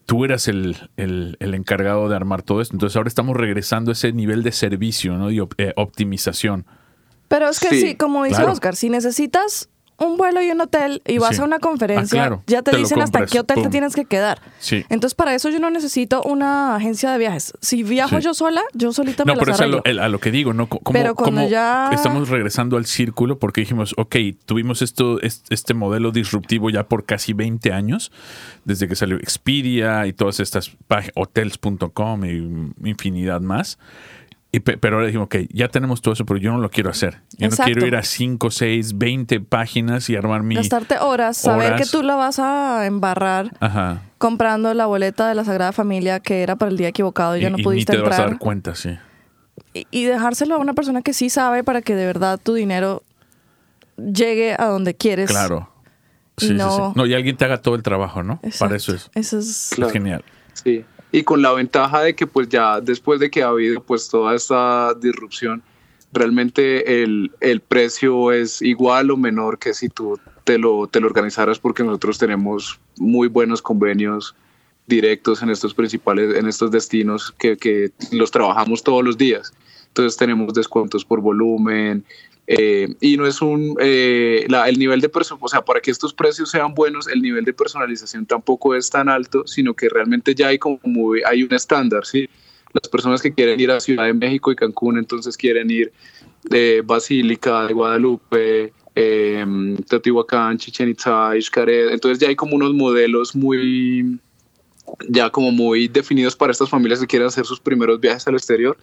tú 0.06 0.26
eras 0.26 0.48
el, 0.48 0.90
el, 0.98 1.54
encargado 1.54 2.10
de 2.10 2.16
armar 2.16 2.42
todo 2.42 2.62
esto. 2.62 2.76
Entonces 2.76 2.98
ahora 2.98 3.08
estamos 3.08 3.38
regresando 3.38 3.92
a 3.92 3.94
ese 3.94 4.12
nivel 4.12 4.44
de 4.44 4.52
servicio 4.52 5.18
¿no? 5.18 5.32
y 5.32 5.40
eh, 5.58 5.74
optimización. 5.76 6.66
Pero 7.28 7.50
es 7.50 7.60
que 7.60 7.70
sí, 7.70 7.96
como 7.96 8.24
dice 8.24 8.44
Oscar, 8.44 8.76
si 8.76 8.90
necesitas 8.90 9.70
un 9.98 10.18
vuelo 10.18 10.42
y 10.42 10.50
un 10.52 10.62
hotel 10.62 11.02
y 11.06 11.18
vas 11.18 11.40
a 11.40 11.44
una 11.44 11.60
conferencia, 11.60 12.26
ah, 12.26 12.42
ya 12.48 12.62
te, 12.62 12.76
dicen 12.76 13.02
hasta 13.02 13.26
qué 13.26 13.40
hotel 13.40 13.64
te 13.64 13.70
tienes 13.70 13.96
que 13.96 14.06
quedar. 14.06 14.42
Sí. 14.60 14.86
Entonces, 14.90 15.16
para 15.16 15.34
eso 15.34 15.50
yo 15.50 15.60
no 15.60 15.70
necesito 15.70 16.22
una 16.24 16.76
agencia 16.76 17.12
de 17.12 17.18
viajes. 17.18 17.54
Si 17.62 17.84
viajo 17.84 18.20
yo 18.20 18.34
sola, 18.34 18.62
yo 18.74 18.92
solita 18.92 19.24
me 19.26 19.34
No, 19.34 19.40
pero 19.40 19.54
es 19.54 19.62
a 19.62 19.68
lo, 19.68 19.82
a 19.86 20.10
lo, 20.10 20.20
que 20.20 20.32
digo, 20.32 20.54
¿no? 20.54 20.68
Pero 20.92 21.16
cuando 21.16 21.48
ya... 21.48 21.90
estamos 21.94 22.30
regresando 22.30 22.78
al 22.78 22.86
círculo 22.86 23.40
porque 23.40 23.62
dijimos, 23.62 23.94
ok, 23.98 24.16
tuvimos 24.46 24.82
esto, 24.82 25.20
este 25.22 25.74
modelo 25.74 26.12
disruptivo 26.12 26.70
ya 26.70 26.88
por 26.88 27.06
casi 27.06 27.34
20 27.34 27.72
años, 27.72 28.12
desde 28.66 28.88
que 28.88 28.96
salió 28.96 29.18
Expedia 29.18 30.08
y 30.08 30.14
todas 30.14 30.40
estas 30.40 30.72
hotels.com 31.16 32.26
y 32.26 32.90
infinidad 32.90 33.42
más 33.42 33.78
pero 34.60 34.98
ahora 34.98 35.08
dijimos, 35.08 35.26
ok, 35.26 35.36
ya 35.50 35.68
tenemos 35.68 36.02
todo 36.02 36.14
eso, 36.14 36.26
pero 36.26 36.40
yo 36.40 36.52
no 36.52 36.60
lo 36.60 36.70
quiero 36.70 36.90
hacer. 36.90 37.22
Yo 37.38 37.50
no 37.50 37.56
quiero 37.56 37.86
ir 37.86 37.96
a 37.96 38.04
5, 38.04 38.52
6, 38.52 38.98
20 38.98 39.40
páginas 39.42 40.10
y 40.10 40.16
armar 40.16 40.44
mi... 40.44 40.56
Gastarte 40.56 40.98
horas, 41.00 41.38
saber 41.38 41.76
que 41.76 41.86
tú 41.86 42.04
la 42.04 42.16
vas 42.16 42.40
a 42.40 42.86
embarrar 42.86 43.52
comprando 44.18 44.74
la 44.74 44.86
boleta 44.86 45.28
de 45.28 45.36
la 45.36 45.44
Sagrada 45.44 45.72
Familia 45.72 46.20
que 46.20 46.42
era 46.42 46.56
para 46.56 46.72
el 46.72 46.78
día 46.78 46.88
equivocado 46.88 47.38
y 47.38 47.42
ya 47.42 47.50
no 47.50 47.58
pudiste 47.58 47.94
ni 47.94 47.98
te 47.98 48.10
vas 48.10 48.20
a 48.20 48.24
dar 48.24 48.38
cuenta, 48.38 48.76
sí. 48.76 48.98
Y, 49.74 50.06
dejárselo 50.06 50.56
a 50.56 50.58
una 50.58 50.74
persona 50.74 51.02
que 51.02 51.14
sí 51.14 51.30
sabe 51.30 51.64
para 51.64 51.82
que 51.82 51.96
de 51.96 52.06
verdad 52.06 52.40
tu 52.42 52.54
dinero 52.54 53.04
llegue 53.98 54.56
a 54.58 54.66
donde 54.66 54.96
quieres. 54.96 55.30
Claro. 55.30 55.70
Sí, 56.38 56.54
no... 56.54 56.94
no, 56.96 57.06
y 57.06 57.14
alguien 57.14 57.38
te 57.38 57.46
haga 57.46 57.62
todo 57.62 57.76
el 57.76 57.84
trabajo, 57.84 58.22
¿no? 58.22 58.40
Para 58.60 58.76
eso 58.76 58.94
es. 58.94 59.10
Eso 59.16 59.40
es, 59.40 59.72
es 59.78 59.92
genial. 59.92 60.24
Sí 60.54 60.86
y 61.16 61.24
con 61.24 61.42
la 61.42 61.54
ventaja 61.54 62.02
de 62.02 62.14
que 62.14 62.28
pues 62.28 62.50
ya 62.50 62.82
después 62.82 63.22
de 63.22 63.32
que 63.32 63.42
ha 63.42 63.48
habido 63.48 63.82
pues 63.82 64.10
toda 64.10 64.36
esta 64.36 64.94
disrupción, 64.96 65.64
realmente 66.12 67.04
el, 67.04 67.32
el, 67.40 67.62
precio 67.62 68.34
es 68.34 68.62
igual 68.62 69.12
o 69.12 69.16
menor 69.16 69.58
que 69.58 69.74
si 69.74 69.88
tú 69.88 70.20
te 70.44 70.58
lo, 70.58 70.88
te 70.88 71.00
lo 71.00 71.08
organizaras 71.08 71.58
porque 71.58 71.86
nosotros 71.86 72.18
tenemos 72.18 72.82
muy 72.98 73.30
buenos 73.30 73.62
convenios 73.62 74.36
directos 74.88 75.42
en 75.42 75.52
estos 75.52 75.74
principales, 75.74 76.36
en 76.36 76.48
estos 76.48 76.70
destinos 76.70 77.34
que, 77.38 77.56
que 77.56 77.92
los 78.12 78.30
trabajamos 78.30 78.84
todos 78.84 79.02
los 79.02 79.18
días. 79.18 79.54
Entonces 79.88 80.18
tenemos 80.18 80.54
descuentos 80.54 81.06
por 81.06 81.22
volumen, 81.22 82.04
eh, 82.48 82.94
y 83.02 83.18
no 83.18 83.26
es 83.26 83.42
un, 83.42 83.76
eh, 83.80 84.46
el 84.68 84.78
nivel 84.80 85.02
de 85.02 85.10
o 85.40 85.48
sea, 85.48 85.64
para 85.64 85.82
que 85.82 85.90
estos 85.90 86.14
precios 86.14 86.52
sean 86.52 86.76
buenos, 86.76 87.08
el 87.08 87.22
nivel 87.22 87.44
de 87.44 87.54
personalización 87.54 88.26
tampoco 88.26 88.76
es 88.76 88.90
tan 88.90 89.10
alto, 89.10 89.48
sino 89.48 89.74
que 89.74 89.90
realmente 89.90 90.36
ya 90.36 90.48
hay 90.48 90.60
como 90.60 91.14
hay 91.26 91.44
un 91.44 91.54
estándar, 91.54 92.06
¿sí? 92.06 92.30
Las 92.74 92.90
personas 92.90 93.22
que 93.22 93.34
quieren 93.34 93.60
ir 93.60 93.72
a 93.72 93.80
Ciudad 93.80 94.06
de 94.06 94.14
México 94.14 94.52
y 94.52 94.56
Cancún, 94.56 94.98
entonces 94.98 95.38
quieren 95.38 95.72
ir 95.72 95.92
de 96.44 96.84
Basílica, 96.86 97.66
de 97.66 97.74
Guadalupe, 97.74 98.74
eh, 98.94 99.46
Teotihuacán, 99.90 100.58
Chichen 100.58 100.90
Itza, 100.90 101.32
Xcaret, 101.40 101.92
entonces 101.92 102.20
ya 102.20 102.28
hay 102.28 102.36
como 102.36 102.56
unos 102.56 102.74
modelos 102.74 103.36
muy, 103.36 104.20
ya 105.10 105.32
como 105.32 105.52
muy 105.52 105.88
definidos 105.88 106.36
para 106.36 106.52
estas 106.52 106.70
familias 106.70 107.00
que 107.00 107.08
quieren 107.08 107.28
hacer 107.28 107.46
sus 107.46 107.60
primeros 107.60 108.00
viajes 108.00 108.28
al 108.28 108.36
exterior. 108.36 108.78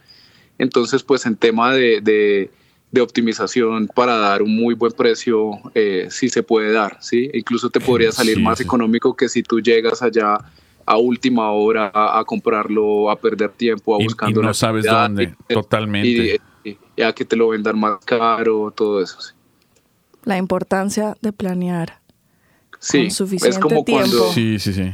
Entonces, 0.57 1.01
pues 1.01 1.25
en 1.25 1.35
tema 1.35 1.73
de 1.73 2.01
de 2.01 2.51
optimización 3.01 3.87
para 3.87 4.17
dar 4.17 4.41
un 4.41 4.55
muy 4.55 4.75
buen 4.75 4.91
precio 4.91 5.51
eh, 5.73 6.07
si 6.09 6.29
se 6.29 6.43
puede 6.43 6.71
dar, 6.71 6.97
¿sí? 7.01 7.29
Incluso 7.33 7.69
te 7.69 7.79
podría 7.79 8.11
salir 8.11 8.39
más 8.39 8.61
económico 8.61 9.15
que 9.15 9.29
si 9.29 9.41
tú 9.41 9.59
llegas 9.59 10.01
allá 10.01 10.37
a 10.85 10.97
última 10.97 11.51
hora 11.51 11.91
a, 11.93 12.23
comprarlo, 12.25 13.09
a 13.09 13.15
perder 13.15 13.51
tiempo, 13.51 13.95
a 13.95 14.03
buscando 14.03 14.41
y 14.41 14.43
no 14.43 14.53
sabes 14.53 14.85
dónde, 14.85 15.33
totalmente. 15.47 16.39
Y, 16.63 17.01
a 17.01 17.11
que 17.13 17.25
te 17.25 17.35
lo 17.35 17.49
vendan 17.49 17.79
más 17.79 17.99
caro, 18.05 18.71
todo 18.75 19.01
eso. 19.01 19.19
Sí. 19.19 19.33
La 20.25 20.37
importancia 20.37 21.17
de 21.21 21.33
planear 21.33 21.99
sí, 22.79 23.03
con 23.03 23.11
suficiente 23.11 23.57
es 23.57 23.59
como 23.59 23.83
tiempo. 23.83 24.07
Cuando, 24.07 24.31
sí, 24.31 24.59
sí, 24.59 24.73
sí. 24.73 24.93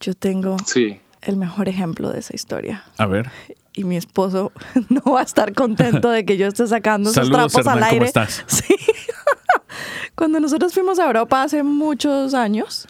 Yo 0.00 0.14
tengo 0.14 0.56
sí. 0.66 1.00
El 1.26 1.36
mejor 1.36 1.68
ejemplo 1.68 2.10
de 2.10 2.20
esa 2.20 2.34
historia. 2.34 2.84
A 2.98 3.06
ver 3.06 3.30
y 3.76 3.84
mi 3.84 3.96
esposo 3.96 4.52
no 4.88 5.12
va 5.12 5.20
a 5.20 5.22
estar 5.22 5.52
contento 5.52 6.10
de 6.10 6.24
que 6.24 6.36
yo 6.36 6.48
esté 6.48 6.66
sacando 6.66 7.10
esos 7.10 7.30
trapos 7.30 7.66
al 7.66 7.82
aire. 7.84 7.98
¿cómo 7.98 8.04
estás? 8.04 8.44
Sí. 8.48 8.74
Cuando 10.14 10.40
nosotros 10.40 10.72
fuimos 10.72 10.98
a 10.98 11.04
Europa 11.04 11.42
hace 11.42 11.62
muchos 11.62 12.32
años, 12.32 12.88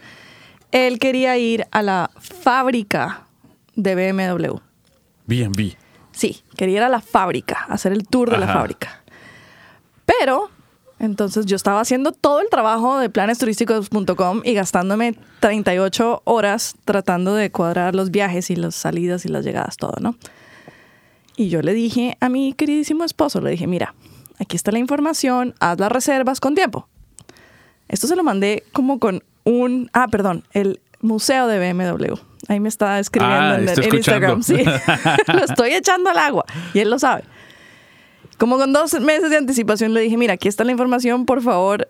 él 0.70 1.01
quería 1.01 1.37
ir 1.37 1.66
a 1.72 1.83
la 1.83 2.11
fábrica 2.20 3.27
de 3.75 3.96
BMW. 3.96 4.59
B&B. 5.27 5.77
Sí, 6.12 6.44
quería 6.57 6.77
ir 6.77 6.83
a 6.85 6.88
la 6.88 7.01
fábrica, 7.01 7.66
hacer 7.68 7.92
el 7.92 8.07
tour 8.07 8.31
de 8.31 8.38
la 8.38 8.46
fábrica. 8.46 9.03
Pero 10.05 10.51
entonces 10.98 11.46
yo 11.46 11.56
estaba 11.56 11.80
haciendo 11.80 12.12
todo 12.12 12.40
el 12.40 12.48
trabajo 12.48 12.98
de 12.98 13.11
planesturísticos.com 13.11 14.40
y 14.44 14.54
gastándome 14.54 15.14
38 15.40 16.22
horas 16.24 16.76
tratando 16.85 17.35
de 17.35 17.50
cuadrar 17.50 17.94
los 17.94 18.11
viajes 18.11 18.50
y 18.50 18.56
las 18.56 18.74
salidas 18.74 19.24
y 19.24 19.28
las 19.28 19.44
llegadas, 19.44 19.76
todo, 19.76 19.94
¿no? 20.00 20.16
Y 21.37 21.50
yo 21.50 21.61
le 21.61 21.74
dije 21.74 22.16
a 22.20 22.28
mi 22.30 22.54
queridísimo 22.54 23.04
esposo, 23.04 23.40
le 23.42 23.50
dije, 23.50 23.66
mira, 23.66 23.94
aquí 24.40 24.56
está 24.56 24.72
la 24.72 24.78
información, 24.78 25.54
haz 25.61 25.78
las 25.78 25.92
reservas 25.92 26.40
con 26.40 26.54
tiempo. 26.54 26.88
Esto 27.88 28.06
se 28.06 28.16
lo 28.16 28.24
mandé 28.24 28.64
como 28.72 28.98
con 28.98 29.22
un, 29.44 29.90
ah, 29.92 30.09
perdón, 30.09 30.44
el 30.52 30.80
museo 31.02 31.46
de 31.46 31.72
BMW. 31.72 32.14
Ahí 32.48 32.61
me 32.61 32.68
está 32.68 32.98
escribiendo 32.98 33.37
ah, 33.37 33.59
en, 33.59 33.94
Instagram. 33.94 34.42
Sí, 34.42 34.64
lo 35.32 35.44
estoy 35.44 35.74
echando 35.74 36.11
al 36.11 36.18
agua 36.18 36.44
y 36.72 36.80
él 36.80 36.90
lo 36.90 36.98
sabe. 36.98 37.24
Como 38.38 38.59
con 38.59 38.72
dos 38.72 39.01
meses 39.01 39.31
de 39.31 39.37
anticipación 39.37 39.94
le 39.94 40.01
dije, 40.01 40.16
mira, 40.16 40.35
aquí 40.35 40.49
está 40.49 40.64
la 40.64 40.72
información, 40.72 41.25
por 41.25 41.42
favor, 41.42 41.88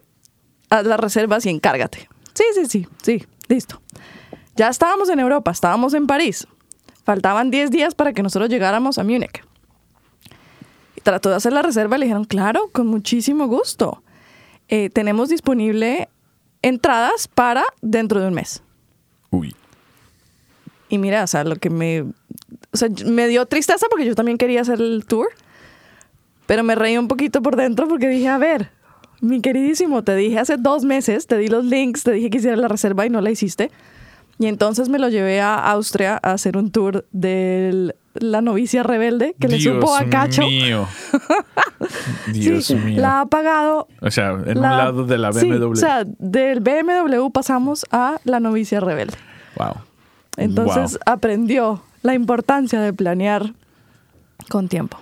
haz 0.71 0.87
las 0.87 1.01
reservas 1.01 1.45
y 1.47 1.51
encárgate. 1.51 2.09
Sí, 2.35 2.45
sí, 2.55 2.67
sí, 2.67 2.87
sí, 3.03 3.27
listo. 3.49 3.81
Ya 4.55 4.69
estábamos 4.69 5.09
en 5.09 5.21
Europa, 5.21 5.51
estábamos 5.51 5.95
en 5.95 6.07
París. 6.07 6.47
Faltaban 7.05 7.51
10 7.51 7.71
días 7.71 7.95
para 7.95 8.13
que 8.13 8.23
nosotros 8.23 8.49
llegáramos 8.49 8.99
a 8.99 9.05
Múnich. 9.05 9.45
Y 10.97 11.01
trató 11.03 11.31
de 11.31 11.37
hacer 11.37 11.53
la 11.53 11.63
reserva 11.63 11.97
y 11.97 12.01
le 12.01 12.07
dijeron, 12.07 12.25
claro, 12.25 12.71
con 12.73 12.87
muchísimo 12.87 13.47
gusto. 13.47 14.03
Eh, 14.69 14.91
tenemos 14.91 15.29
disponible 15.29 16.09
entradas 16.63 17.29
para 17.29 17.65
dentro 17.83 18.21
de 18.21 18.29
un 18.29 18.35
mes. 18.35 18.63
Uy. 19.31 19.55
Y 20.89 20.99
mira, 20.99 21.23
o 21.23 21.27
sea, 21.27 21.45
lo 21.45 21.57
que 21.57 21.71
me... 21.71 22.03
O 22.73 22.77
sea, 22.77 22.89
me 23.05 23.29
dio 23.29 23.47
tristeza 23.47 23.87
porque 23.91 24.05
yo 24.05 24.15
también 24.15 24.39
quería 24.39 24.61
hacer 24.63 24.81
el 24.81 25.05
tour. 25.07 25.29
Pero 26.47 26.63
me 26.63 26.75
reí 26.75 26.97
un 26.97 27.09
poquito 27.09 27.43
por 27.43 27.57
dentro 27.57 27.89
porque 27.89 28.09
dije, 28.09 28.29
a 28.29 28.39
ver, 28.39 28.71
mi 29.21 29.41
queridísimo, 29.41 30.05
te 30.05 30.15
dije 30.15 30.39
hace 30.39 30.57
dos 30.57 30.85
meses, 30.85 31.27
te 31.27 31.37
di 31.39 31.49
los 31.49 31.65
links, 31.65 32.05
te 32.05 32.13
dije 32.13 32.31
que 32.31 32.39
hiciera 32.39 32.57
la 32.57 32.69
reserva 32.69 33.07
y 33.07 33.11
no 33.11 33.21
la 33.21 33.31
hiciste. 33.31 33.71
Y 34.39 34.47
entonces 34.47 34.89
me 34.89 34.99
lo 34.99 35.09
llevé 35.09 35.41
a 35.41 35.55
Austria 35.55 36.21
a 36.23 36.33
hacer 36.33 36.59
un 36.59 36.71
tour 36.71 37.07
de 37.11 37.95
la 38.15 38.43
novicia 38.43 38.83
rebelde 38.83 39.35
que 39.41 39.49
le 39.49 39.59
supo 39.59 39.95
a 39.95 40.05
Cacho. 40.07 40.43
Mío. 40.43 40.87
Dios 42.33 42.71
mío. 42.71 43.01
La 43.01 43.23
ha 43.23 43.27
pagado. 43.27 43.89
O 44.03 44.11
sea, 44.11 44.33
en 44.33 44.59
un 44.59 44.63
lado 44.63 45.05
de 45.05 45.17
la 45.17 45.31
BMW. 45.31 45.71
o 45.71 45.77
sea, 45.77 46.05
del 46.05 46.61
BMW 46.61 47.31
pasamos 47.33 47.87
a 47.91 48.19
la 48.25 48.39
novicia 48.41 48.81
rebelde. 48.81 49.17
Wow. 49.57 49.77
Entonces 50.37 50.99
aprendió 51.07 51.83
la 52.03 52.13
importancia 52.13 52.81
de 52.81 52.93
planear 52.93 53.55
con 54.51 54.69
tiempo. 54.69 54.99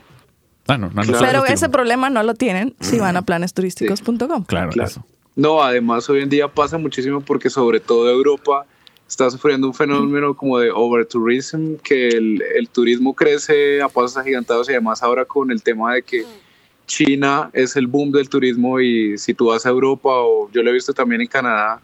Ah, 0.67 0.79
no, 0.79 0.91
no, 0.91 1.03
no 1.03 1.19
Pero 1.19 1.45
ese 1.45 1.69
problema 1.69 2.11
no 2.11 2.23
lo 2.23 2.35
tienen 2.35 2.75
si 2.81 2.99
van 2.99 3.17
a 3.17 3.23
planesturísticos.com. 3.23 4.45
Claro, 4.45 4.71
claro. 4.71 4.91
Eso. 4.91 5.07
No, 5.37 5.63
además 5.63 6.09
hoy 6.09 6.23
en 6.23 6.29
día 6.29 6.49
pasa 6.49 6.79
muchísimo 6.79 7.21
porque 7.21 7.51
sobre 7.51 7.81
todo 7.81 8.09
Europa 8.09 8.67
está 9.07 9.31
sufriendo 9.31 9.67
un 9.67 9.75
fenómeno 9.75 10.35
como 10.35 10.59
de 10.59 10.71
overtourism, 10.71 11.75
que 11.83 12.09
el, 12.09 12.43
el, 12.57 12.69
turismo 12.69 13.15
crece 13.15 13.83
a 13.83 13.89
pasos 13.89 14.17
agigantados 14.17 14.69
y 14.69 14.73
además 14.73 15.03
ahora 15.03 15.25
con 15.25 15.51
el 15.51 15.63
tema 15.63 15.95
de 15.95 16.03
que 16.03 16.25
China 16.87 17.51
es 17.53 17.77
el 17.77 17.87
boom 17.87 18.13
del 18.13 18.29
turismo 18.29 18.81
y 18.81 19.19
si 19.19 19.35
tú 19.35 19.47
vas 19.47 19.67
a 19.67 19.71
Europa 19.71 20.11
o 20.11 20.51
yo 20.53 20.63
lo 20.63 20.71
he 20.71 20.73
visto 20.73 20.93
también 20.93 21.21
en 21.21 21.27
Canadá, 21.27 21.81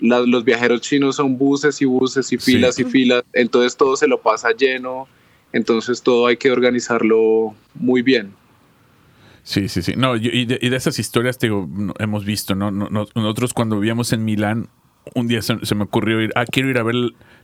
los 0.00 0.44
viajeros 0.44 0.80
chinos 0.80 1.16
son 1.16 1.38
buses 1.38 1.80
y 1.80 1.84
buses 1.84 2.32
y 2.32 2.38
filas 2.38 2.78
y 2.78 2.84
filas, 2.84 3.22
entonces 3.32 3.76
todo 3.76 3.96
se 3.96 4.08
lo 4.08 4.20
pasa 4.20 4.50
lleno, 4.50 5.06
entonces 5.52 6.02
todo 6.02 6.26
hay 6.26 6.36
que 6.36 6.50
organizarlo 6.50 7.54
muy 7.74 8.02
bien. 8.02 8.32
Sí, 9.44 9.68
sí, 9.68 9.82
sí. 9.82 9.94
No, 9.96 10.16
y 10.16 10.44
de, 10.44 10.58
y 10.60 10.68
de 10.68 10.76
esas 10.76 10.98
historias 10.98 11.38
te 11.38 11.46
digo, 11.46 11.68
hemos 11.98 12.24
visto, 12.24 12.54
¿no? 12.54 12.70
Nosotros 12.70 13.52
cuando 13.52 13.76
vivíamos 13.76 14.12
en 14.12 14.24
Milán, 14.24 14.68
un 15.14 15.26
día 15.26 15.42
se, 15.42 15.74
me 15.74 15.84
ocurrió 15.84 16.20
ir, 16.20 16.30
ah, 16.36 16.44
quiero 16.44 16.70
ir 16.70 16.78
a 16.78 16.82
ver 16.82 16.94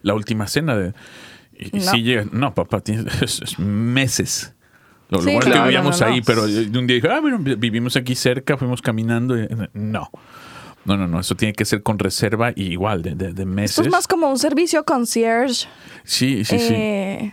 la 0.03 0.15
última 0.15 0.47
cena 0.47 0.77
de... 0.77 0.95
Y, 1.59 1.77
no. 1.77 1.83
si 1.83 2.03
llega, 2.03 2.25
no, 2.31 2.55
papá, 2.55 2.81
tienes 2.81 3.59
meses. 3.59 4.55
Lo, 5.09 5.19
bueno 5.19 5.41
es 5.41 5.47
que 5.47 5.61
vivíamos 5.61 6.03
ahí, 6.03 6.21
pero 6.23 6.45
un 6.45 6.87
día 6.87 6.97
dije, 6.97 7.09
ah, 7.09 7.21
bueno, 7.21 7.39
vivimos 7.41 7.97
aquí 7.97 8.15
cerca, 8.15 8.57
fuimos 8.57 8.81
caminando. 8.83 9.37
no. 9.73 10.11
No, 10.85 10.97
no, 10.97 11.07
no, 11.07 11.21
eso 11.21 11.35
tiene 11.35 11.53
que 11.53 11.67
ser 11.67 11.83
con 11.83 11.99
reserva 11.99 12.53
y 12.55 12.69
igual, 12.69 13.03
de, 13.03 13.15
de, 13.15 13.45
meses. 13.45 13.73
Esto 13.73 13.83
es 13.83 13.91
más 13.91 14.09
como 14.09 14.31
un 14.31 14.39
servicio 14.39 14.85
concierge. 14.85 15.69
Sí, 16.05 16.47
sí, 16.47 16.59
sí. 16.59 17.33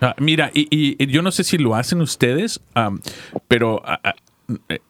Ah, 0.00 0.14
mira, 0.18 0.50
y, 0.54 1.06
yo 1.06 1.22
no 1.22 1.30
sé 1.30 1.44
si 1.44 1.58
lo 1.58 1.74
hacen 1.74 2.00
ustedes, 2.00 2.60
pero 3.48 3.82
eh, 4.68 4.80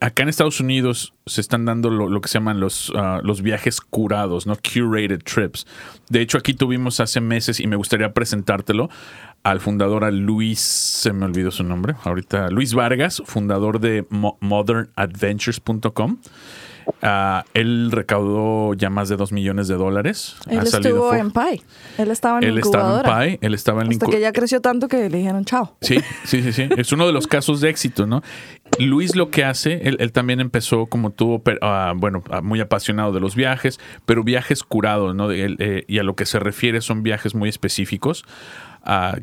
acá 0.00 0.22
en 0.22 0.28
Estados 0.28 0.60
Unidos 0.60 1.14
se 1.26 1.40
están 1.40 1.64
dando 1.64 1.90
lo, 1.90 2.20
que 2.20 2.28
se 2.28 2.34
llaman 2.34 2.60
los, 2.60 2.92
los 3.22 3.42
viajes 3.42 3.80
curados, 3.80 4.46
¿no? 4.46 4.56
Curated 4.56 5.22
trips. 5.24 5.66
De 6.08 6.20
hecho, 6.20 6.38
aquí 6.38 6.54
tuvimos 6.54 7.00
hace 7.00 7.20
meses, 7.20 7.58
y 7.58 7.66
me 7.66 7.76
gustaría 7.76 8.12
presentártelo, 8.12 8.88
al 9.42 9.60
fundador, 9.60 10.04
a 10.04 10.12
Luis, 10.12 10.60
se 10.60 11.12
me 11.12 11.24
olvidó 11.24 11.50
su 11.50 11.64
nombre, 11.64 11.96
ahorita, 12.04 12.50
Luis 12.50 12.74
Vargas, 12.74 13.22
fundador 13.26 13.80
de 13.80 14.06
modernadventures.com. 14.10 16.18
Uh, 17.02 17.42
él 17.54 17.90
recaudó 17.90 18.74
ya 18.74 18.90
más 18.90 19.08
de 19.08 19.16
2 19.16 19.32
millones 19.32 19.68
de 19.68 19.74
dólares. 19.74 20.36
Él 20.48 20.60
estuvo 20.60 21.14
en 21.14 21.30
PI. 21.30 21.62
Él 21.98 22.10
estaba 22.10 22.38
en 22.38 22.44
Él 22.44 22.58
estaba 22.58 23.00
en 23.00 23.02
PI. 23.02 23.38
Él 23.40 23.54
estaba 23.54 23.82
en 23.82 23.88
Hasta 23.88 24.06
que 24.06 24.20
ya 24.20 24.32
creció 24.32 24.60
tanto 24.60 24.88
que 24.88 25.08
le 25.08 25.18
dijeron 25.18 25.44
chao. 25.44 25.76
Sí, 25.80 25.98
sí, 26.24 26.42
sí, 26.42 26.52
sí. 26.52 26.68
es 26.76 26.92
uno 26.92 27.06
de 27.06 27.12
los 27.12 27.26
casos 27.26 27.60
de 27.60 27.70
éxito, 27.70 28.06
¿no? 28.06 28.22
Luis 28.78 29.16
lo 29.16 29.30
que 29.30 29.44
hace, 29.44 29.82
él, 29.84 30.12
también 30.12 30.40
empezó 30.40 30.86
como 30.86 31.10
tuvo, 31.10 31.36
uh, 31.36 31.96
bueno, 31.96 32.22
uh, 32.30 32.42
muy 32.42 32.60
apasionado 32.60 33.12
de 33.12 33.20
los 33.20 33.34
viajes, 33.34 33.78
pero 34.06 34.24
viajes 34.24 34.62
curados, 34.62 35.14
¿no? 35.14 35.30
Eh, 35.30 35.84
y 35.86 35.98
a 35.98 36.02
lo 36.02 36.14
que 36.14 36.24
se 36.24 36.38
refiere 36.38 36.80
son 36.80 37.02
viajes 37.02 37.34
muy 37.34 37.48
específicos. 37.48 38.24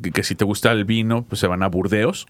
Que, 0.02 0.12
que 0.12 0.24
si 0.24 0.36
te 0.36 0.46
gusta 0.46 0.72
el 0.72 0.86
vino, 0.86 1.26
pues 1.28 1.40
se 1.40 1.48
van 1.48 1.64
a 1.64 1.68
Burdeos 1.68 2.28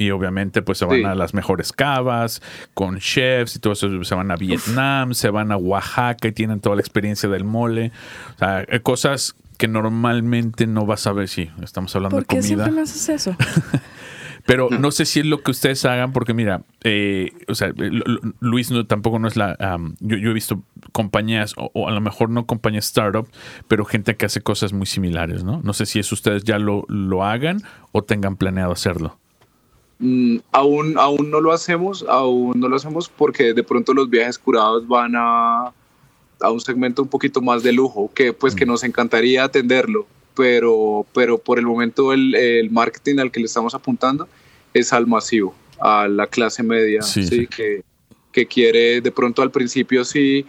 y 0.00 0.12
obviamente 0.12 0.62
pues 0.62 0.78
se 0.78 0.86
van 0.86 1.04
a 1.04 1.14
las 1.14 1.34
mejores 1.34 1.74
cavas, 1.74 2.40
con 2.72 2.98
chefs 2.98 3.56
y 3.56 3.58
todo 3.58 3.74
eso, 3.74 4.02
se 4.02 4.14
van 4.14 4.30
a 4.30 4.36
Vietnam, 4.36 5.12
se 5.12 5.28
van 5.28 5.52
a 5.52 5.58
Oaxaca 5.58 6.26
y 6.26 6.32
tienen 6.32 6.60
toda 6.60 6.76
la 6.76 6.80
experiencia 6.80 7.28
del 7.28 7.44
mole. 7.44 7.92
O 8.36 8.38
sea, 8.38 8.64
eh, 8.66 8.80
cosas 8.80 9.36
que 9.58 9.68
normalmente 9.68 10.66
no 10.66 10.86
vas 10.86 11.06
a 11.06 11.12
ver 11.12 11.28
si 11.28 11.50
estamos 11.62 11.94
hablando 11.94 12.16
de 12.16 12.24
comida. 12.24 12.40
¿Por 12.40 12.42
qué 12.42 12.46
siempre 12.46 12.72
me 12.72 12.80
haces 12.80 13.08
eso? 13.10 13.36
Pero 14.46 14.70
no 14.70 14.90
sé 14.90 15.04
si 15.04 15.20
es 15.20 15.26
lo 15.26 15.42
que 15.42 15.50
ustedes 15.50 15.84
hagan, 15.84 16.14
porque 16.14 16.32
mira, 16.32 16.62
eh, 16.82 17.32
o 17.46 17.54
sea, 17.54 17.70
Luis 18.40 18.70
no, 18.70 18.86
tampoco 18.86 19.18
no 19.18 19.28
es 19.28 19.36
la. 19.36 19.54
yo, 20.00 20.16
he 20.16 20.32
visto 20.32 20.62
compañías, 20.92 21.52
o, 21.58 21.88
a 21.88 21.92
lo 21.92 22.00
mejor 22.00 22.30
no 22.30 22.46
compañías 22.46 22.86
startup, 22.86 23.28
pero 23.68 23.84
gente 23.84 24.16
que 24.16 24.24
hace 24.24 24.40
cosas 24.40 24.72
muy 24.72 24.86
similares, 24.86 25.44
¿no? 25.44 25.60
No 25.62 25.74
sé 25.74 25.84
si 25.84 25.98
es 25.98 26.10
ustedes 26.10 26.42
ya 26.44 26.58
lo, 26.58 26.86
lo 26.88 27.22
hagan 27.22 27.62
o 27.92 28.02
tengan 28.02 28.36
planeado 28.36 28.72
hacerlo. 28.72 29.18
Mm, 30.00 30.38
aún, 30.50 30.94
aún 30.96 31.30
no 31.30 31.42
lo 31.42 31.52
hacemos, 31.52 32.06
aún 32.08 32.58
no 32.58 32.68
lo 32.68 32.76
hacemos 32.76 33.10
porque 33.10 33.52
de 33.52 33.62
pronto 33.62 33.92
los 33.92 34.08
viajes 34.08 34.38
curados 34.38 34.88
van 34.88 35.12
a, 35.14 35.74
a 36.40 36.50
un 36.50 36.60
segmento 36.60 37.02
un 37.02 37.08
poquito 37.08 37.42
más 37.42 37.62
de 37.62 37.72
lujo, 37.72 38.10
que 38.14 38.32
pues 38.32 38.54
que 38.54 38.64
mm. 38.64 38.68
nos 38.68 38.82
encantaría 38.82 39.44
atenderlo, 39.44 40.06
pero, 40.34 41.06
pero 41.12 41.36
por 41.36 41.58
el 41.58 41.66
momento 41.66 42.14
el, 42.14 42.34
el 42.34 42.70
marketing 42.70 43.18
al 43.18 43.30
que 43.30 43.40
le 43.40 43.46
estamos 43.46 43.74
apuntando 43.74 44.26
es 44.72 44.94
al 44.94 45.06
masivo, 45.06 45.54
a 45.78 46.08
la 46.08 46.26
clase 46.26 46.62
media, 46.62 47.02
sí, 47.02 47.46
Que, 47.46 47.82
que, 48.32 48.46
quiere 48.46 49.02
de 49.02 49.12
pronto 49.12 49.42
al 49.42 49.50
principio 49.50 50.06
sí 50.06 50.46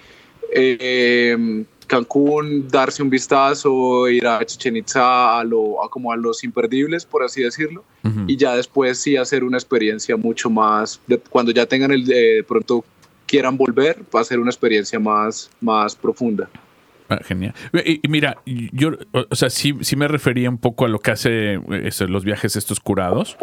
eh, 0.53 1.65
Cancún, 1.91 2.69
darse 2.69 3.03
un 3.03 3.09
vistazo, 3.09 4.07
ir 4.07 4.25
a 4.25 4.45
Chichen 4.45 4.77
Itza, 4.77 5.37
a, 5.37 5.43
lo, 5.43 5.75
como 5.89 6.13
a 6.13 6.15
los 6.15 6.41
imperdibles, 6.45 7.03
por 7.05 7.21
así 7.21 7.43
decirlo, 7.43 7.83
y 8.27 8.37
ya 8.37 8.55
después 8.55 8.97
sí 8.97 9.17
hacer 9.17 9.43
una 9.43 9.57
experiencia 9.57 10.15
mucho 10.15 10.49
más, 10.49 11.01
cuando 11.29 11.51
ya 11.51 11.65
tengan 11.65 11.91
el, 11.91 12.05
de 12.05 12.45
pronto 12.47 12.85
quieran 13.27 13.57
volver, 13.57 14.03
va 14.15 14.21
a 14.21 14.23
ser 14.23 14.39
una 14.39 14.49
experiencia 14.49 15.01
más, 15.01 15.51
más 15.59 15.93
profunda. 15.93 16.49
Ah, 17.09 17.19
genial. 17.25 17.53
Y, 17.83 17.99
mira, 18.07 18.37
yo, 18.45 18.91
o 19.11 19.35
sea, 19.35 19.49
sí, 19.49 19.75
sí 19.81 19.97
me 19.97 20.07
refería 20.07 20.49
un 20.49 20.59
poco 20.59 20.85
a 20.85 20.87
lo 20.87 20.99
que 20.99 21.11
hace 21.11 21.59
este, 21.83 22.07
los 22.07 22.23
viajes 22.23 22.55
estos 22.55 22.79
curados, 22.79 23.35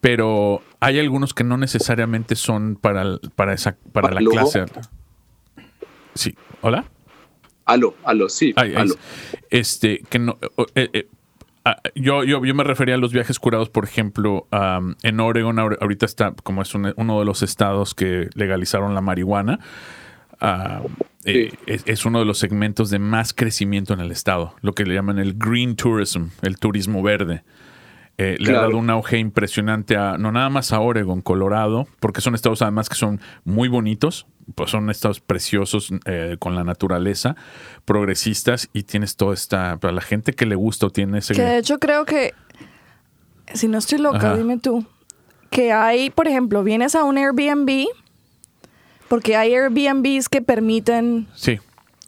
pero 0.00 0.62
hay 0.78 1.00
algunos 1.00 1.34
que 1.34 1.42
no 1.42 1.56
necesariamente 1.56 2.36
son 2.36 2.76
para, 2.76 3.18
para, 3.34 3.52
esa, 3.52 3.76
para, 3.92 4.12
la 4.12 4.20
clase. 4.20 4.66
Sí, 6.14 6.36
hola. 6.60 6.84
Aló, 7.70 7.94
aló, 8.02 8.28
sí, 8.28 8.52
aló. 8.56 8.96
Este, 9.48 10.02
que 10.08 10.18
no. 10.18 10.38
Eh, 10.74 10.88
eh, 10.92 11.08
ah, 11.64 11.76
yo, 11.94 12.24
yo, 12.24 12.44
yo, 12.44 12.52
me 12.52 12.64
refería 12.64 12.96
a 12.96 12.98
los 12.98 13.12
viajes 13.12 13.38
curados, 13.38 13.70
por 13.70 13.84
ejemplo, 13.84 14.48
en 15.02 15.20
Oregon, 15.20 15.56
ahorita 15.60 16.04
está, 16.04 16.32
como 16.42 16.62
es 16.62 16.74
uno 16.74 17.18
de 17.20 17.24
los 17.24 17.42
estados 17.42 17.94
que 17.94 18.28
legalizaron 18.34 18.92
la 18.96 19.00
marihuana, 19.00 19.60
eh, 21.24 21.52
es, 21.66 22.04
uno 22.04 22.18
de 22.18 22.24
los 22.24 22.38
segmentos 22.38 22.90
de 22.90 22.98
más 22.98 23.32
crecimiento 23.32 23.94
en 23.94 24.00
el 24.00 24.10
estado, 24.10 24.56
lo 24.62 24.72
que 24.72 24.84
le 24.84 24.94
llaman 24.94 25.20
el 25.20 25.34
green 25.34 25.76
tourism, 25.76 26.24
el 26.42 26.58
turismo 26.58 27.04
verde. 27.04 27.44
le 28.18 28.50
ha 28.50 28.62
dado 28.62 28.78
un 28.78 28.90
auge 28.90 29.18
impresionante 29.18 29.96
a, 29.96 30.18
no 30.18 30.32
nada 30.32 30.50
más 30.50 30.72
a 30.72 30.80
Oregon, 30.80 31.22
Colorado, 31.22 31.86
porque 32.00 32.20
son 32.20 32.34
estados 32.34 32.62
además 32.62 32.88
que 32.88 32.96
son 32.96 33.20
muy 33.44 33.68
bonitos, 33.68 34.26
pues 34.54 34.70
son 34.70 34.90
estados 34.90 35.20
preciosos 35.20 35.90
eh, 36.04 36.36
con 36.38 36.54
la 36.54 36.64
naturaleza, 36.64 37.36
progresistas 37.84 38.68
y 38.72 38.84
tienes 38.84 39.16
toda 39.16 39.34
esta, 39.34 39.76
para 39.78 39.92
la 39.92 40.00
gente 40.00 40.32
que 40.32 40.46
le 40.46 40.54
gusta 40.54 40.86
o 40.86 40.90
tiene 40.90 41.18
ese... 41.18 41.34
Que 41.34 41.42
de 41.42 41.58
hecho 41.58 41.78
creo 41.78 42.04
que, 42.04 42.34
si 43.54 43.68
no 43.68 43.78
estoy 43.78 43.98
loca, 43.98 44.36
dime 44.36 44.58
tú, 44.58 44.84
que 45.50 45.72
hay, 45.72 46.10
por 46.10 46.28
ejemplo, 46.28 46.62
vienes 46.62 46.94
a 46.94 47.04
un 47.04 47.18
Airbnb, 47.18 47.86
porque 49.08 49.36
hay 49.36 49.54
Airbnbs 49.54 50.28
que 50.28 50.40
permiten 50.40 51.26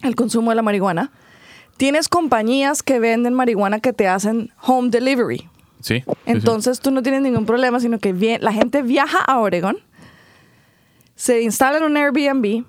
el 0.03 0.15
consumo 0.15 0.51
de 0.51 0.57
la 0.57 0.63
marihuana. 0.63 1.11
Tienes 1.77 2.09
compañías 2.09 2.83
que 2.83 3.01
venden 3.01 3.35
marihuana 3.35 3.81
que 3.81 3.93
te 3.93 4.07
hacen 4.07 4.53
home 4.63 4.91
delivery. 4.91 5.49
Sí. 5.81 6.05
Entonces 6.27 6.79
tú 6.79 6.93
no 6.93 7.03
tienes 7.03 7.23
ningún 7.23 7.45
problema, 7.45 7.81
sino 7.81 7.99
que 7.99 8.39
la 8.41 8.53
gente 8.53 8.83
viaja 8.83 9.19
a 9.19 9.41
Oregon 9.41 9.79
se 11.15 11.43
instalan 11.43 11.83
un 11.83 11.97
Airbnb, 11.97 12.65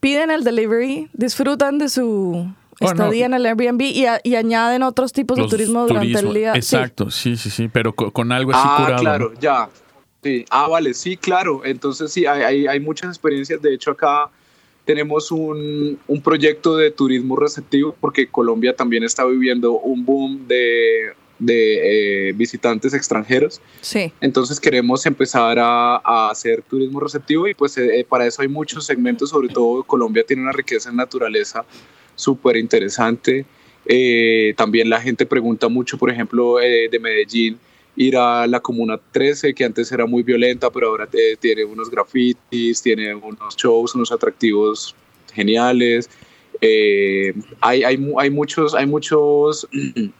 piden 0.00 0.30
el 0.30 0.44
delivery, 0.44 1.08
disfrutan 1.12 1.78
de 1.78 1.88
su 1.88 2.52
oh, 2.80 2.84
estadía 2.84 3.26
en 3.26 3.34
el 3.34 3.46
Airbnb 3.46 3.82
y, 3.82 4.34
añaden 4.34 4.82
otros 4.82 5.12
tipos 5.12 5.36
de 5.36 5.46
turismo 5.46 5.86
durante 5.86 6.18
el 6.18 6.34
día. 6.34 6.54
Exacto, 6.54 7.10
sí, 7.10 7.36
sí, 7.36 7.50
sí, 7.50 7.68
pero 7.68 7.94
con, 7.94 8.32
algo 8.32 8.52
así 8.52 8.62
ah, 8.64 8.96
claro, 8.98 9.32
ya. 9.40 9.68
Sí. 10.22 10.44
Ah, 10.50 10.68
vale, 10.68 10.92
sí, 10.92 11.16
claro. 11.16 11.62
Entonces 11.64 12.12
sí, 12.12 12.26
hay, 12.26 12.66
hay, 12.66 12.80
muchas 12.80 13.08
experiencias. 13.08 13.62
De 13.62 13.72
hecho, 13.72 13.92
acá 13.92 14.28
tenemos 14.84 15.30
un, 15.30 15.98
un, 16.06 16.20
proyecto 16.20 16.76
de 16.76 16.90
turismo 16.90 17.36
receptivo 17.36 17.96
porque 17.98 18.26
Colombia 18.26 18.76
también 18.76 19.02
está 19.02 19.24
viviendo 19.24 19.72
un 19.72 20.04
boom 20.04 20.46
de 20.46 21.14
de 21.40 22.28
eh, 22.28 22.32
visitantes 22.32 22.94
extranjeros. 22.94 23.60
Sí. 23.80 24.12
Entonces 24.20 24.60
queremos 24.60 25.04
empezar 25.06 25.58
a, 25.58 26.30
hacer 26.30 26.62
turismo 26.62 27.00
receptivo 27.00 27.48
y 27.48 27.54
pues 27.54 27.76
eh, 27.78 28.06
para 28.08 28.26
eso 28.26 28.42
hay 28.42 28.48
muchos 28.48 28.84
segmentos, 28.84 29.30
sobre 29.30 29.48
todo 29.48 29.82
Colombia 29.82 30.22
tiene 30.24 30.42
una 30.42 30.52
riqueza 30.52 30.90
en 30.90 30.96
naturaleza 30.96 31.64
súper 32.14 32.56
interesante. 32.56 33.46
Eh, 33.86 34.54
también 34.56 34.90
la 34.90 35.00
gente 35.00 35.26
pregunta 35.26 35.68
mucho, 35.68 35.96
por 35.98 36.10
ejemplo, 36.10 36.56
de 36.56 36.98
Medellín, 37.00 37.58
ir 37.96 38.16
a 38.16 38.46
la 38.46 38.60
Comuna 38.60 39.00
13, 39.10 39.54
que 39.54 39.64
antes 39.64 39.90
era 39.90 40.06
muy 40.06 40.22
violenta, 40.22 40.70
pero 40.70 40.88
ahora 40.88 41.08
tiene 41.40 41.64
unos 41.64 41.90
grafitis, 41.90 42.82
tiene 42.82 43.14
unos 43.14 43.56
shows, 43.56 43.94
unos 43.94 44.12
atractivos 44.12 44.94
geniales. 45.32 46.10
hay, 46.60 47.82
hay, 47.82 48.12
hay, 48.18 48.30
muchos, 48.30 48.74
hay 48.74 48.86
muchos 48.86 49.66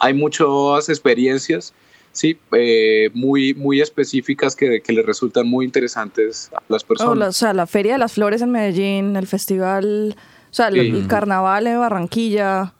hay 0.00 0.14
muchas 0.14 0.88
experiencias 0.88 1.72
sí, 2.12 2.38
eh, 2.52 3.10
muy, 3.14 3.54
muy 3.54 3.80
específicas 3.80 4.56
que, 4.56 4.80
que 4.80 4.92
le 4.92 5.02
resultan 5.02 5.48
muy 5.48 5.64
interesantes 5.64 6.50
a 6.54 6.62
las 6.68 6.84
personas. 6.84 7.28
o 7.28 7.32
sea, 7.32 7.52
la 7.52 7.66
Feria 7.66 7.92
de 7.92 7.98
las 7.98 8.12
Flores 8.12 8.42
en 8.42 8.50
Medellín, 8.50 9.16
el 9.16 9.26
festival, 9.26 10.16
o 10.50 10.54
sea, 10.54 10.68
el, 10.68 11.06
carnaval 11.06 11.66
en 11.66 11.78
Barranquilla. 11.78 12.74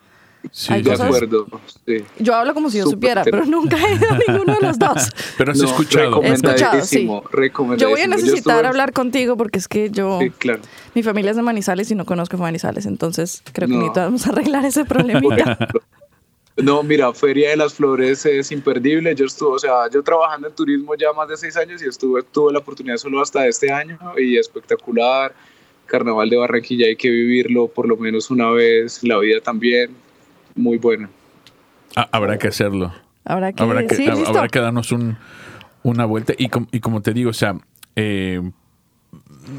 Sí, 0.52 0.80
de 0.80 0.92
acuerdo. 0.92 1.46
Yo 2.18 2.34
hablo 2.34 2.54
como 2.54 2.70
si 2.70 2.78
yo 2.78 2.86
supiera, 2.86 3.22
pero 3.24 3.44
nunca 3.44 3.76
he 3.76 3.94
ido 3.94 4.08
a 4.10 4.18
ninguno 4.26 4.54
de 4.54 4.66
los 4.68 4.78
dos. 4.78 5.10
pero 5.36 5.52
has 5.52 5.60
escuchado. 5.60 6.22
He 6.22 6.32
escuchado, 6.32 6.80
sí. 6.82 7.06
Yo 7.76 7.90
voy 7.90 8.00
a 8.00 8.06
necesitar 8.06 8.64
hablar 8.64 8.94
contigo 8.94 9.36
porque 9.36 9.58
es 9.58 9.68
que 9.68 9.90
yo. 9.90 10.18
claro. 10.38 10.60
Mi 10.94 11.02
familia 11.02 11.32
es 11.32 11.36
de 11.36 11.42
Manizales 11.42 11.90
y 11.90 11.94
no 11.94 12.06
conozco 12.06 12.38
Manizales, 12.38 12.86
entonces 12.86 13.42
creo 13.52 13.68
que 13.68 13.74
necesitamos 13.74 14.26
arreglar 14.26 14.64
ese 14.64 14.86
problemita. 14.86 15.58
No, 16.56 16.82
mira, 16.82 17.12
Feria 17.14 17.50
de 17.50 17.56
las 17.56 17.74
Flores 17.74 18.26
es 18.26 18.52
imperdible. 18.52 19.14
Yo 19.14 19.26
estuve, 19.26 19.54
o 19.54 19.58
sea, 19.58 19.88
yo 19.90 20.02
trabajando 20.02 20.48
en 20.48 20.54
turismo 20.54 20.94
ya 20.94 21.12
más 21.12 21.28
de 21.28 21.36
seis 21.36 21.56
años 21.56 21.82
y 21.82 21.86
estuve, 21.86 22.22
tuve 22.22 22.52
la 22.52 22.58
oportunidad 22.58 22.96
solo 22.96 23.20
hasta 23.20 23.46
este 23.46 23.72
año 23.72 23.98
y 24.18 24.36
espectacular. 24.36 25.32
Carnaval 25.86 26.28
de 26.30 26.36
Barranquilla 26.36 26.86
hay 26.86 26.96
que 26.96 27.10
vivirlo 27.10 27.68
por 27.68 27.88
lo 27.88 27.96
menos 27.96 28.30
una 28.30 28.50
vez, 28.50 29.02
la 29.02 29.18
vida 29.18 29.40
también, 29.40 29.90
muy 30.54 30.78
buena. 30.78 31.10
Ah, 31.96 32.08
habrá 32.12 32.38
que 32.38 32.48
hacerlo. 32.48 32.92
Habrá 33.24 33.52
que, 33.52 33.62
habrá 33.62 33.86
que, 34.48 34.60
darnos 34.60 34.92
un, 34.92 35.16
una 35.82 36.04
vuelta 36.04 36.32
y, 36.36 36.48
y, 36.72 36.80
como 36.80 37.02
te 37.02 37.12
digo, 37.12 37.30
o 37.30 37.34
sea, 37.34 37.58
eh, 37.96 38.40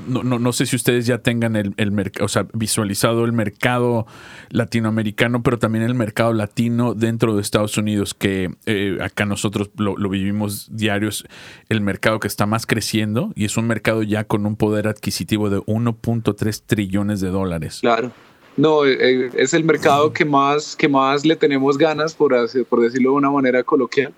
no, 0.07 0.23
no, 0.23 0.39
no, 0.39 0.53
sé 0.53 0.65
si 0.65 0.75
ustedes 0.75 1.05
ya 1.05 1.19
tengan 1.19 1.55
el, 1.55 1.73
el 1.77 1.91
mercado, 1.91 2.25
o 2.25 2.27
sea, 2.27 2.47
visualizado 2.53 3.25
el 3.25 3.33
mercado 3.33 4.05
latinoamericano, 4.49 5.43
pero 5.43 5.59
también 5.59 5.83
el 5.83 5.95
mercado 5.95 6.33
latino 6.33 6.93
dentro 6.93 7.35
de 7.35 7.41
Estados 7.41 7.77
Unidos, 7.77 8.13
que 8.13 8.51
eh, 8.65 8.97
acá 9.01 9.25
nosotros 9.25 9.69
lo, 9.77 9.97
lo, 9.97 10.09
vivimos 10.09 10.67
diarios, 10.71 11.25
el 11.69 11.81
mercado 11.81 12.19
que 12.19 12.27
está 12.27 12.45
más 12.45 12.65
creciendo 12.65 13.31
y 13.35 13.45
es 13.45 13.57
un 13.57 13.67
mercado 13.67 14.03
ya 14.03 14.23
con 14.23 14.45
un 14.45 14.55
poder 14.55 14.87
adquisitivo 14.87 15.49
de 15.49 15.59
1.3 15.59 16.63
trillones 16.65 17.21
de 17.21 17.29
dólares. 17.29 17.79
Claro. 17.81 18.11
No, 18.57 18.85
eh, 18.85 18.97
eh, 18.99 19.29
es 19.35 19.53
el 19.53 19.63
mercado 19.63 20.11
que 20.11 20.25
más, 20.25 20.75
que 20.75 20.87
más 20.87 21.25
le 21.25 21.35
tenemos 21.35 21.77
ganas, 21.77 22.13
por, 22.13 22.35
por 22.65 22.81
decirlo 22.81 23.11
de 23.11 23.15
una 23.15 23.31
manera 23.31 23.63
coloquial. 23.63 24.13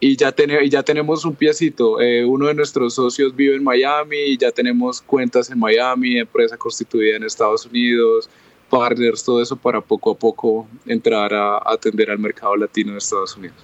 Y, 0.00 0.16
ya 0.16 0.34
y 0.62 0.68
ya 0.68 0.82
tenemos 0.82 1.24
un 1.24 1.34
piecito. 1.34 2.00
Eh, 2.00 2.24
uno 2.24 2.46
de 2.46 2.54
nuestros 2.54 2.94
socios 2.94 3.34
vive 3.34 3.56
en 3.56 3.64
Miami 3.64 4.16
y 4.16 4.36
ya 4.36 4.52
tenemos 4.52 5.02
cuentas 5.02 5.50
en 5.50 5.58
Miami, 5.58 6.18
empresa 6.18 6.56
constituida 6.56 7.16
en 7.16 7.24
Estados 7.24 7.66
Unidos, 7.66 8.30
partners, 8.70 9.24
todo 9.24 9.42
eso 9.42 9.56
para 9.56 9.80
poco 9.80 10.12
a 10.12 10.14
poco 10.14 10.68
entrar 10.86 11.34
a, 11.34 11.58
atender 11.64 12.10
al 12.10 12.18
mercado 12.18 12.56
latino 12.56 12.92
de 12.92 12.98
Estados 12.98 13.36
Unidos. 13.36 13.56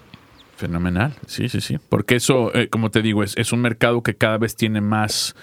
Fenomenal, 0.56 1.14
sí, 1.26 1.48
sí, 1.48 1.60
sí. 1.60 1.78
Porque 1.88 2.16
eso, 2.16 2.52
como 2.68 2.90
te 2.90 3.00
digo, 3.00 3.22
es, 3.22 3.34
es 3.38 3.52
un 3.52 3.60
mercado 3.60 4.02
que 4.02 4.14
cada 4.14 4.36
vez 4.36 4.56
tiene 4.56 4.82
más 4.82 5.34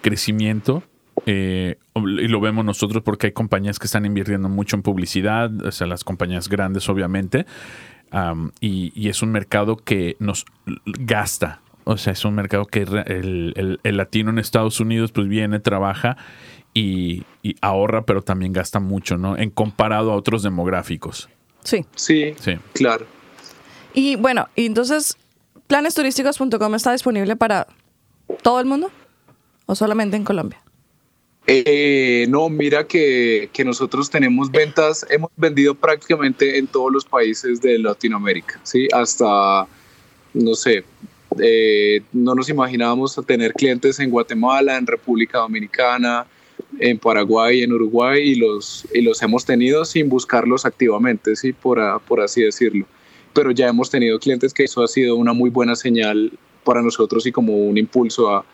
crecimiento 0.00 0.82
eh, 1.26 1.76
y 1.94 2.28
lo 2.28 2.40
vemos 2.40 2.64
nosotros 2.64 3.02
porque 3.02 3.28
hay 3.28 3.32
compañías 3.32 3.78
que 3.78 3.86
están 3.86 4.04
invirtiendo 4.06 4.48
mucho 4.48 4.76
en 4.76 4.82
publicidad, 4.82 5.50
o 5.64 5.72
sea, 5.72 5.86
las 5.86 6.04
compañías 6.04 6.48
grandes 6.48 6.88
obviamente, 6.88 7.46
y, 8.60 9.08
es 9.08 9.22
un 9.22 9.32
mercado 9.32 9.76
que 9.76 10.16
nos 10.20 10.44
gasta, 10.84 11.60
o 11.84 11.96
sea, 11.96 12.12
es 12.12 12.24
un 12.24 12.34
mercado 12.34 12.64
que 12.64 12.82
el, 12.82 13.78
latino 13.82 14.30
en 14.30 14.38
Estados 14.38 14.78
Unidos 14.80 15.12
pues 15.12 15.28
viene, 15.28 15.58
trabaja 15.60 16.16
y, 16.72 17.24
ahorra, 17.60 18.02
pero 18.02 18.22
también 18.22 18.52
gasta 18.52 18.80
mucho, 18.80 19.16
¿no? 19.16 19.36
En 19.36 19.50
comparado 19.50 20.12
a 20.12 20.16
otros 20.16 20.42
demográficos. 20.42 21.28
Sí. 21.62 21.84
Sí, 21.94 22.34
sí. 22.38 22.58
claro. 22.72 23.06
Y 23.94 24.16
bueno, 24.16 24.48
y 24.56 24.66
entonces, 24.66 25.16
planesturísticos.com 25.66 26.74
está 26.74 26.92
disponible 26.92 27.36
para 27.36 27.66
todo 28.42 28.60
el 28.60 28.66
mundo 28.66 28.90
o 29.66 29.74
solamente 29.74 30.16
en 30.16 30.24
Colombia? 30.24 30.60
Eh, 31.46 32.26
no, 32.30 32.48
mira 32.48 32.86
que, 32.86 33.50
nosotros 33.64 34.08
tenemos 34.08 34.50
ventas, 34.50 35.06
hemos 35.10 35.30
vendido 35.36 35.74
prácticamente 35.74 36.58
en 36.58 36.66
todos 36.66 36.90
los 36.90 37.04
países 37.04 37.60
de 37.60 37.78
Latinoamérica, 37.78 38.58
¿sí? 38.62 38.88
Hasta, 38.92 39.66
no 40.32 40.54
sé, 40.54 40.84
eh, 41.42 42.00
no 42.12 42.34
nos 42.34 42.48
imaginábamos 42.48 43.20
tener 43.26 43.52
clientes 43.52 44.00
en 44.00 44.10
Guatemala, 44.10 44.78
en 44.78 44.86
República 44.86 45.38
Dominicana, 45.38 46.26
en 46.78 46.98
Paraguay, 46.98 47.62
en 47.62 47.74
Uruguay, 47.74 48.22
y 48.22 48.34
los, 48.36 48.86
y 48.94 49.02
los 49.02 49.20
hemos 49.22 49.44
tenido 49.44 49.84
sin 49.84 50.08
buscarlos 50.08 50.64
activamente, 50.64 51.36
¿sí? 51.36 51.52
Por, 51.52 51.78
por 52.02 52.22
así 52.22 52.42
decirlo. 52.42 52.86
Pero 53.34 53.50
ya 53.50 53.68
hemos 53.68 53.90
tenido 53.90 54.18
clientes 54.18 54.54
que 54.54 54.64
eso 54.64 54.82
ha 54.82 54.88
sido 54.88 55.16
una 55.16 55.34
muy 55.34 55.50
buena 55.50 55.76
señal 55.76 56.32
para 56.64 56.80
nosotros 56.80 57.26
y 57.26 57.32
como 57.32 57.54
un 57.54 57.76
impulso 57.76 58.34
a, 58.34 58.46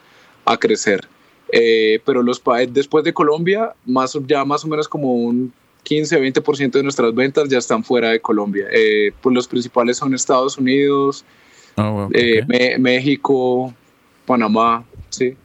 a 0.45 0.57
crecer. 0.57 1.07
Eh, 1.53 2.01
pero 2.05 2.23
los 2.23 2.43
después 2.69 3.05
de 3.05 3.13
Colombia, 3.13 3.75
más, 3.85 4.17
ya 4.27 4.45
más 4.45 4.65
o 4.65 4.69
menos 4.69 4.89
como 4.89 5.15
un 5.15 5.53
15-20% 5.85 6.73
de 6.73 6.83
nuestras 6.83 7.15
ventas 7.15 7.49
ya 7.49 7.59
están 7.59 7.83
fuera 7.83 8.11
de 8.11 8.21
Colombia. 8.21 8.67
Eh, 8.73 9.13
pues 9.21 9.35
los 9.35 9.49
principales 9.49 9.97
son 9.97 10.15
Estados 10.15 10.59
Unidos, 10.59 11.25
oh, 11.77 12.09
eh, 12.13 12.45
México, 12.79 13.75
Panamá, 14.27 14.85
sí. 15.09 15.37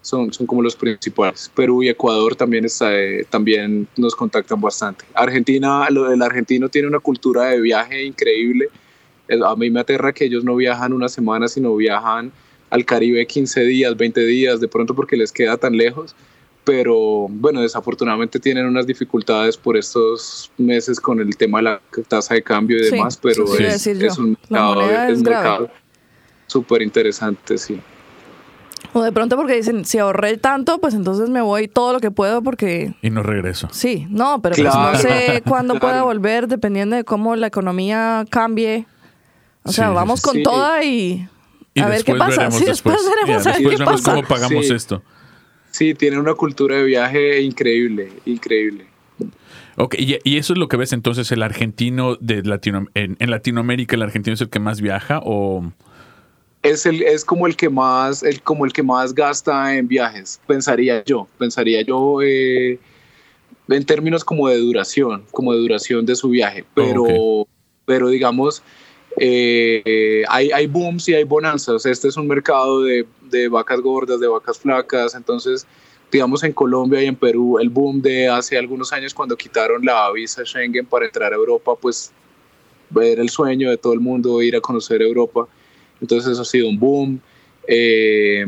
Son, 0.00 0.32
son 0.32 0.48
como 0.48 0.62
los 0.62 0.74
principales. 0.74 1.48
Perú 1.54 1.84
y 1.84 1.88
Ecuador 1.88 2.34
también, 2.34 2.64
está, 2.64 2.90
también 3.30 3.86
nos 3.96 4.16
contactan 4.16 4.60
bastante. 4.60 5.04
Argentina, 5.14 5.86
lo 5.90 6.10
del 6.10 6.22
argentino 6.22 6.68
tiene 6.68 6.88
una 6.88 6.98
cultura 6.98 7.44
de 7.44 7.60
viaje 7.60 8.02
increíble. 8.02 8.66
A 9.46 9.54
mí 9.54 9.70
me 9.70 9.78
aterra 9.78 10.12
que 10.12 10.24
ellos 10.24 10.42
no 10.42 10.56
viajan 10.56 10.92
una 10.92 11.08
semana, 11.08 11.46
sino 11.46 11.76
viajan 11.76 12.32
al 12.72 12.86
Caribe 12.86 13.26
15 13.26 13.64
días, 13.64 13.94
20 13.96 14.24
días, 14.24 14.58
de 14.58 14.66
pronto 14.66 14.94
porque 14.94 15.14
les 15.14 15.30
queda 15.30 15.58
tan 15.58 15.76
lejos. 15.76 16.16
Pero 16.64 17.26
bueno, 17.28 17.60
desafortunadamente 17.60 18.40
tienen 18.40 18.64
unas 18.64 18.86
dificultades 18.86 19.58
por 19.58 19.76
estos 19.76 20.50
meses 20.56 20.98
con 20.98 21.20
el 21.20 21.36
tema 21.36 21.58
de 21.58 21.64
la 21.64 21.82
tasa 22.08 22.34
de 22.34 22.42
cambio 22.42 22.78
y 22.78 22.90
demás, 22.90 23.18
pero 23.20 23.44
es, 23.58 23.86
un 24.16 24.38
mercado, 24.48 25.68
súper 26.46 26.80
interesante, 26.80 27.58
sí. 27.58 27.78
O 28.94 29.02
de 29.02 29.12
pronto 29.12 29.36
porque 29.36 29.54
dicen, 29.54 29.84
si 29.84 29.98
ahorré 29.98 30.38
tanto, 30.38 30.78
pues 30.78 30.94
entonces 30.94 31.28
me 31.28 31.42
voy 31.42 31.68
todo 31.68 31.92
lo 31.92 32.00
que 32.00 32.10
puedo 32.10 32.42
porque... 32.42 32.94
Y 33.02 33.10
no 33.10 33.22
regreso. 33.22 33.68
Sí, 33.70 34.06
no, 34.08 34.40
pero 34.40 34.54
pues 34.54 34.74
no 34.74 34.94
sé 34.94 35.42
cuándo 35.46 35.78
pueda 35.78 36.04
volver 36.04 36.48
dependiendo 36.48 36.96
de 36.96 37.04
cómo 37.04 37.36
la 37.36 37.48
economía 37.48 38.24
cambie. 38.30 38.86
O 39.64 39.72
sea, 39.72 39.90
vamos 39.90 40.22
con 40.22 40.42
toda 40.42 40.82
y 40.84 41.28
a 41.80 41.88
ver 41.88 42.04
qué 42.04 42.14
pasa. 42.14 42.50
Sí, 42.50 42.64
después, 42.64 42.96
veremos, 43.04 43.46
a 43.46 43.52
ver 43.52 43.62
qué 43.62 43.76
vemos 43.76 44.02
cómo 44.02 44.22
pagamos 44.22 44.70
esto. 44.70 45.02
Sí, 45.70 45.94
tiene 45.94 46.18
una 46.18 46.34
cultura 46.34 46.76
de 46.76 46.84
viaje 46.84 47.40
increíble, 47.40 48.12
increíble. 48.26 48.86
Ok, 49.76 49.94
y, 49.98 50.36
eso 50.36 50.52
es 50.52 50.58
lo 50.58 50.68
que 50.68 50.76
ves 50.76 50.92
entonces, 50.92 51.32
el 51.32 51.42
argentino 51.42 52.16
de 52.16 52.42
Latino, 52.42 52.86
en, 52.94 53.16
Latinoamérica, 53.18 53.96
el 53.96 54.02
argentino 54.02 54.34
es 54.34 54.40
el 54.42 54.50
que 54.50 54.60
más 54.60 54.80
viaja 54.80 55.20
o 55.24 55.72
es 56.62 56.86
el 56.86 57.02
es 57.02 57.24
como 57.24 57.46
el 57.46 57.56
que 57.56 57.68
más 57.68 58.22
el 58.22 58.40
como 58.42 58.64
el 58.64 58.72
que 58.72 58.82
más 58.82 59.14
gasta 59.14 59.74
en 59.74 59.88
viajes, 59.88 60.40
pensaría 60.46 61.02
yo, 61.04 61.26
pensaría 61.38 61.82
yo 61.82 62.20
eh, 62.22 62.78
en 63.68 63.84
términos 63.84 64.24
como 64.24 64.48
de 64.48 64.58
duración, 64.58 65.24
como 65.32 65.52
de 65.54 65.58
duración 65.58 66.04
de 66.04 66.16
su 66.16 66.28
viaje, 66.28 66.64
pero 66.74 67.48
pero 67.86 68.08
digamos 68.10 68.62
eh, 69.16 70.24
hay, 70.28 70.66
booms 70.66 71.08
y 71.08 71.14
hay 71.14 71.24
bonanzas. 71.24 71.86
Este 71.86 72.08
es 72.08 72.16
un 72.16 72.26
mercado 72.26 72.82
de, 72.82 73.06
vacas 73.48 73.80
gordas, 73.80 74.20
de 74.20 74.28
vacas 74.28 74.58
flacas. 74.58 75.14
Entonces, 75.14 75.66
digamos, 76.10 76.42
en 76.44 76.52
Colombia 76.52 77.02
y 77.02 77.06
en 77.06 77.16
Perú, 77.16 77.58
el 77.58 77.68
boom 77.68 78.00
de 78.02 78.28
hace 78.28 78.58
algunos 78.58 78.92
años 78.92 79.14
cuando 79.14 79.36
quitaron 79.36 79.84
la 79.84 80.10
visa 80.12 80.44
Schengen 80.44 80.86
para 80.86 81.06
entrar 81.06 81.32
a 81.32 81.36
Europa, 81.36 81.74
pues 81.80 82.12
ver 82.90 83.18
el 83.18 83.30
sueño 83.30 83.70
de 83.70 83.78
todo 83.78 83.94
el 83.94 84.00
mundo, 84.00 84.42
ir 84.42 84.56
a 84.56 84.60
conocer 84.60 85.02
Europa. 85.02 85.46
Entonces, 86.00 86.32
eso 86.32 86.42
ha 86.42 86.46
sido 86.46 86.68
un 86.68 86.78
boom. 86.78 87.20
Eh, 87.66 88.44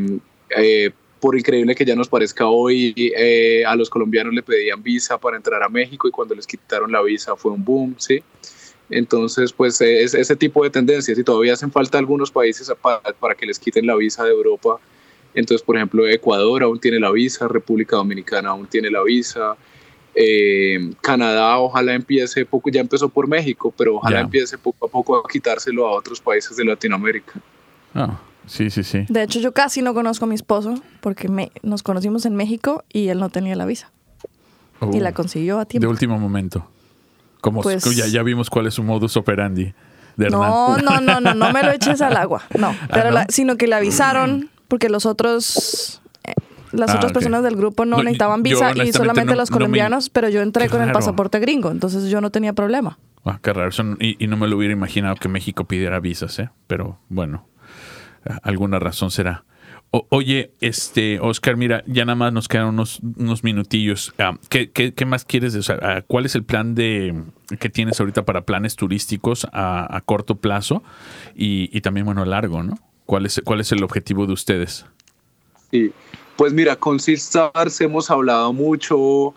eh, 0.55 0.91
por 1.19 1.37
increíble 1.37 1.73
que 1.73 1.85
ya 1.85 1.95
nos 1.95 2.07
parezca 2.07 2.45
hoy, 2.45 3.11
a 3.65 3.75
los 3.75 3.89
colombianos 3.89 4.33
le 4.33 4.43
pedían 4.43 4.83
visa 4.83 5.17
para 5.17 5.37
entrar 5.37 5.63
a 5.63 5.69
México 5.69 6.07
y 6.07 6.11
cuando 6.11 6.35
les 6.35 6.45
quitaron 6.45 6.91
la 6.91 7.01
visa 7.01 7.35
fue 7.35 7.51
un 7.51 7.65
boom, 7.65 7.95
¿sí? 7.97 8.21
Entonces, 8.89 9.51
pues 9.51 9.81
es 9.81 10.13
ese 10.13 10.35
tipo 10.35 10.63
de 10.63 10.69
tendencias 10.69 11.17
y 11.17 11.23
todavía 11.23 11.53
hacen 11.53 11.71
falta 11.71 11.97
algunos 11.97 12.31
países 12.31 12.71
para, 12.81 13.35
que 13.35 13.45
les 13.45 13.57
quiten 13.57 13.87
la 13.87 13.95
visa 13.95 14.23
de 14.23 14.31
Europa. 14.31 14.79
Entonces, 15.33 15.65
por 15.65 15.75
ejemplo, 15.75 16.07
Ecuador 16.07 16.63
aún 16.63 16.79
tiene 16.79 16.99
la 16.99 17.11
visa, 17.11 17.47
República 17.47 17.95
Dominicana 17.95 18.49
aún 18.49 18.67
tiene 18.67 18.89
la 18.89 19.03
visa, 19.03 19.57
eh, 20.13 20.93
Canadá 21.01 21.57
ojalá 21.57 21.93
empiece 21.93 22.45
poco, 22.45 22.69
ya 22.69 22.79
empezó 22.79 23.09
por 23.09 23.27
México, 23.27 23.73
pero 23.75 23.95
ojalá 23.95 24.21
empiece 24.21 24.57
poco 24.57 24.85
a 24.85 24.89
poco 24.89 25.17
a 25.17 25.27
quitárselo 25.27 25.87
a 25.87 25.91
otros 25.91 26.21
países 26.21 26.55
de 26.55 26.63
Latinoamérica. 26.63 27.33
Ah, 27.93 28.21
sí, 28.45 28.69
sí, 28.69 28.83
sí. 28.83 29.05
De 29.09 29.23
hecho, 29.23 29.39
yo 29.39 29.51
casi 29.51 29.81
no 29.81 29.93
conozco 29.93 30.23
a 30.23 30.27
mi 30.27 30.35
esposo 30.35 30.75
porque 31.01 31.27
me, 31.27 31.51
nos 31.63 31.83
conocimos 31.83 32.25
en 32.25 32.35
México 32.35 32.85
y 32.93 33.09
él 33.09 33.19
no 33.19 33.29
tenía 33.29 33.55
la 33.55 33.65
visa. 33.65 33.91
y 34.93 34.99
la 34.99 35.09
uh, 35.09 35.13
consiguió 35.13 35.59
a 35.59 35.65
tiempo. 35.65 35.85
De 35.85 35.91
último 35.91 36.17
momento. 36.17 36.65
Como 37.45 37.61
pues 37.61 37.83
ya, 37.95 38.07
ya 38.07 38.23
vimos 38.23 38.49
cuál 38.49 38.65
es 38.65 38.73
su 38.73 38.81
modus 38.81 39.15
operandi. 39.17 39.71
De 40.17 40.31
no, 40.31 40.79
no, 40.79 40.99
no, 40.99 41.19
no, 41.19 41.35
no 41.35 41.53
me 41.53 41.61
lo 41.61 41.69
eches 41.69 42.01
al 42.01 42.17
agua. 42.17 42.41
No, 42.57 42.75
ah, 42.89 43.25
sino 43.29 43.55
que 43.55 43.67
le 43.67 43.75
avisaron 43.75 44.49
porque 44.67 44.89
los 44.89 45.05
otros 45.05 46.01
eh, 46.23 46.33
las 46.71 46.89
ah, 46.89 46.95
otras 46.95 47.13
personas 47.13 47.43
del 47.43 47.55
grupo 47.55 47.85
no, 47.85 47.97
necesitaban 47.97 48.41
visa 48.41 48.71
y 48.71 48.91
solamente 48.91 49.35
los 49.35 49.51
colombianos, 49.51 50.09
pero 50.09 50.27
yo 50.29 50.41
entré 50.41 50.69
con 50.69 50.81
el 50.81 50.91
pasaporte 50.91 51.39
gringo, 51.39 51.69
entonces 51.69 52.09
yo 52.09 52.19
no 52.19 52.31
tenía 52.31 52.53
problema. 52.53 52.97
Ah, 53.23 53.37
qué 53.43 53.53
raro. 53.53 53.69
Y, 53.99 54.23
y, 54.23 54.27
no 54.27 54.37
me 54.37 54.47
lo 54.47 54.57
hubiera 54.57 54.73
imaginado 54.73 55.13
que 55.13 55.29
México 55.29 55.65
pidiera 55.65 55.99
visas, 55.99 56.39
¿eh? 56.39 56.49
Pero 56.65 56.97
bueno, 57.09 57.47
alguna 58.41 58.79
razón 58.79 59.11
será 59.11 59.45
oye, 60.09 60.51
este, 60.61 61.19
Oscar, 61.19 61.57
mira, 61.57 61.83
ya 61.87 62.05
nada 62.05 62.15
más 62.15 62.33
nos 62.33 62.47
quedan 62.47 62.67
unos, 62.67 62.99
unos 63.17 63.43
minutillos. 63.43 64.13
Ah, 64.17 64.37
¿qué, 64.49 65.05
más 65.05 65.25
quieres? 65.25 65.55
O 65.55 65.73
ah, 65.81 66.03
¿Cuál 66.07 66.25
es 66.25 66.35
el 66.35 66.43
plan 66.43 66.75
de 66.75 67.23
que 67.59 67.69
tienes 67.69 67.99
ahorita 67.99 68.25
para 68.25 68.41
planes 68.45 68.75
turísticos 68.75 69.47
a, 69.51 70.01
corto 70.05 70.35
plazo 70.35 70.83
y, 71.35 71.79
también, 71.81 72.05
bueno, 72.05 72.23
a 72.23 72.25
largo, 72.25 72.63
¿no? 72.63 72.77
¿Cuál 73.05 73.25
es, 73.25 73.41
¿Cuál 73.43 73.61
es 73.61 73.71
el 73.71 73.83
objetivo 73.83 74.25
de 74.25 74.33
ustedes? 74.33 74.85
Sí, 75.69 75.91
pues 76.35 76.53
mira, 76.53 76.75
con 76.75 76.99
Sistars 76.99 77.79
hemos 77.81 78.09
hablado 78.09 78.51
mucho, 78.51 79.35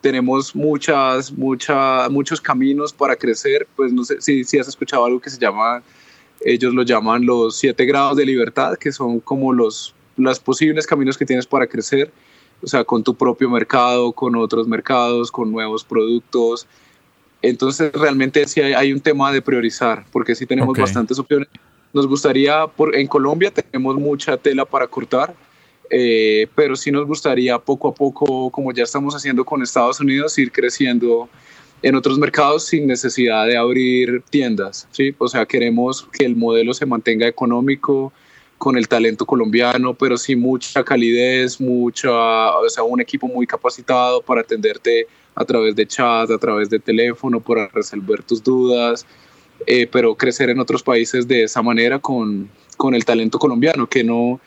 tenemos 0.00 0.54
muchas, 0.54 1.32
muchas, 1.32 2.10
muchos 2.10 2.40
caminos 2.40 2.92
para 2.92 3.16
crecer. 3.16 3.66
Pues 3.74 3.92
no 3.92 4.04
sé 4.04 4.20
si, 4.20 4.44
si 4.44 4.58
has 4.58 4.68
escuchado 4.68 5.04
algo 5.04 5.20
que 5.20 5.30
se 5.30 5.38
llama 5.38 5.82
ellos 6.40 6.74
lo 6.74 6.82
llaman 6.82 7.26
los 7.26 7.56
siete 7.56 7.84
grados 7.84 8.16
de 8.16 8.26
libertad, 8.26 8.76
que 8.76 8.92
son 8.92 9.20
como 9.20 9.52
los, 9.52 9.94
los 10.18 10.40
posibles 10.40 10.86
caminos 10.86 11.16
que 11.16 11.24
tienes 11.24 11.46
para 11.46 11.66
crecer. 11.66 12.10
o 12.60 12.66
sea, 12.66 12.82
con 12.82 13.04
tu 13.04 13.14
propio 13.14 13.48
mercado, 13.48 14.12
con 14.12 14.34
otros 14.34 14.66
mercados, 14.66 15.30
con 15.30 15.52
nuevos 15.52 15.84
productos. 15.84 16.66
Entonces, 17.40 17.92
realmente 17.92 18.46
sí 18.48 18.60
hay, 18.60 18.92
un 18.92 19.00
tema 19.00 19.30
de 19.32 19.40
priorizar, 19.40 20.04
porque 20.10 20.34
sí 20.34 20.44
tenemos 20.44 20.76
bastantes 20.76 21.18
opciones. 21.18 21.48
Nos 21.92 22.06
gustaría, 22.06 22.66
por, 22.66 22.96
en 22.96 23.06
Colombia 23.06 23.52
tenemos 23.52 23.96
mucha 23.96 24.36
tela 24.36 24.64
para 24.64 24.88
cortar, 24.88 25.34
eh, 25.88 26.48
pero 26.54 26.74
sí 26.74 26.90
nos 26.90 27.06
gustaría 27.06 27.58
poco 27.58 27.88
a 27.88 27.94
poco, 27.94 28.50
como 28.50 28.72
ya 28.72 28.82
estamos 28.82 29.14
haciendo 29.14 29.44
con 29.44 29.62
Estados 29.62 30.00
Unidos, 30.00 30.36
ir 30.38 30.50
creciendo 30.50 31.28
en 31.82 31.94
otros 31.94 32.18
mercados 32.18 32.66
sin 32.66 32.86
necesidad 32.86 33.46
de 33.46 33.56
abrir 33.56 34.22
tiendas, 34.30 34.88
¿sí? 34.90 35.14
O 35.18 35.28
sea, 35.28 35.46
queremos 35.46 36.08
que 36.12 36.24
el 36.24 36.36
modelo 36.36 36.74
se 36.74 36.86
mantenga 36.86 37.26
económico, 37.28 38.12
con 38.58 38.76
el 38.76 38.88
talento 38.88 39.24
colombiano, 39.24 39.94
pero 39.94 40.18
sí 40.18 40.34
mucha 40.36 40.82
calidez, 40.84 41.60
mucha, 41.60 42.10
o 42.58 42.68
sea, 42.68 42.82
un 42.82 43.00
equipo 43.00 43.28
muy 43.28 43.46
capacitado 43.46 44.20
para 44.20 44.40
atenderte 44.40 45.06
a 45.34 45.44
través 45.44 45.76
de 45.76 45.86
chat, 45.86 46.28
a 46.30 46.38
través 46.38 46.68
de 46.68 46.80
teléfono, 46.80 47.40
para 47.40 47.68
resolver 47.68 48.22
tus 48.24 48.42
dudas, 48.42 49.06
eh, 49.66 49.86
pero 49.90 50.16
crecer 50.16 50.50
en 50.50 50.58
otros 50.58 50.82
países 50.82 51.28
de 51.28 51.44
esa 51.44 51.62
manera 51.62 52.00
con, 52.00 52.50
con 52.76 52.94
el 52.94 53.04
talento 53.04 53.38
colombiano, 53.38 53.86
que 53.86 54.02
no, 54.02 54.40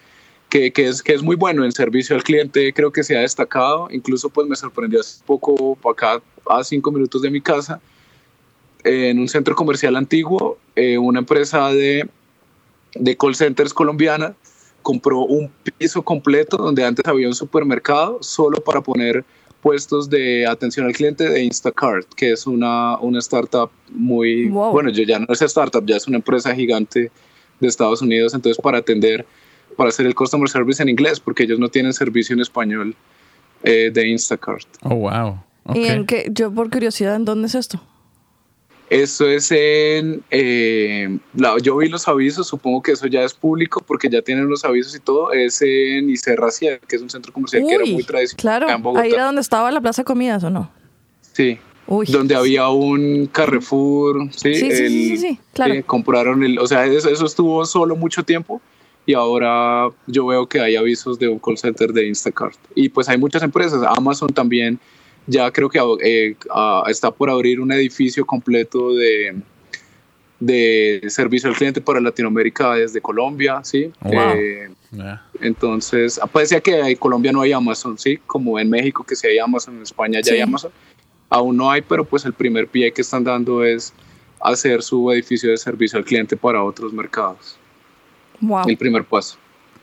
que, 0.49 0.71
que, 0.71 0.89
es, 0.89 1.01
que 1.01 1.13
es 1.13 1.23
muy 1.23 1.37
bueno 1.37 1.63
en 1.63 1.71
servicio 1.71 2.15
al 2.15 2.23
cliente, 2.23 2.73
creo 2.73 2.91
que 2.91 3.03
se 3.03 3.15
ha 3.15 3.21
destacado, 3.21 3.87
incluso 3.91 4.29
pues 4.29 4.47
me 4.47 4.55
sorprendió 4.57 4.99
hace 4.99 5.23
poco, 5.25 5.77
acá 5.89 6.21
a 6.49 6.63
cinco 6.65 6.91
minutos 6.91 7.21
de 7.21 7.29
mi 7.29 7.39
casa, 7.39 7.79
en 8.83 9.19
un 9.19 9.29
centro 9.29 9.55
comercial 9.55 9.95
antiguo, 9.95 10.57
eh, 10.75 10.97
una 10.97 11.19
empresa 11.19 11.69
de 11.69 12.09
de 12.95 13.17
call 13.17 13.35
centers 13.35 13.73
colombiana 13.73 14.35
compró 14.81 15.19
un 15.19 15.51
piso 15.77 16.01
completo 16.01 16.57
donde 16.57 16.83
antes 16.83 17.05
había 17.07 17.27
un 17.27 17.35
supermercado 17.35 18.17
solo 18.21 18.61
para 18.61 18.81
poner 18.81 19.23
puestos 19.61 20.09
de 20.09 20.47
atención 20.47 20.87
al 20.87 20.93
cliente 20.93 21.29
de 21.29 21.43
Instacart, 21.43 22.07
que 22.15 22.31
es 22.31 22.47
una, 22.47 22.97
una 22.97 23.19
startup 23.19 23.69
muy, 23.89 24.49
bueno, 24.49 24.89
ya 24.89 25.19
no 25.19 25.27
es 25.29 25.41
startup, 25.43 25.85
ya 25.85 25.97
es 25.97 26.07
una 26.07 26.17
empresa 26.17 26.53
gigante 26.55 27.11
de 27.59 27.67
Estados 27.67 28.01
Unidos, 28.01 28.33
entonces 28.33 28.59
para 28.61 28.79
atender, 28.79 29.25
para 29.77 29.89
hacer 29.89 30.07
el 30.07 30.15
customer 30.15 30.49
service 30.49 30.81
en 30.81 30.89
inglés, 30.89 31.19
porque 31.19 31.43
ellos 31.43 31.59
no 31.59 31.69
tienen 31.69 31.93
servicio 31.93 32.33
en 32.33 32.41
español 32.41 32.95
eh, 33.63 33.91
de 33.93 34.07
Instacart. 34.07 34.65
Oh, 34.81 34.95
wow. 34.95 35.37
¿Y 35.75 35.85
en 35.85 36.07
qué, 36.07 36.27
yo 36.31 36.51
por 36.51 36.71
curiosidad, 36.71 37.15
¿en 37.15 37.25
dónde 37.25 37.47
es 37.47 37.53
esto? 37.53 37.79
Eso 38.91 39.25
es 39.25 39.49
en, 39.53 40.21
eh, 40.31 41.17
yo 41.63 41.77
vi 41.77 41.87
los 41.87 42.09
avisos, 42.09 42.45
supongo 42.47 42.81
que 42.81 42.91
eso 42.91 43.07
ya 43.07 43.23
es 43.23 43.33
público 43.33 43.81
porque 43.87 44.09
ya 44.09 44.21
tienen 44.21 44.49
los 44.49 44.65
avisos 44.65 44.93
y 44.93 44.99
todo, 44.99 45.31
es 45.31 45.61
en 45.61 46.09
Icerracia, 46.09 46.77
que 46.77 46.97
es 46.97 47.01
un 47.01 47.09
centro 47.09 47.31
comercial 47.31 47.63
que 47.65 47.73
era 47.73 47.85
muy 47.85 48.03
tradicional. 48.03 48.67
Claro, 48.67 48.97
ahí 48.97 49.13
era 49.13 49.27
donde 49.27 49.39
estaba 49.39 49.71
la 49.71 49.79
plaza 49.79 50.01
de 50.01 50.05
comidas, 50.07 50.43
¿o 50.43 50.49
no? 50.49 50.69
Sí, 51.21 51.57
donde 52.09 52.35
había 52.35 52.67
un 52.67 53.27
Carrefour, 53.27 54.29
sí, 54.33 54.55
sí, 54.55 54.71
sí, 54.71 55.17
sí, 55.17 55.39
claro. 55.53 55.73
compraron 55.85 56.43
el, 56.43 56.59
o 56.59 56.67
sea, 56.67 56.85
eso, 56.85 57.09
eso, 57.09 57.25
estuvo 57.25 57.63
solo 57.63 57.95
mucho 57.95 58.23
tiempo 58.23 58.61
y 59.05 59.13
ahora 59.13 59.87
yo 60.05 60.25
veo 60.25 60.47
que 60.47 60.59
hay 60.59 60.75
avisos 60.75 61.17
de 61.17 61.29
un 61.29 61.39
call 61.39 61.57
center 61.57 61.93
de 61.93 62.07
Instacart. 62.07 62.57
Y 62.75 62.89
pues 62.89 63.07
hay 63.07 63.17
muchas 63.17 63.41
empresas, 63.41 63.81
Amazon 63.87 64.33
también 64.33 64.81
ya 65.27 65.51
creo 65.51 65.69
que 65.69 65.79
eh, 66.03 66.35
está 66.87 67.11
por 67.11 67.29
abrir 67.29 67.59
un 67.59 67.71
edificio 67.71 68.25
completo 68.25 68.93
de, 68.93 69.35
de 70.39 71.01
servicio 71.07 71.49
al 71.49 71.55
cliente 71.55 71.79
para 71.81 71.99
Latinoamérica 72.01 72.73
desde 72.73 72.99
Colombia, 72.99 73.61
¿sí? 73.63 73.91
Oh, 74.03 74.11
eh, 74.11 74.69
entonces, 75.39 76.19
parecía 76.31 76.59
que 76.59 76.79
en 76.79 76.95
Colombia 76.97 77.31
no 77.31 77.41
hay 77.41 77.53
Amazon, 77.53 77.97
¿sí? 77.97 78.19
Como 78.25 78.59
en 78.59 78.69
México 78.69 79.03
que 79.03 79.15
sí 79.15 79.27
hay 79.27 79.39
Amazon, 79.39 79.77
en 79.77 79.83
España 79.83 80.19
ya 80.21 80.33
hay 80.33 80.41
Amazon. 80.41 80.71
Aún 81.29 81.55
no 81.55 81.71
hay, 81.71 81.81
pero 81.81 82.03
pues 82.03 82.25
el 82.25 82.33
primer 82.33 82.67
pie 82.67 82.91
que 82.91 83.01
están 83.01 83.23
dando 83.23 83.63
es 83.63 83.93
hacer 84.41 84.81
su 84.81 85.11
edificio 85.11 85.49
de 85.51 85.57
servicio 85.57 85.97
al 85.97 86.03
cliente 86.03 86.35
para 86.35 86.61
otros 86.63 86.91
mercados. 86.91 87.57
Wow. 88.41 88.67
El 88.67 88.77
primer 88.77 89.05
paso. 89.05 89.37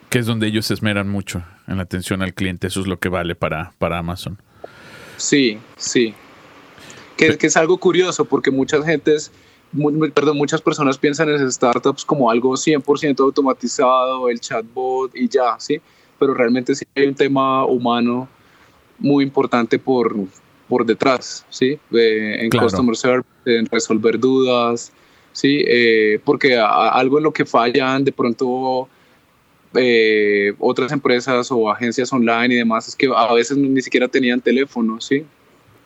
Que 0.09 0.19
es 0.19 0.25
donde 0.25 0.47
ellos 0.47 0.65
se 0.65 0.73
esmeran 0.73 1.07
mucho 1.07 1.43
en 1.67 1.77
la 1.77 1.83
atención 1.83 2.21
al 2.21 2.33
cliente, 2.33 2.67
eso 2.67 2.81
es 2.81 2.87
lo 2.87 2.99
que 2.99 3.09
vale 3.09 3.35
para, 3.35 3.73
para 3.77 3.97
Amazon. 3.97 4.39
Sí, 5.19 5.59
sí. 5.75 6.13
Que, 7.17 7.37
que 7.37 7.47
es 7.47 7.57
algo 7.57 7.77
curioso 7.77 8.23
porque 8.23 8.49
muchas 8.49 8.85
gentes, 8.85 9.31
perdón, 10.15 10.37
muchas 10.37 10.61
personas 10.61 10.97
piensan 10.97 11.29
en 11.29 11.51
startups 11.51 12.05
como 12.05 12.31
algo 12.31 12.53
100% 12.53 13.19
automatizado, 13.19 14.29
el 14.29 14.39
chatbot 14.39 15.15
y 15.15 15.27
ya, 15.27 15.59
¿sí? 15.59 15.81
Pero 16.17 16.33
realmente 16.33 16.73
sí 16.73 16.85
hay 16.95 17.07
un 17.07 17.15
tema 17.15 17.65
humano 17.65 18.29
muy 18.97 19.25
importante 19.25 19.77
por, 19.77 20.15
por 20.69 20.85
detrás, 20.85 21.45
¿sí? 21.49 21.77
en 21.91 22.49
customer 22.49 22.95
service, 22.95 23.27
en 23.45 23.65
resolver 23.65 24.17
dudas, 24.17 24.93
¿sí? 25.33 25.63
Eh, 25.67 26.19
porque 26.23 26.57
algo 26.57 27.17
en 27.17 27.25
lo 27.25 27.33
que 27.33 27.45
fallan 27.45 28.05
de 28.05 28.13
pronto 28.13 28.87
eh, 29.75 30.53
otras 30.59 30.91
empresas 30.91 31.51
o 31.51 31.69
agencias 31.69 32.11
online 32.11 32.53
y 32.53 32.57
demás 32.57 32.87
es 32.87 32.95
que 32.95 33.09
a 33.15 33.33
veces 33.33 33.57
ni 33.57 33.81
siquiera 33.81 34.07
tenían 34.07 34.41
teléfono, 34.41 34.99
¿sí? 34.99 35.25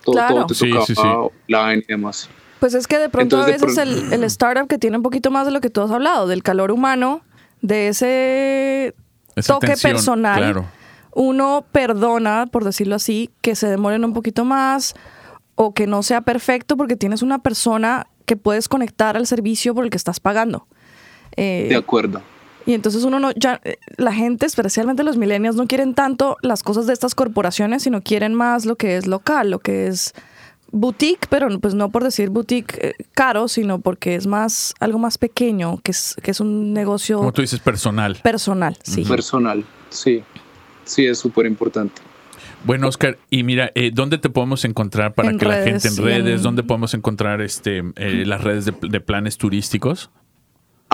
Todo, 0.04 0.16
todo 0.28 0.46
te 0.48 0.56
tocaba 0.56 1.30
online 1.48 1.84
y 1.88 1.92
demás. 1.92 2.30
Pues 2.60 2.74
es 2.76 2.88
que 2.88 2.98
de 2.98 3.10
pronto 3.10 3.42
a 3.42 3.46
veces 3.46 3.78
el, 3.78 4.24
startup 4.24 4.68
que 4.68 4.78
tiene 4.78 4.96
un 4.96 5.04
poquito 5.04 5.32
más 5.32 5.46
de 5.46 5.52
lo 5.52 5.60
que 5.60 5.70
tú 5.70 5.82
has 5.82 5.92
hablado, 5.92 6.28
del 6.28 6.44
calor 6.44 6.72
humano, 6.72 7.22
de 7.62 7.90
ese 7.90 8.96
toque 9.46 9.76
personal, 9.82 10.66
uno 11.12 11.66
perdona, 11.72 12.48
por 12.50 12.64
decirlo 12.64 12.96
así, 12.96 13.32
que 13.42 13.56
se 13.56 13.68
demoren 13.68 14.06
un 14.06 14.14
poquito 14.14 14.46
más 14.46 14.96
o 15.56 15.74
que 15.74 15.88
no 15.88 16.04
sea 16.04 16.22
perfecto 16.22 16.78
porque 16.78 16.96
tienes 16.96 17.22
una 17.22 17.40
persona 17.40 18.08
que 18.26 18.38
puedes 18.38 18.70
conectar 18.70 19.18
al 19.18 19.28
servicio 19.28 19.76
por 19.76 19.84
el 19.84 19.90
que 19.90 19.98
estás 19.98 20.20
pagando. 20.20 20.66
Eh, 21.36 21.68
de 21.70 21.76
acuerdo. 21.76 22.22
Y 22.66 22.74
entonces 22.74 23.04
uno 23.04 23.20
no, 23.20 23.32
ya, 23.32 23.60
eh, 23.64 23.78
la 23.98 24.14
gente, 24.14 24.46
especialmente 24.46 25.04
los 25.04 25.18
millennials, 25.18 25.56
no 25.56 25.68
quieren 25.68 25.94
tanto 25.94 26.38
las 26.42 26.64
cosas 26.64 26.88
de 26.88 26.94
estas 26.94 27.16
corporaciones, 27.16 27.84
sino 27.84 28.02
quieren 28.02 28.34
más 28.34 28.66
lo 28.66 28.76
que 28.76 28.96
es 28.98 29.08
local, 29.08 29.50
lo 29.50 29.60
que 29.60 29.88
es 29.88 30.14
boutique, 30.72 31.28
pero 31.30 31.48
pues 31.60 31.74
no 31.74 31.90
por 31.90 32.04
decir 32.04 32.30
boutique 32.30 32.78
eh, 32.82 32.96
caro, 33.14 33.48
sino 33.48 33.80
porque 33.80 34.16
es 34.16 34.28
más, 34.28 34.74
algo 34.80 34.98
más 34.98 35.18
pequeño, 35.18 35.80
que 35.84 35.92
es, 35.92 36.16
que 36.24 36.32
es 36.32 36.40
un 36.40 36.74
negocio. 36.74 37.18
Como 37.18 37.34
tú 37.34 37.42
dices, 37.42 37.60
personal. 37.60 38.18
Personal, 38.24 38.78
sí. 38.82 39.04
Personal, 39.04 39.66
sí. 39.90 40.24
Sí, 40.86 41.06
es 41.06 41.18
súper 41.18 41.46
importante. 41.46 42.02
Bueno, 42.66 42.88
Oscar, 42.88 43.18
y 43.30 43.44
mira, 43.44 43.72
eh, 43.76 43.92
¿dónde 43.94 44.18
te 44.18 44.30
podemos 44.30 44.64
encontrar 44.64 45.14
para 45.14 45.36
que 45.36 45.46
la 45.46 45.64
gente 45.64 45.90
en 45.90 45.98
redes, 45.98 46.42
dónde 46.42 46.64
podemos 46.64 46.94
encontrar 46.94 47.42
este 47.42 47.84
las 47.96 48.42
redes 48.42 48.66
de 48.66 49.00
planes 49.02 49.38
turísticos? 49.38 50.10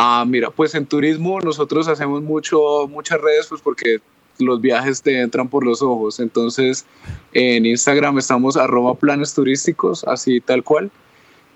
Ah, 0.02 0.24
mira, 0.26 0.50
pues 0.50 0.76
en 0.76 0.86
turismo 0.86 1.42
nosotros 1.42 1.90
hacemos 1.90 2.22
mucho, 2.22 2.88
muchas 2.88 3.20
redes, 3.20 3.48
pues 3.48 3.62
porque 3.62 3.98
los 4.38 4.62
viajes 4.62 5.02
te 5.02 5.20
entran 5.20 5.50
por 5.50 5.66
los 5.66 5.82
ojos. 5.82 6.22
Entonces, 6.22 6.86
en 7.34 7.66
Instagram 7.66 8.18
estamos 8.18 8.56
arroba 8.56 8.96
planes 8.96 9.34
turísticos, 9.34 10.06
así 10.06 10.40
tal 10.40 10.64
cual. 10.64 10.90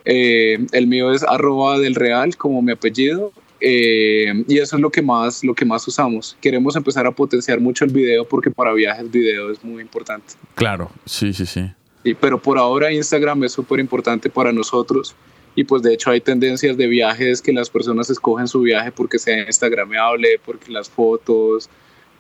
Eh, 0.04 0.58
el 0.74 0.88
mío 0.88 1.14
es 1.14 1.24
arroba 1.24 1.80
del 1.80 1.96
real, 1.96 2.36
como 2.36 2.62
mi 2.62 2.74
apellido. 2.74 3.32
Eh, 3.62 4.44
y 4.50 4.58
eso 4.58 4.76
es 4.76 4.82
lo 4.82 4.90
que, 4.90 5.02
más, 5.02 5.42
lo 5.46 5.56
que 5.56 5.64
más 5.64 5.88
usamos. 5.88 6.36
Queremos 6.42 6.76
empezar 6.76 7.08
a 7.08 7.12
potenciar 7.12 7.62
mucho 7.62 7.86
el 7.86 7.94
video 7.94 8.28
porque 8.28 8.52
para 8.52 8.74
viajes 8.74 9.04
el 9.04 9.10
video 9.10 9.52
es 9.52 9.64
muy 9.64 9.82
importante. 9.82 10.34
Claro, 10.56 10.92
sí, 11.06 11.32
sí, 11.32 11.46
sí. 11.46 11.72
sí 12.04 12.14
pero 12.16 12.42
por 12.42 12.58
ahora 12.58 12.92
Instagram 12.92 13.46
es 13.46 13.54
súper 13.54 13.80
importante 13.80 14.30
para 14.30 14.52
nosotros 14.52 15.16
y 15.56 15.64
pues 15.64 15.82
de 15.84 15.94
hecho 15.94 16.12
hay 16.12 16.22
tendencias 16.22 16.78
de 16.78 16.88
viajes 16.88 17.42
que 17.42 17.54
las 17.54 17.70
personas 17.70 18.10
escogen 18.10 18.48
su 18.48 18.62
viaje 18.62 18.92
porque 18.92 19.20
sea 19.20 19.46
instagramable, 19.46 20.40
porque 20.44 20.72
las 20.72 20.90
fotos, 20.90 21.70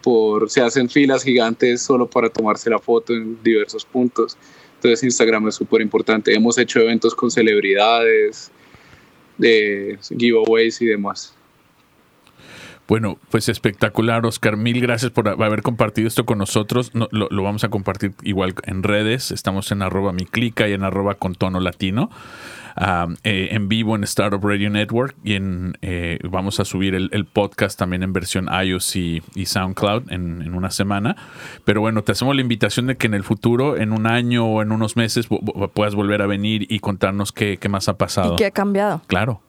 por, 0.03 0.49
se 0.49 0.61
hacen 0.61 0.89
filas 0.89 1.23
gigantes 1.23 1.81
solo 1.81 2.07
para 2.07 2.29
tomarse 2.29 2.69
la 2.69 2.79
foto 2.79 3.13
en 3.13 3.41
diversos 3.43 3.85
puntos. 3.85 4.37
Entonces 4.75 5.03
Instagram 5.03 5.47
es 5.47 5.55
súper 5.55 5.81
importante. 5.81 6.33
Hemos 6.35 6.57
hecho 6.57 6.79
eventos 6.79 7.15
con 7.15 7.31
celebridades, 7.31 8.51
de 9.37 9.97
giveaways 10.17 10.81
y 10.81 10.87
demás. 10.87 11.33
Bueno, 12.87 13.17
pues 13.29 13.47
espectacular, 13.47 14.25
Oscar. 14.25 14.57
Mil 14.57 14.81
gracias 14.81 15.11
por 15.11 15.29
haber 15.29 15.61
compartido 15.61 16.07
esto 16.07 16.25
con 16.25 16.37
nosotros. 16.37 16.91
lo, 16.93 17.43
vamos 17.43 17.63
a 17.63 17.69
compartir 17.69 18.13
igual 18.23 18.55
en 18.63 18.83
redes. 18.83 19.31
Estamos 19.31 19.71
en 19.71 19.81
arroba 19.81 20.11
mi 20.11 20.25
clica 20.25 20.67
y 20.67 20.73
en 20.73 20.83
arroba 20.83 21.15
con 21.15 21.33
tono 21.33 21.61
latino. 21.61 22.09
Eh, 23.23 23.49
en 23.51 23.69
vivo 23.69 23.95
en 23.95 24.03
Startup 24.03 24.43
Radio 24.43 24.69
Network 24.69 25.15
y 25.23 25.33
en, 25.33 25.77
eh, 25.81 26.19
vamos 26.23 26.59
a 26.59 26.65
subir 26.65 26.95
el, 26.95 27.25
podcast 27.25 27.77
también 27.77 28.03
en 28.03 28.13
versión 28.13 28.49
iOS 28.51 28.95
y, 28.95 29.21
SoundCloud 29.45 30.11
en, 30.11 30.53
una 30.53 30.71
semana. 30.71 31.15
Pero 31.65 31.81
bueno, 31.81 32.03
te 32.03 32.11
hacemos 32.11 32.35
la 32.35 32.41
invitación 32.41 32.87
de 32.87 32.97
que 32.97 33.07
en 33.07 33.13
el 33.13 33.23
futuro, 33.23 33.77
en 33.77 33.91
un 33.91 34.07
año 34.07 34.45
o 34.45 34.61
en 34.61 34.71
unos 34.71 34.95
meses, 34.95 35.27
puedas 35.73 35.95
volver 35.95 36.21
a 36.21 36.27
venir 36.27 36.65
y 36.69 36.79
contarnos 36.79 37.31
qué, 37.31 37.57
qué 37.57 37.69
más 37.69 37.87
ha 37.89 37.97
pasado. 37.97 38.33
¿Y 38.33 38.37
qué 38.37 38.45
ha 38.45 38.51
cambiado? 38.51 39.01
Claro. 39.07 39.41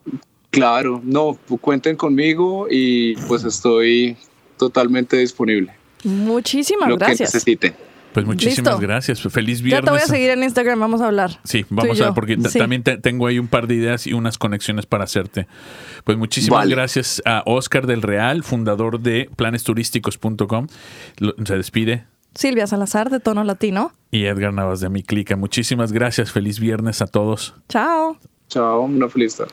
Claro, 0.50 1.00
no, 1.02 1.36
cuenten 1.60 1.96
conmigo 1.96 2.68
y 2.70 3.16
pues 3.26 3.42
estoy 3.42 4.16
totalmente 4.56 5.16
disponible. 5.16 5.72
Muchísimas 6.04 6.88
Lo 6.88 6.96
gracias. 6.96 7.32
Que 7.32 7.36
necesiten. 7.36 7.74
Pues 8.14 8.26
muchísimas 8.26 8.78
gracias. 8.78 9.20
Feliz 9.20 9.60
viernes. 9.60 9.82
Ya 9.82 9.84
te 9.84 9.90
voy 9.90 10.00
a 10.00 10.06
seguir 10.06 10.30
en 10.30 10.44
Instagram, 10.44 10.78
vamos 10.78 11.00
a 11.00 11.08
hablar. 11.08 11.40
Sí, 11.42 11.66
vamos 11.68 12.00
a 12.00 12.04
ver, 12.04 12.14
porque 12.14 12.36
también 12.36 12.84
tengo 12.84 13.26
ahí 13.26 13.40
un 13.40 13.48
par 13.48 13.66
de 13.66 13.74
ideas 13.74 14.06
y 14.06 14.12
unas 14.12 14.38
conexiones 14.38 14.86
para 14.86 15.02
hacerte. 15.02 15.48
Pues 16.04 16.16
muchísimas 16.16 16.68
gracias 16.68 17.20
a 17.24 17.42
Oscar 17.44 17.88
del 17.88 18.02
Real, 18.02 18.44
fundador 18.44 19.00
de 19.00 19.28
planesturísticos.com. 19.34 20.68
Se 21.44 21.56
despide. 21.56 22.06
Silvia 22.34 22.66
Salazar 22.68 23.10
de 23.10 23.18
Tono 23.18 23.42
Latino. 23.42 23.92
Y 24.12 24.26
Edgar 24.26 24.52
Navas 24.52 24.80
de 24.80 24.90
Mi 24.90 25.02
Clica. 25.02 25.34
Muchísimas 25.36 25.92
gracias. 25.92 26.30
Feliz 26.30 26.60
viernes 26.60 27.02
a 27.02 27.06
todos. 27.06 27.54
Chao. 27.68 28.16
Chao, 28.48 28.82
una 28.82 29.08
feliz 29.08 29.36
tarde. 29.36 29.52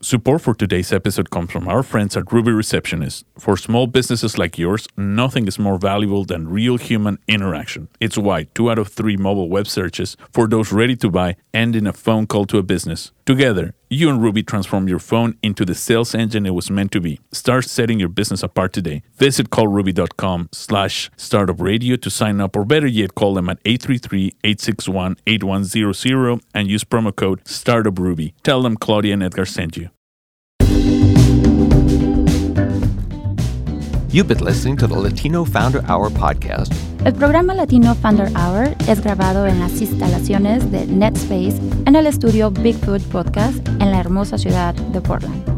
Support 0.00 0.42
for 0.42 0.54
today's 0.54 0.92
episode 0.92 1.30
comes 1.30 1.50
from 1.50 1.66
our 1.66 1.82
friends 1.82 2.16
at 2.16 2.32
Ruby 2.32 2.52
Receptionist. 2.52 3.24
For 3.36 3.56
small 3.56 3.88
businesses 3.88 4.38
like 4.38 4.56
yours, 4.56 4.86
nothing 4.96 5.48
is 5.48 5.58
more 5.58 5.76
valuable 5.76 6.24
than 6.24 6.46
real 6.46 6.76
human 6.76 7.18
interaction. 7.26 7.88
It's 7.98 8.16
why 8.16 8.44
two 8.54 8.70
out 8.70 8.78
of 8.78 8.86
three 8.86 9.16
mobile 9.16 9.48
web 9.48 9.66
searches 9.66 10.16
for 10.30 10.46
those 10.46 10.72
ready 10.72 10.94
to 10.94 11.10
buy 11.10 11.34
end 11.52 11.74
in 11.74 11.88
a 11.88 11.92
phone 11.92 12.28
call 12.28 12.46
to 12.46 12.58
a 12.58 12.62
business. 12.62 13.10
Together, 13.28 13.74
you 13.90 14.08
and 14.08 14.22
Ruby 14.22 14.42
transform 14.42 14.88
your 14.88 14.98
phone 14.98 15.36
into 15.42 15.66
the 15.66 15.74
sales 15.74 16.14
engine 16.14 16.46
it 16.46 16.54
was 16.54 16.70
meant 16.70 16.90
to 16.92 16.98
be. 16.98 17.20
Start 17.30 17.66
setting 17.66 18.00
your 18.00 18.08
business 18.08 18.42
apart 18.42 18.72
today. 18.72 19.02
Visit 19.18 19.50
callruby.com 19.50 20.48
slash 20.50 21.10
startupradio 21.18 22.00
to 22.00 22.08
sign 22.08 22.40
up, 22.40 22.56
or 22.56 22.64
better 22.64 22.86
yet, 22.86 23.14
call 23.14 23.34
them 23.34 23.50
at 23.50 23.62
833-861-8100 23.64 26.40
and 26.54 26.70
use 26.70 26.84
promo 26.84 27.14
code 27.14 27.44
StartupRuby. 27.44 28.32
Tell 28.42 28.62
them 28.62 28.78
Claudia 28.78 29.12
and 29.12 29.22
Edgar 29.22 29.44
sent 29.44 29.76
you. 29.76 29.90
You've 34.10 34.28
been 34.28 34.38
listening 34.38 34.78
to 34.78 34.86
the 34.86 34.98
Latino 34.98 35.44
Founder 35.44 35.84
Hour 35.84 36.08
podcast. 36.08 36.87
El 37.04 37.14
programa 37.14 37.54
Latino 37.54 37.94
Founder 37.94 38.30
Hour 38.36 38.74
es 38.88 39.00
grabado 39.00 39.46
en 39.46 39.60
las 39.60 39.80
instalaciones 39.80 40.70
de 40.70 40.86
NetSpace 40.86 41.58
en 41.86 41.96
el 41.96 42.06
estudio 42.06 42.50
Bigfoot 42.50 43.02
Podcast 43.04 43.66
en 43.80 43.92
la 43.92 44.00
hermosa 44.00 44.36
ciudad 44.36 44.74
de 44.74 45.00
Portland. 45.00 45.57